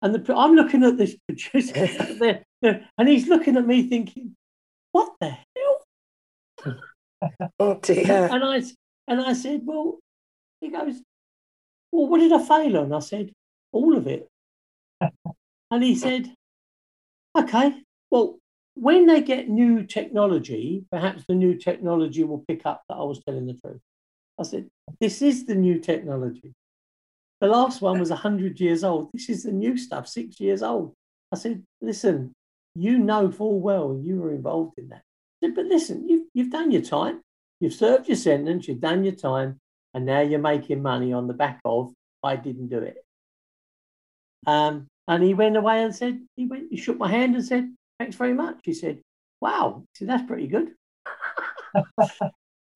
and 0.00 0.14
the, 0.14 0.34
I'm 0.34 0.54
looking 0.54 0.84
at 0.84 0.96
this 0.96 1.16
producer 1.28 1.86
there, 2.14 2.42
there, 2.62 2.88
and 2.96 3.08
he's 3.08 3.28
looking 3.28 3.56
at 3.56 3.66
me 3.66 3.88
thinking, 3.88 4.34
"What 4.92 5.12
the 5.20 5.30
hell?" 5.30 6.76
oh 7.60 7.74
dear. 7.80 8.28
And 8.30 8.44
I 8.44 8.62
and 9.10 9.20
I 9.20 9.32
said, 9.32 9.62
well, 9.64 9.98
he 10.60 10.70
goes, 10.70 10.94
well, 11.90 12.06
what 12.06 12.18
did 12.18 12.32
I 12.32 12.38
fail 12.38 12.76
on? 12.78 12.92
I 12.92 13.00
said, 13.00 13.32
all 13.72 13.96
of 13.96 14.06
it. 14.06 14.28
and 15.70 15.82
he 15.82 15.96
said, 15.96 16.32
okay, 17.36 17.82
well, 18.10 18.38
when 18.74 19.06
they 19.06 19.20
get 19.20 19.48
new 19.48 19.84
technology, 19.84 20.84
perhaps 20.90 21.24
the 21.28 21.34
new 21.34 21.54
technology 21.56 22.24
will 22.24 22.44
pick 22.46 22.64
up 22.64 22.82
that 22.88 22.96
I 22.96 23.02
was 23.02 23.22
telling 23.24 23.46
the 23.46 23.54
truth. 23.54 23.80
I 24.38 24.44
said, 24.44 24.68
this 25.00 25.22
is 25.22 25.44
the 25.44 25.54
new 25.54 25.78
technology. 25.78 26.54
The 27.40 27.48
last 27.48 27.82
one 27.82 27.98
was 27.98 28.10
100 28.10 28.60
years 28.60 28.84
old. 28.84 29.10
This 29.12 29.28
is 29.28 29.42
the 29.42 29.52
new 29.52 29.76
stuff, 29.76 30.08
six 30.08 30.40
years 30.40 30.62
old. 30.62 30.94
I 31.32 31.36
said, 31.36 31.62
listen, 31.80 32.32
you 32.74 32.98
know 32.98 33.30
full 33.30 33.60
well 33.60 34.00
you 34.02 34.16
were 34.16 34.32
involved 34.32 34.78
in 34.78 34.88
that. 34.88 35.02
Said, 35.42 35.54
but 35.54 35.66
listen, 35.66 36.08
you've, 36.08 36.26
you've 36.34 36.50
done 36.50 36.70
your 36.70 36.82
time. 36.82 37.20
You've 37.60 37.74
served 37.74 38.08
your 38.08 38.16
sentence, 38.16 38.68
you've 38.68 38.80
done 38.80 39.04
your 39.04 39.14
time, 39.14 39.60
and 39.92 40.06
now 40.06 40.20
you're 40.20 40.38
making 40.38 40.82
money 40.82 41.12
on 41.12 41.26
the 41.26 41.34
back 41.34 41.60
of 41.64 41.92
I 42.22 42.36
didn't 42.36 42.68
do 42.68 42.78
it. 42.78 43.04
Um, 44.46 44.86
and 45.10 45.24
he 45.24 45.34
went 45.34 45.56
away 45.56 45.82
and 45.82 45.92
said, 45.94 46.20
he 46.36 46.46
went, 46.46 46.68
he 46.70 46.76
shook 46.76 46.96
my 46.96 47.10
hand 47.10 47.34
and 47.34 47.44
said, 47.44 47.74
thanks 47.98 48.14
very 48.14 48.32
much. 48.32 48.60
He 48.62 48.72
said, 48.72 49.02
wow, 49.40 49.82
see, 49.96 50.04
that's 50.04 50.22
pretty 50.22 50.46
good. 50.46 50.68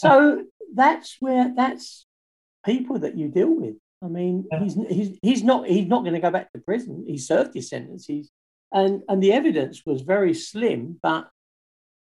so 0.01 0.45
that's 0.75 1.17
where 1.21 1.53
that's 1.55 2.07
people 2.67 2.99
that 2.99 3.17
you 3.17 3.29
deal 3.29 3.55
with. 3.55 3.77
I 4.03 4.09
mean, 4.09 4.47
Yeah. 4.51 4.65
he's 4.65 4.75
he's 4.75 5.19
he's 5.23 5.43
not 5.45 5.69
he's 5.69 5.87
not 5.87 6.03
going 6.03 6.15
to 6.15 6.21
go 6.21 6.33
back 6.33 6.53
to 6.53 6.59
prison. 6.59 7.05
He 7.07 7.19
served 7.19 7.55
his 7.55 7.69
sentence. 7.69 8.05
He's 8.05 8.33
and 8.73 9.03
and 9.09 9.23
the 9.23 9.33
evidence 9.33 9.83
was 9.87 10.03
very 10.03 10.35
slim, 10.35 10.99
but 11.01 11.29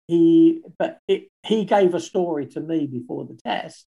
he 0.06 0.62
but 0.78 1.00
it, 1.08 1.30
he 1.42 1.64
gave 1.64 1.94
a 1.94 2.00
story 2.00 2.46
to 2.46 2.60
me 2.60 2.86
before 2.86 3.24
the 3.24 3.38
test 3.44 3.86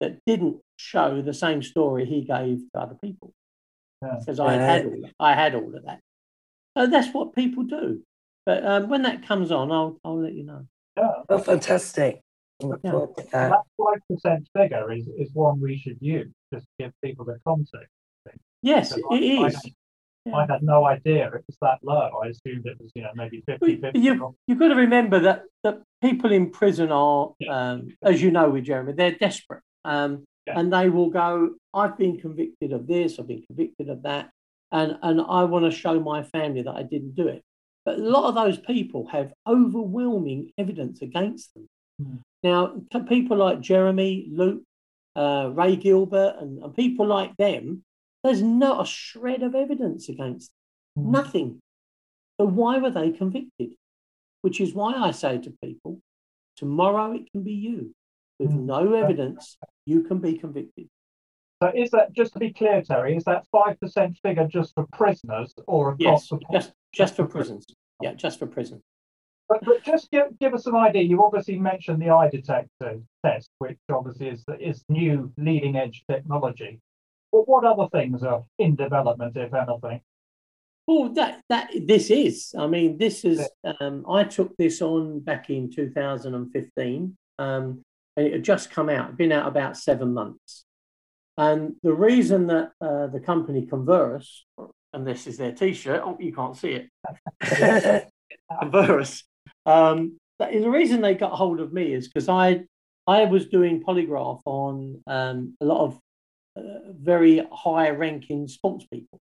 that 0.00 0.20
didn't 0.26 0.58
show 0.76 1.22
the 1.22 1.34
same 1.34 1.60
story 1.60 2.04
he 2.04 2.20
gave 2.20 2.60
to 2.72 2.80
other 2.80 2.96
people 3.02 3.32
Yeah. 4.02 4.16
because 4.20 4.40
I 4.40 4.52
had 4.54 4.84
all 4.86 5.00
I 5.20 5.34
had 5.34 5.54
all 5.54 5.74
of 5.74 5.84
that. 5.84 6.00
So 6.76 6.86
that's 6.86 7.12
what 7.14 7.34
people 7.34 7.64
do. 7.64 8.02
But 8.44 8.64
um, 8.64 8.88
when 8.88 9.02
that 9.02 9.26
comes 9.26 9.50
on, 9.50 9.72
I'll 9.72 9.98
I'll 10.04 10.20
let 10.20 10.34
you 10.34 10.44
know. 10.44 10.66
yeah. 10.96 11.10
Oh, 11.28 11.38
fantastic. 11.38 12.20
I 12.62 12.66
Yeah. 12.84 12.90
forward 12.90 13.16
to 13.16 13.22
And 13.22 13.30
that. 13.32 13.50
that 13.50 13.62
five 13.78 14.00
percent 14.10 14.48
figure 14.56 14.92
is, 14.92 15.06
is 15.18 15.30
one 15.34 15.60
we 15.60 15.76
should 15.76 15.98
use 16.00 16.32
just 16.52 16.66
to 16.66 16.84
give 16.84 16.92
people 17.02 17.24
the 17.24 17.38
context. 17.46 17.90
Yes, 18.62 18.90
So 18.90 18.96
it 18.96 19.04
I- 19.10 19.42
I 19.44 19.46
is. 19.48 19.54
had- 19.54 19.72
Yeah. 20.24 20.34
I 20.38 20.46
had 20.50 20.62
no 20.64 20.84
idea 20.86 21.28
it 21.28 21.44
was 21.46 21.56
that 21.62 21.78
low. 21.84 22.10
I 22.24 22.28
assumed 22.28 22.66
it 22.66 22.80
was, 22.80 22.90
you 22.96 23.02
know, 23.02 23.10
maybe 23.14 23.42
50 23.46 23.76
But 23.76 23.92
50. 23.92 23.98
you, 24.00 24.34
you've 24.48 24.58
got 24.58 24.68
to 24.68 24.74
remember 24.74 25.20
that, 25.20 25.44
that 25.62 25.82
people 26.02 26.32
in 26.32 26.50
prison 26.50 26.90
are, 26.90 27.32
Yeah. 27.38 27.52
um, 27.72 27.88
as 28.02 28.20
you 28.20 28.32
know 28.32 28.50
with 28.50 28.64
Jeremy, 28.64 28.92
they're 28.94 29.12
desperate. 29.14 29.62
Um, 29.84 30.24
Yeah. 30.46 30.58
And 30.58 30.72
they 30.72 30.88
will 30.88 31.10
go, 31.10 31.54
I've 31.74 31.98
been 31.98 32.18
convicted 32.18 32.72
of 32.72 32.86
this, 32.86 33.18
I've 33.18 33.26
been 33.28 33.42
convicted 33.42 33.88
of 33.88 34.02
that, 34.02 34.30
and, 34.70 34.96
and 35.02 35.20
I 35.20 35.44
want 35.44 35.64
to 35.64 35.76
show 35.76 35.98
my 35.98 36.22
family 36.22 36.62
that 36.62 36.74
I 36.74 36.82
didn't 36.82 37.14
do 37.14 37.28
it. 37.28 37.42
But 37.84 37.98
a 37.98 38.02
lot 38.02 38.28
of 38.28 38.34
those 38.34 38.58
people 38.58 39.06
have 39.08 39.32
overwhelming 39.46 40.52
evidence 40.58 41.02
against 41.02 41.52
them. 41.54 41.66
Hmm. 42.00 42.16
Now, 42.42 42.80
people 43.08 43.36
like 43.38 43.60
Jeremy, 43.60 44.28
Luke, 44.30 44.62
uh, 45.16 45.50
Ray 45.52 45.76
Gilbert, 45.76 46.36
and, 46.40 46.62
and 46.62 46.74
people 46.74 47.06
like 47.06 47.36
them, 47.36 47.82
there's 48.22 48.42
not 48.42 48.82
a 48.82 48.86
shred 48.88 49.42
of 49.42 49.54
evidence 49.54 50.08
against 50.08 50.50
them. 50.94 51.06
Mm. 51.06 51.10
Nothing. 51.10 51.60
So 52.38 52.46
why 52.46 52.78
were 52.78 52.90
they 52.90 53.10
convicted? 53.10 53.70
Which 54.42 54.60
is 54.60 54.74
why 54.74 54.94
I 54.94 55.12
say 55.12 55.38
to 55.38 55.54
people, 55.62 56.00
tomorrow 56.56 57.12
it 57.12 57.30
can 57.32 57.42
be 57.42 57.52
you. 57.52 57.94
With 58.38 58.50
Mm. 58.50 58.64
no 58.64 58.92
evidence, 58.94 59.56
you 59.86 60.02
can 60.02 60.18
be 60.18 60.36
convicted. 60.36 60.88
So 61.62 61.72
is 61.74 61.90
that, 61.92 62.12
just 62.12 62.34
to 62.34 62.38
be 62.38 62.52
clear, 62.52 62.82
Terry, 62.82 63.16
is 63.16 63.24
that 63.24 63.46
5% 63.54 64.16
figure 64.22 64.46
just 64.46 64.74
for 64.74 64.86
prisoners 64.92 65.54
or 65.66 65.92
across 65.92 66.30
Yes, 66.30 66.40
the 66.40 66.40
just 66.52 66.72
just 66.92 67.16
for 67.16 67.24
prisons. 67.26 67.64
Yeah, 68.02 68.14
just 68.14 68.38
for 68.38 68.46
prison. 68.46 68.82
But, 69.48 69.64
but 69.64 69.82
just 69.84 70.10
give, 70.10 70.38
give 70.38 70.54
us 70.54 70.66
an 70.66 70.74
idea. 70.74 71.02
You 71.02 71.24
obviously 71.24 71.58
mentioned 71.58 72.02
the 72.02 72.10
eye 72.10 72.28
detector 72.28 73.00
test, 73.24 73.48
which 73.58 73.78
obviously 73.90 74.28
is, 74.28 74.44
is 74.58 74.84
new 74.88 75.32
leading 75.38 75.76
edge 75.76 76.02
technology. 76.10 76.80
But 77.32 77.48
what 77.48 77.64
other 77.64 77.88
things 77.90 78.22
are 78.22 78.44
in 78.58 78.74
development, 78.74 79.36
if 79.36 79.54
anything? 79.54 80.00
Well, 80.86 81.12
that 81.14 81.42
that 81.48 81.70
this 81.84 82.10
is. 82.10 82.54
I 82.56 82.66
mean, 82.66 82.96
this 82.96 83.24
is. 83.24 83.48
Um, 83.80 84.04
I 84.08 84.24
took 84.24 84.56
this 84.56 84.80
on 84.80 85.20
back 85.20 85.50
in 85.50 85.70
2015, 85.70 87.16
um, 87.38 87.82
and 88.16 88.26
it 88.26 88.32
had 88.32 88.44
just 88.44 88.70
come 88.70 88.88
out. 88.88 89.16
Been 89.16 89.32
out 89.32 89.48
about 89.48 89.76
seven 89.76 90.14
months. 90.14 90.64
And 91.38 91.74
the 91.82 91.92
reason 91.92 92.46
that 92.46 92.72
uh, 92.80 93.08
the 93.08 93.20
company 93.20 93.66
Converus, 93.66 94.26
and 94.92 95.06
this 95.06 95.26
is 95.26 95.36
their 95.36 95.52
T-shirt. 95.52 96.02
Oh, 96.02 96.16
you 96.18 96.32
can't 96.32 96.56
see 96.56 96.80
it. 96.80 96.88
Converus. 98.50 99.22
Um, 99.66 100.18
the 100.38 100.68
reason 100.68 101.00
they 101.00 101.14
got 101.14 101.32
hold 101.32 101.60
of 101.60 101.72
me 101.72 101.92
is 101.92 102.08
because 102.08 102.28
I 102.28 102.64
I 103.06 103.24
was 103.24 103.46
doing 103.46 103.82
polygraph 103.82 104.40
on 104.44 105.02
um, 105.06 105.56
a 105.60 105.64
lot 105.64 105.84
of 105.84 106.00
uh, 106.56 106.92
very 106.92 107.46
high 107.52 107.90
ranking 107.90 108.48
sports 108.48 108.86
people 108.86 109.20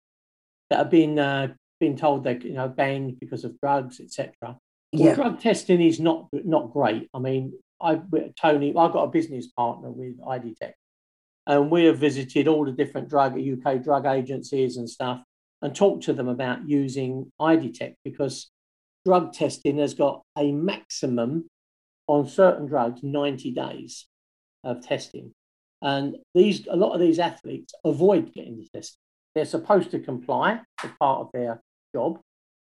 that 0.70 0.78
have 0.78 0.90
been 0.90 1.18
uh, 1.18 1.48
been 1.80 1.96
told 1.96 2.24
they're 2.24 2.38
you 2.38 2.52
know 2.52 2.68
banned 2.68 3.18
because 3.20 3.44
of 3.44 3.58
drugs, 3.60 4.00
etc. 4.00 4.32
Well, 4.40 4.56
yeah. 4.92 5.14
drug 5.14 5.40
testing 5.40 5.80
is 5.80 5.98
not 5.98 6.28
not 6.32 6.72
great. 6.72 7.08
I 7.14 7.18
mean, 7.18 7.54
I 7.82 8.00
Tony, 8.40 8.68
I've 8.68 8.92
got 8.92 9.04
a 9.04 9.10
business 9.10 9.48
partner 9.48 9.90
with 9.90 10.20
EyeDetect, 10.20 10.74
And 11.46 11.70
we 11.70 11.84
have 11.86 11.98
visited 11.98 12.48
all 12.48 12.64
the 12.64 12.72
different 12.72 13.08
drug 13.08 13.38
UK 13.38 13.82
drug 13.82 14.06
agencies 14.06 14.76
and 14.76 14.88
stuff 14.88 15.22
and 15.60 15.74
talked 15.74 16.04
to 16.04 16.12
them 16.12 16.28
about 16.28 16.68
using 16.68 17.30
EyeDetect 17.40 17.94
because 18.04 18.50
drug 19.04 19.32
testing 19.32 19.78
has 19.78 19.94
got 19.94 20.22
a 20.36 20.52
maximum 20.52 21.48
on 22.06 22.28
certain 22.28 22.66
drugs 22.66 23.02
90 23.02 23.52
days 23.52 24.06
of 24.64 24.86
testing. 24.86 25.32
And 25.80 26.16
these 26.34 26.66
a 26.68 26.76
lot 26.76 26.94
of 26.94 27.00
these 27.00 27.18
athletes 27.18 27.74
avoid 27.84 28.32
getting 28.32 28.58
the 28.58 28.68
test. 28.72 28.96
They're 29.34 29.44
supposed 29.44 29.90
to 29.92 29.98
comply 29.98 30.60
as 30.84 30.90
part 31.00 31.22
of 31.22 31.30
their 31.32 31.60
job, 31.94 32.20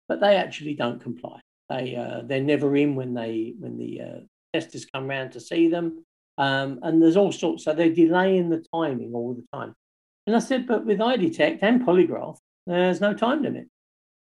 but 0.07 0.22
they 0.22 0.38
actually 0.38 0.76
don't 0.76 1.01
comply. 1.01 1.41
They 1.70 1.95
uh, 1.95 2.22
they're 2.26 2.41
never 2.41 2.76
in 2.76 2.95
when 2.95 3.14
they 3.14 3.53
when 3.59 3.78
the 3.78 4.01
uh, 4.01 4.20
testers 4.54 4.86
come 4.86 5.08
round 5.08 5.32
to 5.34 5.39
see 5.39 5.68
them. 5.68 6.06
Um, 6.38 6.80
and 6.82 7.02
there's 7.02 7.18
all 7.18 7.32
sorts, 7.32 7.66
so 7.66 7.74
they're 7.74 7.93
delaying 7.93 8.49
the 8.49 8.64
timing 8.74 9.14
all 9.14 9.34
the 9.34 9.45
time. 9.54 9.74
And 10.28 10.36
I 10.36 10.39
said, 10.39 10.68
but 10.68 10.86
with 10.86 10.99
EyeDetect 10.99 11.60
and 11.62 11.82
Polygraph, 11.82 12.38
there's 12.66 13.02
no 13.02 13.14
time 13.14 13.43
limit. 13.43 13.68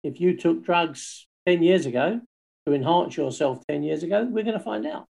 If 0.03 0.19
you 0.19 0.35
took 0.35 0.63
drugs 0.63 1.27
10 1.47 1.63
years 1.63 1.85
ago 1.85 2.19
to 2.65 2.73
enhance 2.73 3.15
yourself 3.15 3.65
10 3.67 3.83
years 3.83 4.03
ago, 4.03 4.27
we're 4.29 4.43
going 4.43 4.57
to 4.57 4.63
find 4.63 4.85
out. 4.85 5.05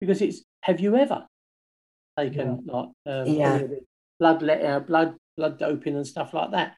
Because 0.00 0.20
it's, 0.20 0.42
have 0.62 0.80
you 0.80 0.96
ever 0.96 1.26
taken 2.18 2.62
yeah. 2.64 2.72
like 2.72 2.88
um, 3.06 3.26
yeah. 3.26 3.62
blood, 4.20 4.48
uh, 4.48 4.80
blood, 4.80 5.16
blood 5.36 5.58
doping 5.58 5.96
and 5.96 6.06
stuff 6.06 6.34
like 6.34 6.50
that? 6.52 6.74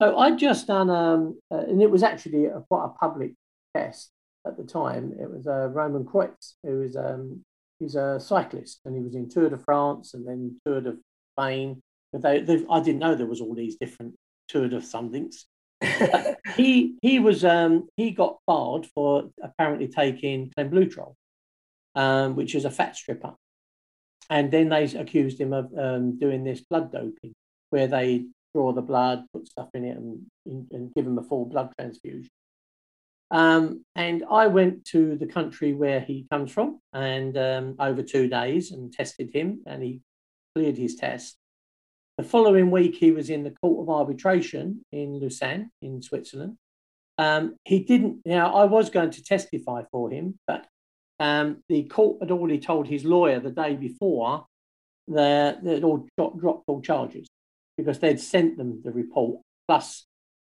So 0.00 0.16
I'd 0.16 0.38
just 0.38 0.66
done, 0.66 0.90
um, 0.90 1.38
uh, 1.52 1.58
and 1.58 1.82
it 1.82 1.90
was 1.90 2.02
actually 2.02 2.46
a, 2.46 2.62
quite 2.68 2.86
a 2.86 2.88
public 2.88 3.34
test 3.76 4.10
at 4.46 4.56
the 4.56 4.64
time. 4.64 5.14
It 5.20 5.30
was 5.30 5.46
uh, 5.46 5.68
Romain 5.68 6.04
Groschet, 6.04 6.54
who 6.62 6.80
was 6.80 6.96
um, 6.96 7.44
he's 7.78 7.94
a 7.94 8.18
cyclist, 8.20 8.80
and 8.84 8.94
he 8.94 9.02
was 9.02 9.14
in 9.14 9.28
Tour 9.28 9.50
de 9.50 9.58
France 9.58 10.14
and 10.14 10.26
then 10.26 10.60
Tour 10.64 10.80
de 10.80 10.96
Spain. 11.34 11.82
But 12.12 12.22
they, 12.22 12.64
I 12.70 12.80
didn't 12.80 13.00
know 13.00 13.14
there 13.14 13.26
was 13.26 13.40
all 13.40 13.54
these 13.54 13.76
different 13.76 14.14
Tour 14.48 14.68
de 14.68 14.80
somethings. 14.80 15.46
he 16.56 16.96
he 17.02 17.18
was 17.20 17.44
um, 17.44 17.88
he 17.96 18.10
got 18.10 18.38
barred 18.46 18.86
for 18.94 19.30
apparently 19.42 19.88
taking 19.88 20.50
clenbuterol, 20.50 21.14
um, 21.94 22.34
which 22.34 22.54
is 22.54 22.64
a 22.64 22.70
fat 22.70 22.96
stripper, 22.96 23.34
and 24.28 24.50
then 24.50 24.68
they 24.68 24.84
accused 24.84 25.40
him 25.40 25.52
of 25.52 25.72
um, 25.78 26.18
doing 26.18 26.42
this 26.42 26.60
blood 26.60 26.90
doping, 26.90 27.34
where 27.70 27.86
they 27.86 28.26
draw 28.54 28.72
the 28.72 28.82
blood, 28.82 29.24
put 29.32 29.46
stuff 29.46 29.68
in 29.74 29.84
it, 29.84 29.96
and, 29.96 30.26
and 30.72 30.92
give 30.94 31.06
him 31.06 31.18
a 31.18 31.22
full 31.22 31.44
blood 31.44 31.70
transfusion. 31.78 32.30
Um, 33.30 33.84
and 33.94 34.24
I 34.30 34.46
went 34.46 34.84
to 34.86 35.16
the 35.16 35.26
country 35.26 35.74
where 35.74 36.00
he 36.00 36.26
comes 36.30 36.50
from, 36.50 36.80
and 36.92 37.36
um, 37.36 37.76
over 37.78 38.02
two 38.02 38.28
days, 38.28 38.70
and 38.72 38.92
tested 38.92 39.30
him, 39.32 39.62
and 39.66 39.82
he 39.82 40.00
cleared 40.54 40.78
his 40.78 40.96
test. 40.96 41.36
The 42.16 42.24
following 42.24 42.70
week, 42.70 42.96
he 42.96 43.12
was 43.12 43.30
in 43.30 43.44
the 43.44 43.54
Court 43.62 43.82
of 43.82 43.94
Arbitration 43.94 44.84
in 44.92 45.20
Lausanne, 45.20 45.70
in 45.82 46.02
Switzerland. 46.02 46.56
Um, 47.18 47.56
he 47.64 47.80
didn't. 47.80 48.22
Now, 48.24 48.54
I 48.54 48.64
was 48.64 48.90
going 48.90 49.10
to 49.10 49.22
testify 49.22 49.82
for 49.90 50.10
him, 50.10 50.38
but 50.46 50.66
um, 51.20 51.62
the 51.68 51.84
court 51.84 52.18
had 52.20 52.30
already 52.30 52.58
told 52.58 52.86
his 52.86 53.04
lawyer 53.04 53.40
the 53.40 53.50
day 53.50 53.74
before 53.74 54.46
that 55.08 55.64
they'd 55.64 55.84
all 55.84 56.06
dropped, 56.16 56.38
dropped 56.38 56.64
all 56.68 56.80
charges 56.80 57.28
because 57.76 57.98
they'd 57.98 58.20
sent 58.20 58.56
them 58.56 58.82
the 58.84 58.92
report 58.92 59.40
plus 59.66 60.06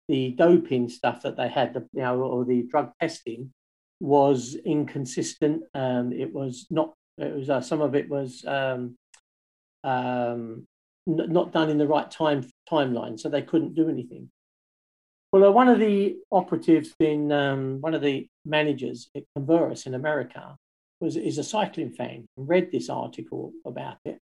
the 0.10 0.32
doping 0.32 0.90
stuff 0.90 1.22
that 1.22 1.38
they 1.38 1.48
had, 1.48 1.74
the, 1.74 1.88
you 1.94 2.02
know, 2.02 2.20
or 2.22 2.44
the 2.44 2.64
drug 2.64 2.92
testing 3.00 3.54
was 4.02 4.56
inconsistent. 4.66 5.64
Um, 5.74 6.12
it 6.12 6.34
was 6.34 6.68
not. 6.70 6.96
It 7.18 7.36
was 7.36 7.50
uh, 7.50 7.62
some 7.62 7.82
of 7.82 7.96
it 7.96 8.10
was 8.10 8.44
um, 8.46 8.98
um, 9.84 10.68
not 11.06 11.54
done 11.54 11.70
in 11.70 11.78
the 11.78 11.88
right 11.88 12.10
time 12.10 12.50
timeline, 12.70 13.20
so 13.20 13.30
they 13.30 13.44
couldn't 13.44 13.76
do 13.76 13.88
anything. 13.88 14.30
Well, 15.32 15.46
uh, 15.46 15.52
one 15.52 15.68
of 15.68 15.80
the 15.80 16.18
operatives 16.32 16.96
in 17.00 17.32
um, 17.32 17.78
one 17.82 17.94
of 17.94 18.02
the 18.02 18.28
managers 18.46 19.10
at 19.16 19.24
Converus 19.38 19.86
in 19.86 19.94
America 19.94 20.58
was 21.00 21.18
is 21.18 21.38
a 21.38 21.44
cycling 21.44 21.92
fan 21.92 22.26
and 22.36 22.50
read 22.50 22.72
this 22.72 22.90
article 22.90 23.52
about 23.64 23.98
it, 24.06 24.18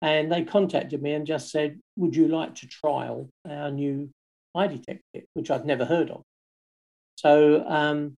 and 0.00 0.32
they 0.32 0.44
contacted 0.44 1.02
me 1.02 1.12
and 1.12 1.26
just 1.26 1.50
said, 1.50 1.78
"Would 1.96 2.16
you 2.16 2.28
like 2.28 2.54
to 2.56 2.66
trial 2.66 3.28
our 3.46 3.70
new 3.70 4.08
EyeDetect 4.58 5.00
kit, 5.14 5.28
which 5.34 5.50
I'd 5.50 5.66
never 5.66 5.84
heard 5.84 6.10
of?" 6.10 6.22
So 7.16 7.64
um, 7.66 8.16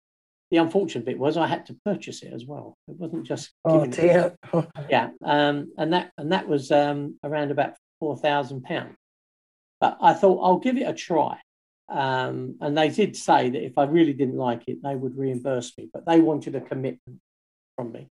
the 0.50 0.58
unfortunate 0.58 1.04
bit 1.04 1.18
was 1.18 1.36
I 1.36 1.46
had 1.46 1.66
to 1.66 1.76
purchase 1.84 2.22
it 2.22 2.32
as 2.32 2.44
well. 2.44 2.76
It 2.88 2.96
wasn't 2.96 3.26
just 3.26 3.52
oh 3.64 3.86
dear, 3.86 4.36
yeah, 4.88 5.10
um, 5.24 5.72
and 5.78 5.92
that 5.92 6.12
and 6.18 6.32
that 6.32 6.48
was 6.48 6.70
um, 6.72 7.18
around 7.22 7.50
about 7.50 7.74
£4,000. 8.02 8.94
But 9.80 9.98
I 10.00 10.12
thought 10.12 10.42
I'll 10.42 10.58
give 10.58 10.76
it 10.76 10.88
a 10.88 10.94
try. 10.94 11.38
Um, 11.88 12.56
and 12.60 12.76
they 12.76 12.88
did 12.88 13.16
say 13.16 13.50
that 13.50 13.64
if 13.64 13.76
I 13.76 13.84
really 13.84 14.12
didn't 14.12 14.36
like 14.36 14.62
it, 14.68 14.82
they 14.82 14.94
would 14.94 15.16
reimburse 15.16 15.76
me, 15.76 15.88
but 15.92 16.06
they 16.06 16.20
wanted 16.20 16.54
a 16.54 16.60
commitment 16.60 17.18
from 17.74 17.92
me. 17.92 18.08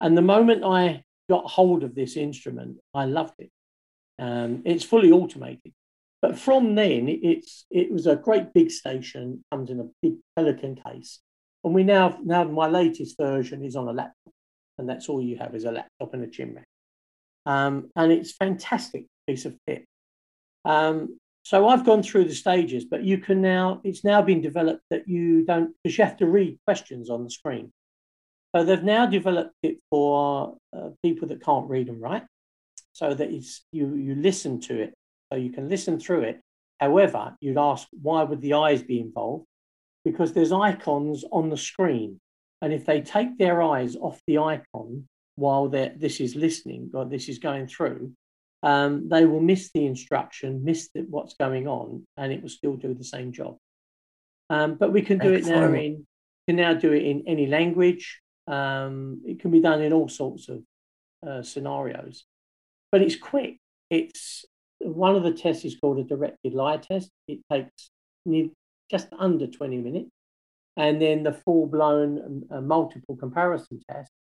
And 0.00 0.16
the 0.16 0.22
moment 0.22 0.62
I 0.64 1.02
got 1.28 1.44
hold 1.46 1.82
of 1.82 1.94
this 1.94 2.16
instrument, 2.16 2.78
I 2.94 3.06
loved 3.06 3.34
it. 3.38 3.50
Um, 4.20 4.62
it's 4.64 4.84
fully 4.84 5.10
automated. 5.10 5.72
But 6.20 6.38
from 6.38 6.74
then, 6.74 7.08
it's 7.08 7.64
it 7.70 7.92
was 7.92 8.06
a 8.06 8.16
great 8.16 8.52
big 8.52 8.70
station, 8.70 9.44
comes 9.52 9.70
in 9.70 9.80
a 9.80 9.88
big 10.02 10.14
Pelican 10.34 10.74
case, 10.74 11.20
and 11.62 11.72
we 11.72 11.84
now 11.84 12.18
now 12.24 12.44
my 12.44 12.66
latest 12.66 13.16
version 13.16 13.64
is 13.64 13.76
on 13.76 13.88
a 13.88 13.92
laptop, 13.92 14.34
and 14.78 14.88
that's 14.88 15.08
all 15.08 15.22
you 15.22 15.38
have 15.38 15.54
is 15.54 15.64
a 15.64 15.70
laptop 15.70 16.14
and 16.14 16.24
a 16.24 16.26
chin 16.26 16.54
rack, 16.54 16.66
um, 17.46 17.90
and 17.94 18.10
it's 18.10 18.32
fantastic 18.32 19.06
piece 19.28 19.44
of 19.44 19.54
kit. 19.66 19.84
Um, 20.64 21.18
so 21.44 21.68
I've 21.68 21.86
gone 21.86 22.02
through 22.02 22.24
the 22.24 22.34
stages, 22.34 22.84
but 22.84 23.04
you 23.04 23.18
can 23.18 23.40
now, 23.40 23.80
it's 23.84 24.04
now 24.04 24.20
been 24.20 24.42
developed 24.42 24.82
that 24.90 25.08
you 25.08 25.46
don't, 25.46 25.72
because 25.82 25.96
you 25.96 26.04
have 26.04 26.18
to 26.18 26.26
read 26.26 26.58
questions 26.66 27.08
on 27.08 27.24
the 27.24 27.30
screen. 27.30 27.72
So 28.54 28.64
they've 28.64 28.82
now 28.82 29.06
developed 29.06 29.54
it 29.62 29.78
for 29.88 30.56
uh, 30.76 30.90
people 31.02 31.28
that 31.28 31.42
can't 31.42 31.70
read 31.70 31.88
and 31.88 32.02
write, 32.02 32.24
so 32.92 33.14
that 33.14 33.30
it's, 33.30 33.64
you, 33.72 33.94
you 33.94 34.14
listen 34.16 34.60
to 34.62 34.82
it, 34.82 34.94
so 35.30 35.38
you 35.38 35.50
can 35.50 35.68
listen 35.68 35.98
through 35.98 36.22
it. 36.22 36.40
However, 36.80 37.36
you'd 37.40 37.58
ask, 37.58 37.88
why 38.00 38.22
would 38.22 38.40
the 38.40 38.54
eyes 38.54 38.82
be 38.82 39.00
involved? 39.00 39.46
Because 40.04 40.32
there's 40.32 40.52
icons 40.52 41.24
on 41.32 41.50
the 41.50 41.56
screen. 41.56 42.20
And 42.62 42.72
if 42.72 42.86
they 42.86 43.00
take 43.00 43.38
their 43.38 43.62
eyes 43.62 43.96
off 43.96 44.20
the 44.26 44.38
icon 44.38 45.08
while 45.36 45.68
this 45.68 46.20
is 46.20 46.34
listening 46.34 46.90
or 46.94 47.04
this 47.04 47.28
is 47.28 47.38
going 47.38 47.68
through, 47.68 48.12
um, 48.62 49.08
they 49.08 49.24
will 49.24 49.40
miss 49.40 49.70
the 49.72 49.86
instruction, 49.86 50.64
miss 50.64 50.88
the, 50.94 51.02
what's 51.02 51.34
going 51.34 51.68
on, 51.68 52.04
and 52.16 52.32
it 52.32 52.42
will 52.42 52.48
still 52.48 52.74
do 52.74 52.94
the 52.94 53.04
same 53.04 53.32
job. 53.32 53.56
Um, 54.50 54.74
but 54.74 54.92
we 54.92 55.02
can 55.02 55.18
do 55.18 55.34
Excellent. 55.34 55.64
it 55.64 55.68
now 55.68 55.72
in 55.74 56.06
can 56.48 56.56
now 56.56 56.72
do 56.72 56.92
it 56.92 57.04
in 57.04 57.24
any 57.26 57.46
language. 57.46 58.22
Um, 58.46 59.20
it 59.26 59.38
can 59.40 59.50
be 59.50 59.60
done 59.60 59.82
in 59.82 59.92
all 59.92 60.08
sorts 60.08 60.48
of 60.48 60.62
uh, 61.26 61.42
scenarios, 61.42 62.24
but 62.90 63.02
it's 63.02 63.16
quick. 63.16 63.58
It's 63.90 64.46
one 64.80 65.16
of 65.16 65.22
the 65.22 65.32
tests 65.32 65.64
is 65.64 65.76
called 65.76 65.98
a 65.98 66.04
directed 66.04 66.54
lie 66.54 66.78
test. 66.78 67.10
It 67.26 67.40
takes 67.50 67.90
just 68.90 69.08
under 69.18 69.46
20 69.46 69.78
minutes. 69.78 70.10
And 70.76 71.02
then 71.02 71.24
the 71.24 71.32
full 71.32 71.66
blown 71.66 72.44
uh, 72.50 72.60
multiple 72.60 73.16
comparison 73.16 73.80
test 73.90 74.12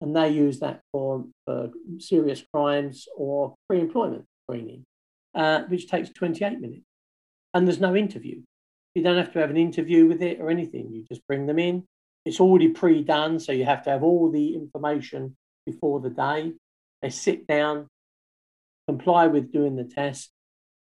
and 0.00 0.14
they 0.14 0.30
use 0.30 0.60
that 0.60 0.80
for, 0.92 1.24
for 1.44 1.70
serious 1.98 2.42
crimes 2.52 3.06
or 3.16 3.54
pre 3.68 3.80
employment 3.80 4.24
screening, 4.44 4.84
uh, 5.34 5.62
which 5.62 5.88
takes 5.88 6.10
28 6.10 6.60
minutes. 6.60 6.84
And 7.54 7.66
there's 7.66 7.80
no 7.80 7.96
interview. 7.96 8.42
You 8.94 9.02
don't 9.02 9.16
have 9.16 9.32
to 9.32 9.40
have 9.40 9.50
an 9.50 9.56
interview 9.56 10.06
with 10.06 10.22
it 10.22 10.40
or 10.40 10.50
anything. 10.50 10.90
You 10.92 11.04
just 11.08 11.26
bring 11.26 11.46
them 11.46 11.58
in. 11.58 11.84
It's 12.24 12.40
already 12.40 12.68
pre 12.68 13.02
done, 13.02 13.40
so 13.40 13.52
you 13.52 13.64
have 13.64 13.82
to 13.84 13.90
have 13.90 14.02
all 14.02 14.30
the 14.30 14.54
information 14.54 15.36
before 15.66 16.00
the 16.00 16.10
day. 16.10 16.52
They 17.02 17.10
sit 17.10 17.46
down, 17.46 17.88
comply 18.88 19.26
with 19.26 19.52
doing 19.52 19.76
the 19.76 19.84
test. 19.84 20.30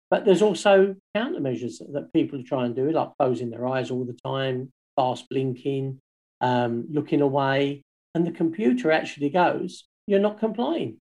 But 0.10 0.26
there's 0.26 0.42
also 0.42 0.96
countermeasures 1.16 1.76
that 1.94 2.14
people 2.14 2.42
try 2.44 2.66
and 2.66 2.76
do, 2.76 2.90
like 2.92 3.10
closing 3.20 3.52
their 3.52 3.68
eyes 3.68 3.92
all 3.92 4.06
the 4.06 4.18
time, 4.26 4.72
fast 4.96 5.30
blinking, 5.30 6.00
um, 6.42 6.86
looking 6.90 7.22
away, 7.22 7.84
and 8.16 8.26
the 8.26 8.32
computer 8.32 8.92
actually 8.92 9.30
goes, 9.30 9.86
"You're 10.08 10.28
not 10.28 10.40
complying. 10.40 10.98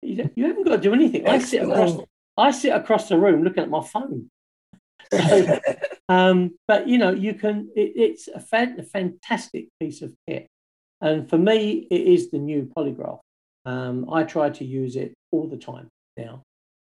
You, 0.00 0.30
you 0.34 0.46
haven't 0.46 0.64
got 0.64 0.76
to 0.76 0.80
do 0.80 0.94
anything." 0.94 1.28
I 1.28 1.38
sit 1.40 1.62
across, 1.62 1.98
I 2.38 2.50
sit 2.52 2.72
across 2.72 3.08
the 3.08 3.18
room 3.18 3.42
looking 3.42 3.64
at 3.64 3.68
my 3.68 3.84
phone. 3.84 4.30
So, 5.12 5.60
um, 6.08 6.54
but 6.66 6.88
you 6.88 6.96
know, 6.96 7.10
you 7.10 7.34
can. 7.34 7.68
It, 7.76 7.92
it's 7.96 8.28
a, 8.28 8.40
fan, 8.40 8.80
a, 8.80 8.82
fantastic 8.82 9.66
piece 9.78 10.00
of 10.00 10.14
kit, 10.26 10.46
and 11.02 11.28
for 11.28 11.36
me, 11.36 11.86
it 11.90 12.00
is 12.00 12.30
the 12.30 12.38
new 12.38 12.70
polygraph. 12.74 13.20
Um, 13.66 14.08
I 14.10 14.22
try 14.22 14.48
to 14.48 14.64
use 14.64 14.96
it 14.96 15.12
all 15.32 15.48
the 15.48 15.58
time 15.58 15.90
now 16.16 16.42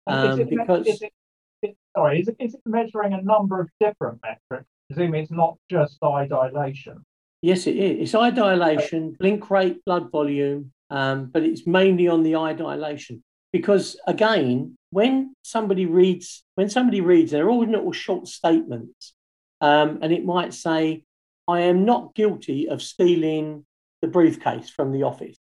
um, 0.06 0.44
because. 0.48 0.86
Is 0.86 1.02
it, 1.02 1.76
sorry, 1.94 2.20
is 2.20 2.28
it, 2.28 2.36
is 2.38 2.54
it 2.54 2.60
measuring 2.64 3.12
a 3.12 3.20
number 3.20 3.60
of 3.60 3.68
different 3.80 4.18
metrics? 4.22 4.66
Presuming 4.88 5.22
it's 5.22 5.30
not 5.30 5.56
just 5.70 6.02
eye 6.02 6.26
dilation. 6.26 7.04
Yes, 7.42 7.66
it 7.66 7.76
is. 7.76 8.00
It's 8.00 8.14
eye 8.14 8.30
dilation, 8.30 9.12
blink 9.18 9.50
rate, 9.50 9.84
blood 9.84 10.10
volume, 10.10 10.72
um, 10.90 11.26
but 11.26 11.42
it's 11.42 11.66
mainly 11.66 12.08
on 12.08 12.22
the 12.22 12.36
eye 12.36 12.54
dilation. 12.54 13.22
because 13.52 13.96
again, 14.06 14.76
when 14.90 15.34
somebody 15.42 15.86
reads, 15.86 16.44
when 16.54 16.68
somebody 16.70 17.00
reads, 17.00 17.30
they're 17.30 17.48
all 17.48 17.66
little 17.66 17.92
short 17.92 18.26
statements, 18.26 19.14
um, 19.60 19.98
and 20.02 20.12
it 20.12 20.24
might 20.24 20.54
say, 20.54 21.04
"I 21.46 21.60
am 21.60 21.84
not 21.84 22.14
guilty 22.14 22.68
of 22.68 22.82
stealing 22.82 23.66
the 24.02 24.08
briefcase 24.08 24.70
from 24.70 24.92
the 24.92 25.02
office." 25.02 25.36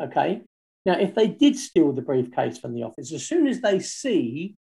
Okay. 0.00 0.42
Now, 0.86 0.98
if 0.98 1.14
they 1.14 1.26
did 1.26 1.56
steal 1.56 1.92
the 1.92 2.02
briefcase 2.02 2.58
from 2.58 2.74
the 2.74 2.84
office, 2.84 3.12
as 3.12 3.26
soon 3.26 3.46
as 3.46 3.60
they 3.60 3.78
see 3.78 4.56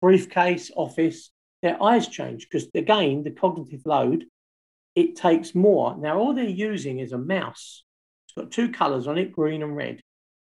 briefcase, 0.00 0.70
office, 0.74 1.30
their 1.62 1.82
eyes 1.82 2.08
change 2.08 2.48
because 2.48 2.68
again, 2.74 3.22
the 3.22 3.30
cognitive 3.30 3.82
load, 3.84 4.24
it 4.94 5.16
takes 5.16 5.54
more. 5.54 5.96
Now, 5.96 6.18
all 6.18 6.34
they're 6.34 6.44
using 6.44 6.98
is 6.98 7.12
a 7.12 7.18
mouse. 7.18 7.84
It's 8.26 8.34
got 8.34 8.50
two 8.50 8.70
colors 8.70 9.06
on 9.06 9.18
it, 9.18 9.32
green 9.32 9.62
and 9.62 9.76
red, 9.76 10.00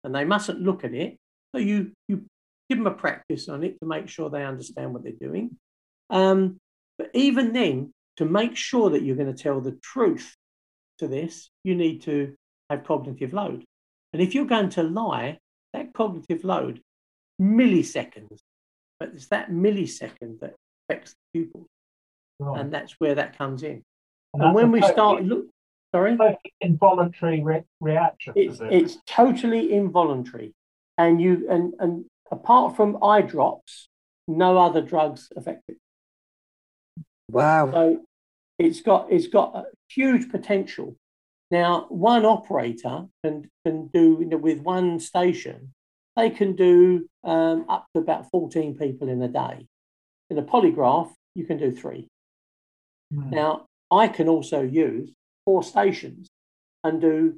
and 0.03 0.13
they 0.13 0.25
mustn't 0.25 0.61
look 0.61 0.83
at 0.83 0.93
it. 0.93 1.17
So 1.53 1.59
you 1.59 1.91
you 2.07 2.25
give 2.69 2.77
them 2.77 2.87
a 2.87 2.91
practice 2.91 3.49
on 3.49 3.63
it 3.63 3.79
to 3.79 3.85
make 3.85 4.09
sure 4.09 4.29
they 4.29 4.43
understand 4.43 4.93
what 4.93 5.03
they're 5.03 5.13
doing. 5.19 5.57
Um, 6.09 6.59
but 6.97 7.09
even 7.13 7.53
then, 7.53 7.93
to 8.17 8.25
make 8.25 8.55
sure 8.55 8.91
that 8.91 9.03
you're 9.03 9.15
going 9.15 9.33
to 9.33 9.43
tell 9.43 9.61
the 9.61 9.77
truth 9.81 10.35
to 10.99 11.07
this, 11.07 11.49
you 11.63 11.75
need 11.75 12.03
to 12.03 12.35
have 12.69 12.83
cognitive 12.83 13.33
load. 13.33 13.63
And 14.13 14.21
if 14.21 14.35
you're 14.35 14.45
going 14.45 14.69
to 14.69 14.83
lie, 14.83 15.39
that 15.73 15.93
cognitive 15.93 16.43
load, 16.43 16.81
milliseconds, 17.41 18.39
but 18.99 19.09
it's 19.13 19.27
that 19.27 19.51
millisecond 19.51 20.39
that 20.39 20.55
affects 20.87 21.11
the 21.33 21.39
pupils. 21.39 21.67
Right. 22.39 22.61
And 22.61 22.73
that's 22.73 22.93
where 22.99 23.15
that 23.15 23.37
comes 23.37 23.63
in. 23.63 23.81
And, 24.33 24.43
and 24.43 24.55
when 24.55 24.71
we 24.71 24.81
start 24.81 25.23
look, 25.23 25.47
sorry, 25.93 26.17
involuntary 26.61 27.41
re- 27.41 27.63
reaction. 27.79 28.33
It's, 28.35 28.59
it? 28.59 28.71
it's 28.71 28.97
totally 29.05 29.73
involuntary, 29.73 30.53
and 30.97 31.21
you 31.21 31.47
and 31.49 31.73
and 31.79 32.05
apart 32.31 32.75
from 32.75 33.03
eye 33.03 33.21
drops, 33.21 33.87
no 34.27 34.57
other 34.57 34.81
drugs 34.81 35.29
affect 35.35 35.63
it. 35.67 35.77
Wow. 37.29 37.71
So 37.71 38.05
it's 38.59 38.81
got 38.81 39.11
it's 39.11 39.27
got 39.27 39.55
a 39.55 39.65
huge 39.89 40.29
potential. 40.29 40.95
Now, 41.53 41.85
one 41.89 42.25
operator 42.25 43.05
can 43.23 43.47
can 43.63 43.85
do 43.93 44.17
you 44.19 44.25
know, 44.25 44.37
with 44.37 44.61
one 44.61 44.99
station, 44.99 45.71
they 46.15 46.31
can 46.31 46.55
do 46.55 47.07
um, 47.23 47.65
up 47.69 47.85
to 47.93 48.01
about 48.01 48.31
fourteen 48.31 48.75
people 48.75 49.07
in 49.07 49.21
a 49.21 49.27
day. 49.27 49.67
In 50.31 50.39
a 50.39 50.41
polygraph, 50.41 51.11
you 51.35 51.45
can 51.45 51.59
do 51.59 51.71
three. 51.71 52.07
Mm. 53.13 53.29
Now, 53.29 53.67
I 53.91 54.07
can 54.07 54.27
also 54.27 54.63
use 54.63 55.11
four 55.45 55.61
stations 55.61 56.27
and 56.83 56.99
do 56.99 57.35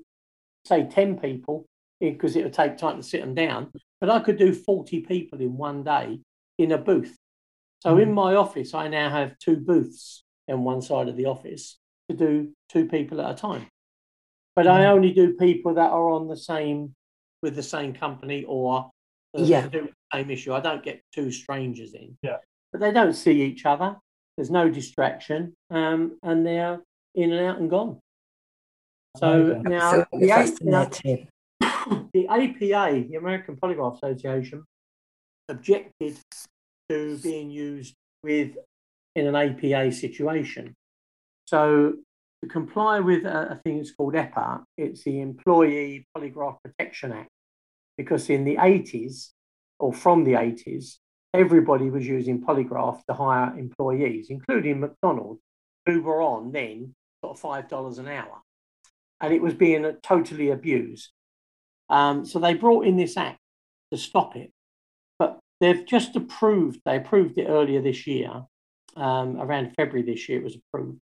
say 0.64 0.86
ten 0.86 1.20
people 1.20 1.66
because 2.00 2.38
it 2.38 2.46
would 2.46 2.54
take 2.54 2.78
time 2.78 2.96
to 2.96 3.04
sit 3.04 3.20
them 3.20 3.36
down. 3.36 3.70
But 4.00 4.10
I 4.10 4.20
could 4.20 4.38
do 4.38 4.54
40 4.54 5.02
people 5.02 5.42
in 5.42 5.58
one 5.58 5.84
day 5.84 6.22
in 6.58 6.72
a 6.72 6.78
booth. 6.78 7.18
So 7.82 7.96
mm. 7.96 8.04
in 8.04 8.14
my 8.14 8.36
office, 8.36 8.74
I 8.74 8.88
now 8.88 9.10
have 9.10 9.38
two 9.40 9.58
booths 9.58 10.24
on 10.48 10.64
one 10.64 10.82
side 10.82 11.10
of 11.10 11.18
the 11.18 11.26
office 11.26 11.78
to 12.10 12.16
do 12.16 12.54
two 12.70 12.86
people 12.88 13.20
at 13.20 13.32
a 13.32 13.36
time. 13.36 13.68
But 14.56 14.66
mm. 14.66 14.72
I 14.72 14.86
only 14.86 15.12
do 15.12 15.34
people 15.34 15.74
that 15.76 15.92
are 15.92 16.10
on 16.12 16.28
the 16.28 16.38
same 16.38 16.94
with 17.42 17.56
the 17.56 17.64
same 17.64 17.94
company 17.94 18.46
or 18.48 18.90
uh, 19.38 19.42
yeah. 19.42 19.68
the 19.68 19.90
same 20.14 20.30
issue. 20.30 20.54
I 20.54 20.62
don't 20.62 20.84
get 20.84 21.02
two 21.14 21.32
strangers 21.32 21.94
in. 21.94 22.18
Yeah. 22.22 22.38
But 22.72 22.82
they 22.82 22.92
don't 22.92 23.14
see 23.14 23.42
each 23.42 23.66
other. 23.66 23.98
There's 24.38 24.52
no 24.52 24.70
distraction, 24.70 25.54
um, 25.70 26.18
and 26.24 26.46
they're 26.46 26.82
in 27.14 27.32
and 27.32 27.48
out 27.48 27.60
and 27.60 27.70
gone. 27.70 28.00
So 29.18 29.62
now 29.64 30.06
the, 30.12 31.28
the 32.14 32.28
APA, 32.28 33.06
the 33.10 33.16
American 33.16 33.56
Polygraph 33.56 33.96
Association, 33.96 34.66
objected 35.48 36.18
to 36.90 37.18
being 37.20 37.50
used 37.50 37.94
with 38.24 38.58
in 39.16 39.28
an 39.28 39.36
APA 39.36 39.94
situation. 39.94 40.74
So 41.46 41.94
to 42.46 42.52
comply 42.52 43.00
with 43.00 43.26
a, 43.26 43.52
a 43.52 43.62
thing 43.64 43.78
that's 43.78 43.92
called 43.92 44.14
EPA, 44.14 44.64
it's 44.78 45.04
the 45.04 45.20
Employee 45.22 46.08
Polygraph 46.16 46.58
Protection 46.64 47.12
Act, 47.12 47.30
because 47.98 48.30
in 48.30 48.46
the 48.46 48.58
80s 48.58 49.30
or 49.80 49.94
from 49.94 50.24
the 50.24 50.34
80s, 50.34 50.98
everybody 51.34 51.90
was 51.90 52.08
using 52.08 52.42
polygraph 52.42 53.02
to 53.08 53.14
hire 53.14 53.58
employees, 53.58 54.28
including 54.30 54.80
McDonald's, 54.80 55.42
who 55.86 56.02
were 56.02 56.22
on 56.22 56.52
then 56.52 56.96
sort 57.24 57.36
of 57.36 57.40
five 57.40 57.68
dollars 57.68 57.98
an 57.98 58.08
hour, 58.08 58.42
and 59.22 59.34
it 59.34 59.42
was 59.42 59.54
being 59.54 59.92
totally 60.02 60.50
abused. 60.52 61.10
Um, 61.90 62.26
so 62.26 62.40
they 62.40 62.54
brought 62.54 62.86
in 62.86 62.98
this 62.98 63.18
act 63.18 63.40
to 63.92 63.98
stop 63.98 64.36
it. 64.36 64.52
But 65.20 65.40
they've 65.60 65.86
just 65.86 66.16
approved, 66.16 66.80
they 66.86 66.98
approved 66.98 67.38
it 67.38 67.48
earlier 67.48 67.82
this 67.82 68.08
year, 68.08 68.44
um, 68.96 69.38
around 69.40 69.74
February 69.76 70.04
this 70.04 70.28
year, 70.28 70.40
it 70.40 70.44
was 70.44 70.56
approved. 70.56 71.00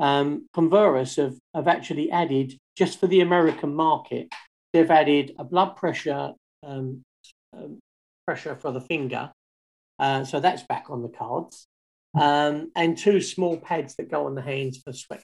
Um, 0.00 0.48
Converus 0.56 1.16
have, 1.18 1.36
have 1.54 1.68
actually 1.68 2.10
added, 2.10 2.54
just 2.76 2.98
for 2.98 3.06
the 3.06 3.20
American 3.20 3.74
market, 3.74 4.32
they've 4.72 4.90
added 4.90 5.34
a 5.38 5.44
blood 5.44 5.76
pressure 5.76 6.32
um, 6.66 7.02
um, 7.56 7.78
pressure 8.26 8.56
for 8.56 8.72
the 8.72 8.80
finger. 8.80 9.30
Uh, 9.98 10.24
so 10.24 10.40
that's 10.40 10.62
back 10.62 10.86
on 10.88 11.02
the 11.02 11.08
cards. 11.08 11.66
Um, 12.18 12.72
and 12.74 12.96
two 12.96 13.20
small 13.20 13.56
pads 13.56 13.94
that 13.96 14.10
go 14.10 14.26
on 14.26 14.34
the 14.34 14.42
hands 14.42 14.78
for 14.82 14.92
sweat 14.92 15.22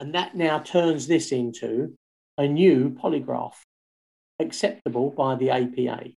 And 0.00 0.14
that 0.14 0.34
now 0.34 0.58
turns 0.58 1.06
this 1.06 1.32
into 1.32 1.94
a 2.36 2.46
new 2.46 2.90
polygraph 2.90 3.54
acceptable 4.40 5.10
by 5.10 5.36
the 5.36 5.50
APA. 5.50 6.10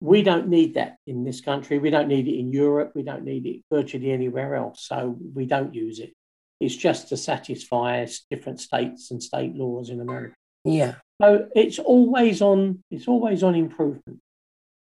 We 0.00 0.22
don't 0.22 0.48
need 0.48 0.74
that 0.74 0.96
in 1.06 1.24
this 1.24 1.40
country. 1.40 1.78
We 1.78 1.90
don't 1.90 2.08
need 2.08 2.28
it 2.28 2.38
in 2.38 2.52
Europe. 2.52 2.92
We 2.94 3.02
don't 3.02 3.24
need 3.24 3.46
it 3.46 3.62
virtually 3.72 4.12
anywhere 4.12 4.54
else. 4.54 4.86
So 4.86 5.16
we 5.34 5.46
don't 5.46 5.74
use 5.74 5.98
it. 6.00 6.12
It's 6.60 6.76
just 6.76 7.08
to 7.08 7.16
satisfy 7.16 8.06
different 8.30 8.60
states 8.60 9.10
and 9.10 9.22
state 9.22 9.54
laws 9.54 9.90
in 9.90 10.00
America. 10.00 10.34
Yeah. 10.64 10.94
So 11.20 11.48
it's 11.54 11.78
always 11.78 12.42
on. 12.42 12.82
It's 12.90 13.08
always 13.08 13.42
on 13.42 13.54
improvement. 13.54 14.20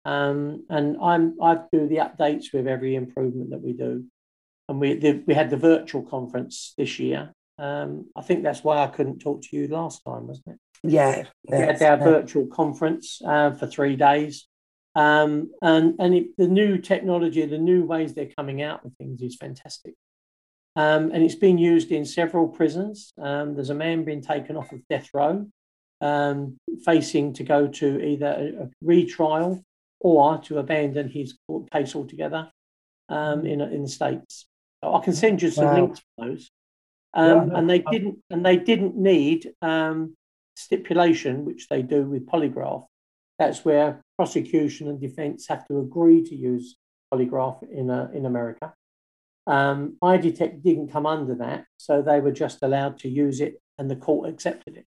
Um, 0.05 0.65
and 0.69 0.97
I'm 1.03 1.41
I 1.43 1.59
do 1.73 1.89
the 1.89 1.97
updates 1.97 2.53
with 2.53 2.67
every 2.67 2.95
improvement 2.95 3.51
that 3.51 3.63
we 3.63 3.73
do. 3.73 4.05
And 4.69 4.81
we 4.81 4.95
the, 4.95 5.23
we 5.27 5.35
had 5.35 5.51
the 5.51 5.57
virtual 5.57 6.03
conference 6.03 6.75
this 6.77 6.99
year. 6.99 7.33
Um, 7.59 8.07
I 8.17 8.23
think 8.23 8.43
that's 8.43 8.65
why 8.65 8.83
I 8.83 8.89
couldn't 8.89 9.21
talk 9.21 9.43
to 9.43 9.57
you 9.57 9.69
last 9.69 10.03
time, 10.05 10.27
wasn't 10.27 10.49
it? 10.49 10.59
Yeah, 10.83 11.25
we 11.49 11.57
had 11.57 11.83
our 11.83 11.97
yeah. 11.97 12.05
virtual 12.05 12.47
conference 12.47 13.23
uh, 13.25 13.53
for 13.53 13.67
three 13.67 13.97
days, 13.97 14.47
um, 14.95 15.51
and 15.63 15.95
and 15.99 16.15
it, 16.15 16.27
the 16.37 16.49
new 16.49 16.79
technology, 16.79 17.47
the 17.47 17.59
new 17.59 17.85
ways 17.85 18.13
they're 18.13 18.33
coming 18.37 18.61
out 18.61 18.85
with 18.85 18.97
things 18.97 19.23
is 19.23 19.37
fantastic, 19.37 19.95
um, 20.77 21.11
and 21.13 21.23
it's 21.23 21.35
been 21.35 21.59
used 21.59 21.93
in 21.93 22.05
several 22.05 22.49
prisons. 22.49 23.13
Um, 23.21 23.55
there's 23.55 23.71
a 23.71 23.75
man 23.75 24.05
being 24.05 24.23
taken 24.23 24.57
off 24.57 24.73
of 24.73 24.81
death 24.89 25.09
row, 25.15 25.47
um, 26.01 26.57
facing 26.85 27.33
to 27.35 27.45
go 27.45 27.69
to 27.69 28.05
either 28.05 28.27
a, 28.27 28.65
a 28.65 28.71
retrial 28.83 29.63
or 30.01 30.39
to 30.39 30.59
abandon 30.59 31.09
his 31.09 31.37
court 31.47 31.71
case 31.71 31.95
altogether 31.95 32.51
um, 33.09 33.47
in 33.47 33.61
in 33.61 33.83
the 33.83 33.89
states. 33.89 34.47
So 34.83 34.95
I 34.95 35.01
can 35.01 35.15
send 35.15 35.43
you 35.43 35.51
some 35.51 35.67
wow. 35.67 35.75
links 35.75 36.01
for 36.01 36.27
those. 36.27 36.51
Um, 37.15 37.51
yeah, 37.51 37.59
and 37.59 37.71
they 37.71 37.79
didn't 37.79 38.19
and 38.31 38.45
they 38.45 38.57
didn't 38.57 38.97
need 38.97 39.53
um, 39.63 40.17
stipulation, 40.57 41.45
which 41.45 41.69
they 41.69 41.83
do 41.83 42.03
with 42.03 42.27
polygraph, 42.27 42.87
that's 43.39 43.65
where 43.65 44.03
prosecution 44.17 44.89
and 44.89 45.01
defence 45.01 45.49
have 45.49 45.67
to 45.67 45.81
agree 45.81 46.23
to 46.23 46.35
use 46.35 46.77
polygraph 47.13 47.63
in, 47.71 47.91
a, 47.91 48.11
in 48.15 48.27
America. 48.27 48.73
Um, 49.47 49.97
EyeDetect 50.03 50.63
didn't 50.63 50.89
come 50.89 51.07
under 51.07 51.35
that, 51.37 51.67
so 51.77 52.03
they 52.03 52.21
were 52.21 52.33
just 52.33 52.63
allowed 52.63 52.99
to 53.01 53.09
use 53.09 53.41
it 53.41 53.61
and 53.79 53.91
the 53.91 53.97
court 53.97 54.29
accepted 54.29 54.77
it. 54.77 54.87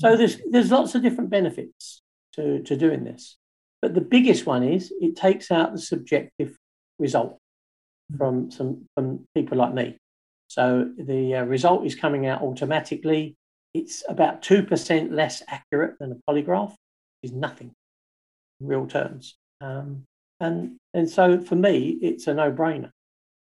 So 0.00 0.16
there's, 0.16 0.38
there's 0.50 0.70
lots 0.70 0.94
of 0.94 1.02
different 1.02 1.30
benefits 1.30 2.02
to, 2.34 2.62
to 2.64 2.76
doing 2.76 3.04
this. 3.04 3.36
But 3.80 3.94
the 3.94 4.00
biggest 4.00 4.44
one 4.44 4.62
is 4.62 4.92
it 5.00 5.16
takes 5.16 5.50
out 5.50 5.72
the 5.72 5.78
subjective 5.78 6.56
result 6.98 7.38
from 8.18 8.50
some 8.50 8.86
from 8.94 9.26
people 9.34 9.58
like 9.58 9.72
me. 9.72 9.98
So 10.48 10.90
the 10.96 11.36
uh, 11.36 11.44
result 11.44 11.86
is 11.86 11.94
coming 11.94 12.26
out 12.26 12.42
automatically 12.42 13.36
it's 13.74 14.04
about 14.08 14.40
2% 14.42 15.12
less 15.12 15.42
accurate 15.48 15.98
than 15.98 16.12
a 16.12 16.30
polygraph, 16.30 16.74
is 17.22 17.32
nothing 17.32 17.72
in 18.60 18.66
real 18.66 18.86
terms. 18.86 19.36
Um, 19.60 20.04
and, 20.40 20.76
and 20.94 21.10
so 21.10 21.40
for 21.40 21.56
me, 21.56 21.98
it's 22.00 22.28
a 22.28 22.34
no 22.34 22.52
brainer 22.52 22.90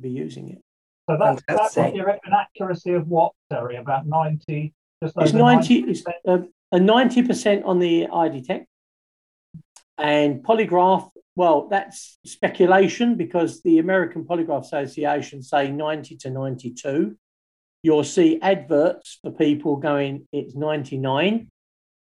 be 0.01 0.09
using 0.09 0.49
it. 0.49 0.61
So 1.09 1.17
that's, 1.19 1.41
that's 1.47 1.75
you 1.95 2.05
reckon 2.05 2.33
accuracy 2.33 2.93
of 2.93 3.07
what, 3.07 3.33
Terry? 3.51 3.75
About 3.75 4.07
90? 4.07 4.73
Just 5.03 5.15
it's 5.17 5.33
90, 5.33 5.83
90%? 5.83 5.89
It's, 5.89 6.03
uh, 6.27 6.37
a 6.71 6.77
90% 6.77 7.65
on 7.65 7.79
the 7.79 8.07
EyeDetect. 8.07 8.65
And 9.97 10.43
polygraph, 10.43 11.09
well, 11.35 11.67
that's 11.67 12.17
speculation 12.25 13.15
because 13.15 13.61
the 13.63 13.79
American 13.79 14.23
Polygraph 14.23 14.61
Association 14.61 15.43
say 15.43 15.69
90 15.69 16.15
to 16.17 16.29
92 16.29 17.15
you'll 17.83 18.05
see 18.05 18.39
adverts 18.41 19.19
for 19.21 19.29
people 19.29 19.75
going, 19.75 20.27
it's 20.31 20.55
99, 20.55 21.51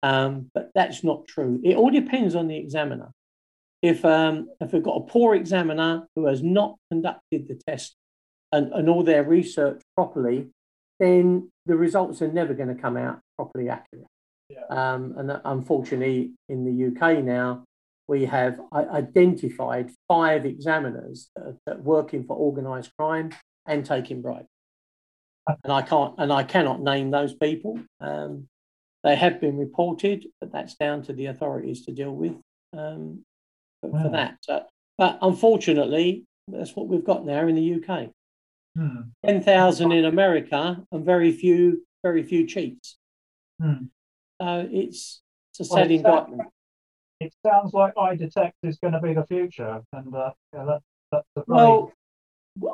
um, 0.02 0.50
but 0.54 0.70
that's 0.74 1.04
not 1.04 1.26
true. 1.26 1.60
It 1.64 1.76
all 1.76 1.90
depends 1.90 2.34
on 2.34 2.46
the 2.46 2.56
examiner. 2.56 3.10
If 3.82 4.04
um, 4.04 4.48
if 4.60 4.72
we've 4.72 4.82
got 4.82 4.96
a 4.96 5.00
poor 5.00 5.34
examiner 5.34 6.06
who 6.14 6.26
has 6.26 6.42
not 6.42 6.76
conducted 6.90 7.48
the 7.48 7.60
test 7.68 7.94
and, 8.52 8.72
and 8.72 8.88
all 8.88 9.02
their 9.02 9.24
research 9.24 9.82
properly, 9.96 10.46
then 11.00 11.50
the 11.66 11.76
results 11.76 12.22
are 12.22 12.32
never 12.32 12.54
going 12.54 12.74
to 12.74 12.80
come 12.80 12.96
out 12.96 13.20
properly 13.36 13.68
accurate. 13.68 14.06
Yeah. 14.48 14.64
Um, 14.70 15.14
and 15.16 15.40
unfortunately, 15.44 16.32
in 16.48 16.64
the 16.64 16.86
UK 16.88 17.24
now, 17.24 17.64
we 18.06 18.24
have 18.26 18.60
identified 18.72 19.90
five 20.06 20.44
examiners 20.44 21.30
that 21.34 21.42
are, 21.42 21.56
that 21.66 21.76
are 21.76 21.82
working 21.82 22.24
for 22.24 22.36
organised 22.36 22.92
crime 22.96 23.30
and 23.66 23.84
taking 23.84 24.22
bribes. 24.22 24.48
And 25.64 25.72
I 25.72 25.82
can't, 25.82 26.14
and 26.18 26.32
I 26.32 26.44
cannot 26.44 26.82
name 26.82 27.10
those 27.10 27.34
people. 27.34 27.80
Um, 28.00 28.48
they 29.02 29.16
have 29.16 29.40
been 29.40 29.56
reported, 29.56 30.26
but 30.40 30.52
that's 30.52 30.76
down 30.76 31.02
to 31.02 31.12
the 31.12 31.26
authorities 31.26 31.84
to 31.86 31.92
deal 31.92 32.12
with 32.12 32.36
um, 32.76 33.24
for, 33.82 33.90
for, 33.90 34.08
that. 34.10 34.38
So, 34.40 34.64
but 34.96 35.18
unfortunately, 35.20 36.24
that's 36.48 36.74
what 36.74 36.88
we've 36.88 37.04
got 37.04 37.26
now 37.26 37.46
in 37.46 37.54
the 37.54 37.74
UK. 37.74 38.10
Hmm. 38.76 39.10
Ten 39.24 39.42
thousand 39.42 39.92
in 39.92 40.06
America, 40.06 40.82
and 40.90 41.04
very 41.04 41.32
few, 41.32 41.84
very 42.02 42.22
few 42.22 42.46
cheats. 42.46 42.96
Hmm. 43.60 43.86
So 44.40 44.68
it's 44.70 45.20
it's 45.50 45.68
a 45.68 45.74
Well, 45.74 45.82
sad 45.82 45.90
it 45.90 45.96
indictment. 45.96 46.40
sounds, 46.40 46.52
it 47.20 47.34
sounds 47.46 47.74
like 47.74 47.94
EyeDetect 47.94 48.52
is 48.62 48.78
going 48.78 48.94
to 48.94 49.00
be 49.00 49.12
the 49.12 49.26
future, 49.26 49.82
and 49.92 50.14
uh, 50.14 50.30
yeah, 50.54 50.64
that, 50.64 50.82
that's 51.10 51.26
the 51.36 51.44
Well, 51.46 51.92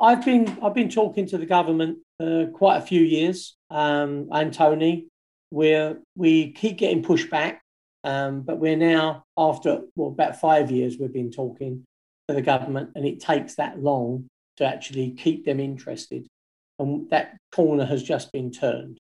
I've 0.00 0.24
been 0.24 0.58
I've 0.62 0.74
been 0.74 0.88
talking 0.88 1.26
to 1.26 1.38
the 1.38 1.46
government 1.46 1.98
uh, 2.20 2.46
quite 2.52 2.76
a 2.76 2.82
few 2.82 3.02
years, 3.02 3.56
um, 3.70 4.28
and 4.30 4.52
Tony, 4.52 5.08
where 5.50 5.98
we 6.16 6.52
keep 6.52 6.78
getting 6.78 7.02
pushed 7.02 7.30
back, 7.30 7.62
um, 8.04 8.42
but 8.42 8.58
we're 8.58 8.76
now 8.76 9.24
after 9.36 9.82
well 9.96 10.08
about 10.08 10.40
five 10.40 10.70
years 10.70 10.96
we've 10.98 11.12
been 11.12 11.30
talking 11.30 11.84
to 12.28 12.34
the 12.34 12.42
government, 12.42 12.90
and 12.94 13.04
it 13.04 13.20
takes 13.20 13.56
that 13.56 13.82
long 13.82 14.26
to 14.56 14.64
actually 14.64 15.12
keep 15.12 15.44
them 15.44 15.60
interested, 15.60 16.26
and 16.78 17.08
that 17.10 17.36
corner 17.52 17.84
has 17.84 18.02
just 18.02 18.32
been 18.32 18.50
turned. 18.50 18.98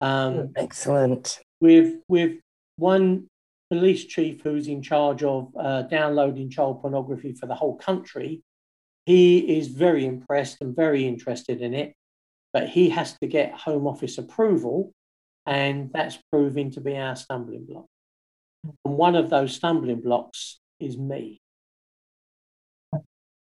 Um, 0.00 0.52
Excellent. 0.56 1.40
with 1.60 1.96
with 2.08 2.38
one 2.76 3.26
police 3.70 4.04
chief 4.04 4.42
who's 4.42 4.68
in 4.68 4.82
charge 4.82 5.22
of 5.22 5.52
uh, 5.58 5.82
downloading 5.82 6.50
child 6.50 6.80
pornography 6.80 7.32
for 7.32 7.46
the 7.46 7.54
whole 7.54 7.76
country. 7.76 8.42
He 9.06 9.58
is 9.58 9.68
very 9.68 10.04
impressed 10.04 10.58
and 10.60 10.74
very 10.74 11.06
interested 11.06 11.60
in 11.60 11.74
it, 11.74 11.94
but 12.52 12.68
he 12.68 12.90
has 12.90 13.16
to 13.20 13.26
get 13.26 13.52
Home 13.52 13.86
Office 13.86 14.18
approval, 14.18 14.92
and 15.46 15.90
that's 15.92 16.18
proving 16.32 16.72
to 16.72 16.80
be 16.80 16.96
our 16.96 17.14
stumbling 17.14 17.66
block. 17.66 17.86
And 18.84 18.96
one 18.96 19.14
of 19.14 19.30
those 19.30 19.54
stumbling 19.54 20.00
blocks 20.00 20.58
is 20.80 20.96
me. 20.96 21.40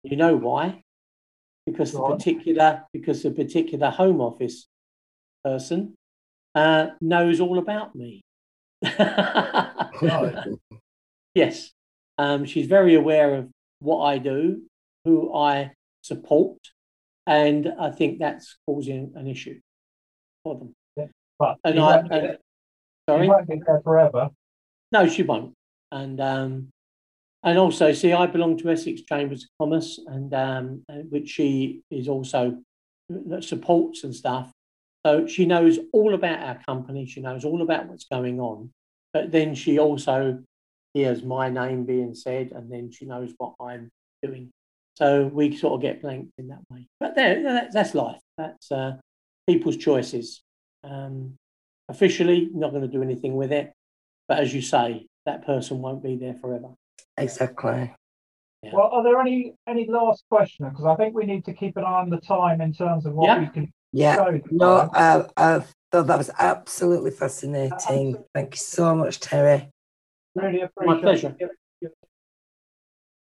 You 0.02 0.16
know 0.16 0.36
why? 0.36 0.82
Because 1.66 1.92
the 1.92 2.02
particular 2.02 2.84
because 2.92 3.22
the 3.22 3.30
particular 3.30 3.90
Home 3.90 4.20
Office 4.20 4.66
person 5.42 5.94
uh, 6.54 6.88
knows 7.00 7.40
all 7.40 7.58
about 7.58 7.94
me. 7.94 8.22
Yes, 11.34 11.72
um, 12.16 12.44
she's 12.44 12.68
very 12.68 12.94
aware 12.94 13.34
of 13.34 13.50
what 13.80 14.04
I 14.04 14.18
do, 14.18 14.62
who 15.04 15.34
I 15.34 15.72
support, 16.00 16.58
and 17.26 17.74
I 17.78 17.90
think 17.90 18.20
that's 18.20 18.56
causing 18.66 19.12
an 19.16 19.26
issue 19.26 19.58
for 20.44 20.58
them. 20.58 20.74
but 21.38 21.56
And 21.64 21.80
I, 21.80 21.98
and, 21.98 22.38
sorry, 23.08 23.26
you 23.26 23.32
won't 23.32 23.48
be 23.48 23.60
there 23.66 23.80
forever. 23.82 24.28
No, 24.94 25.08
she 25.08 25.24
won't. 25.24 25.52
And 25.92 26.20
um, 26.20 26.68
and 27.42 27.58
also, 27.58 27.92
see, 27.92 28.12
I 28.12 28.26
belong 28.26 28.56
to 28.58 28.70
Essex 28.70 29.02
Chambers 29.02 29.42
of 29.44 29.50
Commerce, 29.60 30.00
and 30.06 30.32
um, 30.32 30.82
uh, 30.88 31.02
which 31.10 31.28
she 31.28 31.82
is 31.90 32.08
also 32.08 32.58
that 33.10 33.44
supports 33.44 34.04
and 34.04 34.14
stuff. 34.14 34.50
So 35.04 35.26
she 35.26 35.44
knows 35.44 35.78
all 35.92 36.14
about 36.14 36.40
our 36.40 36.58
company. 36.64 37.04
She 37.04 37.20
knows 37.20 37.44
all 37.44 37.60
about 37.60 37.86
what's 37.86 38.06
going 38.06 38.40
on. 38.40 38.70
But 39.12 39.30
then 39.30 39.54
she 39.54 39.78
also 39.78 40.42
hears 40.94 41.22
my 41.22 41.50
name 41.50 41.84
being 41.84 42.14
said, 42.14 42.52
and 42.52 42.72
then 42.72 42.90
she 42.90 43.04
knows 43.04 43.32
what 43.36 43.54
I'm 43.60 43.90
doing. 44.22 44.50
So 44.94 45.26
we 45.26 45.56
sort 45.56 45.74
of 45.74 45.82
get 45.82 46.00
blanked 46.00 46.32
in 46.38 46.48
that 46.48 46.62
way. 46.70 46.86
But 47.00 47.14
there, 47.14 47.42
that, 47.42 47.72
that's 47.72 47.94
life. 47.94 48.20
That's 48.38 48.72
uh, 48.72 48.92
people's 49.46 49.76
choices. 49.76 50.42
Um, 50.82 51.34
officially, 51.88 52.48
not 52.54 52.70
going 52.70 52.82
to 52.82 52.88
do 52.88 53.02
anything 53.02 53.34
with 53.34 53.52
it. 53.52 53.72
But 54.28 54.38
as 54.38 54.54
you 54.54 54.62
say, 54.62 55.06
that 55.26 55.44
person 55.46 55.80
won't 55.80 56.02
be 56.02 56.16
there 56.16 56.34
forever. 56.34 56.68
Exactly. 57.16 57.94
Well, 58.72 58.88
are 58.92 59.02
there 59.04 59.20
any 59.20 59.54
any 59.68 59.86
last 59.88 60.24
questions? 60.30 60.70
Because 60.70 60.86
I 60.86 60.96
think 60.96 61.14
we 61.14 61.26
need 61.26 61.44
to 61.44 61.52
keep 61.52 61.76
an 61.76 61.84
eye 61.84 62.00
on 62.00 62.08
the 62.08 62.16
time 62.18 62.62
in 62.62 62.72
terms 62.72 63.04
of 63.04 63.12
what 63.14 63.26
Yeah. 63.26 63.40
we 63.40 63.46
can 63.48 63.72
Yeah. 63.92 64.16
show. 64.16 64.30
No, 64.30 64.88
tomorrow. 64.88 64.90
I, 65.36 65.56
I 65.56 65.64
thought 65.92 66.06
that 66.06 66.16
was 66.18 66.30
absolutely 66.38 67.10
fascinating. 67.10 68.24
Thank 68.34 68.54
you 68.54 68.58
so 68.58 68.94
much, 68.94 69.20
Terry. 69.20 69.68
really 70.34 70.62
appreciate 70.62 71.02
pleasure. 71.02 71.36
it. 71.38 71.50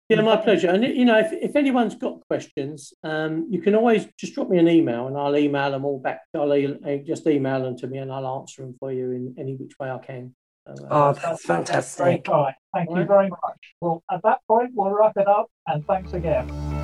Yeah, 0.08 0.22
my 0.22 0.38
pleasure. 0.38 0.70
And 0.70 0.84
you 0.84 1.04
know, 1.06 1.18
if, 1.18 1.34
if 1.34 1.56
anyone's 1.56 1.96
got 1.96 2.20
questions, 2.30 2.94
um, 3.04 3.48
you 3.50 3.60
can 3.60 3.74
always 3.74 4.08
just 4.20 4.36
drop 4.36 4.48
me 4.50 4.60
an 4.60 4.68
email, 4.70 5.08
and 5.08 5.18
I'll 5.18 5.36
email 5.36 5.72
them 5.72 5.84
all 5.84 5.98
back. 6.00 6.22
I'll 6.36 6.54
e- 6.54 6.78
uh, 6.86 6.98
just 7.04 7.26
email 7.26 7.64
them 7.64 7.76
to 7.78 7.88
me, 7.88 7.98
and 7.98 8.12
I'll 8.14 8.28
answer 8.42 8.62
them 8.62 8.76
for 8.80 8.92
you 8.92 9.10
in 9.12 9.34
any 9.40 9.56
which 9.56 9.74
way 9.80 9.90
I 9.90 9.98
can. 9.98 10.36
Uh, 10.68 10.74
Oh, 10.90 11.14
that's 11.14 11.46
Very 11.46 11.58
fantastic. 11.58 12.24
kind. 12.26 12.56
Thank 12.74 12.90
you 12.90 13.06
very 13.06 13.30
much. 13.30 13.60
Well, 13.82 14.04
at 14.12 14.22
that 14.24 14.40
point, 14.48 14.72
we'll 14.74 14.92
wrap 14.92 15.14
it 15.16 15.28
up, 15.28 15.48
and 15.68 15.86
thanks 15.86 16.14
again. 16.14 16.75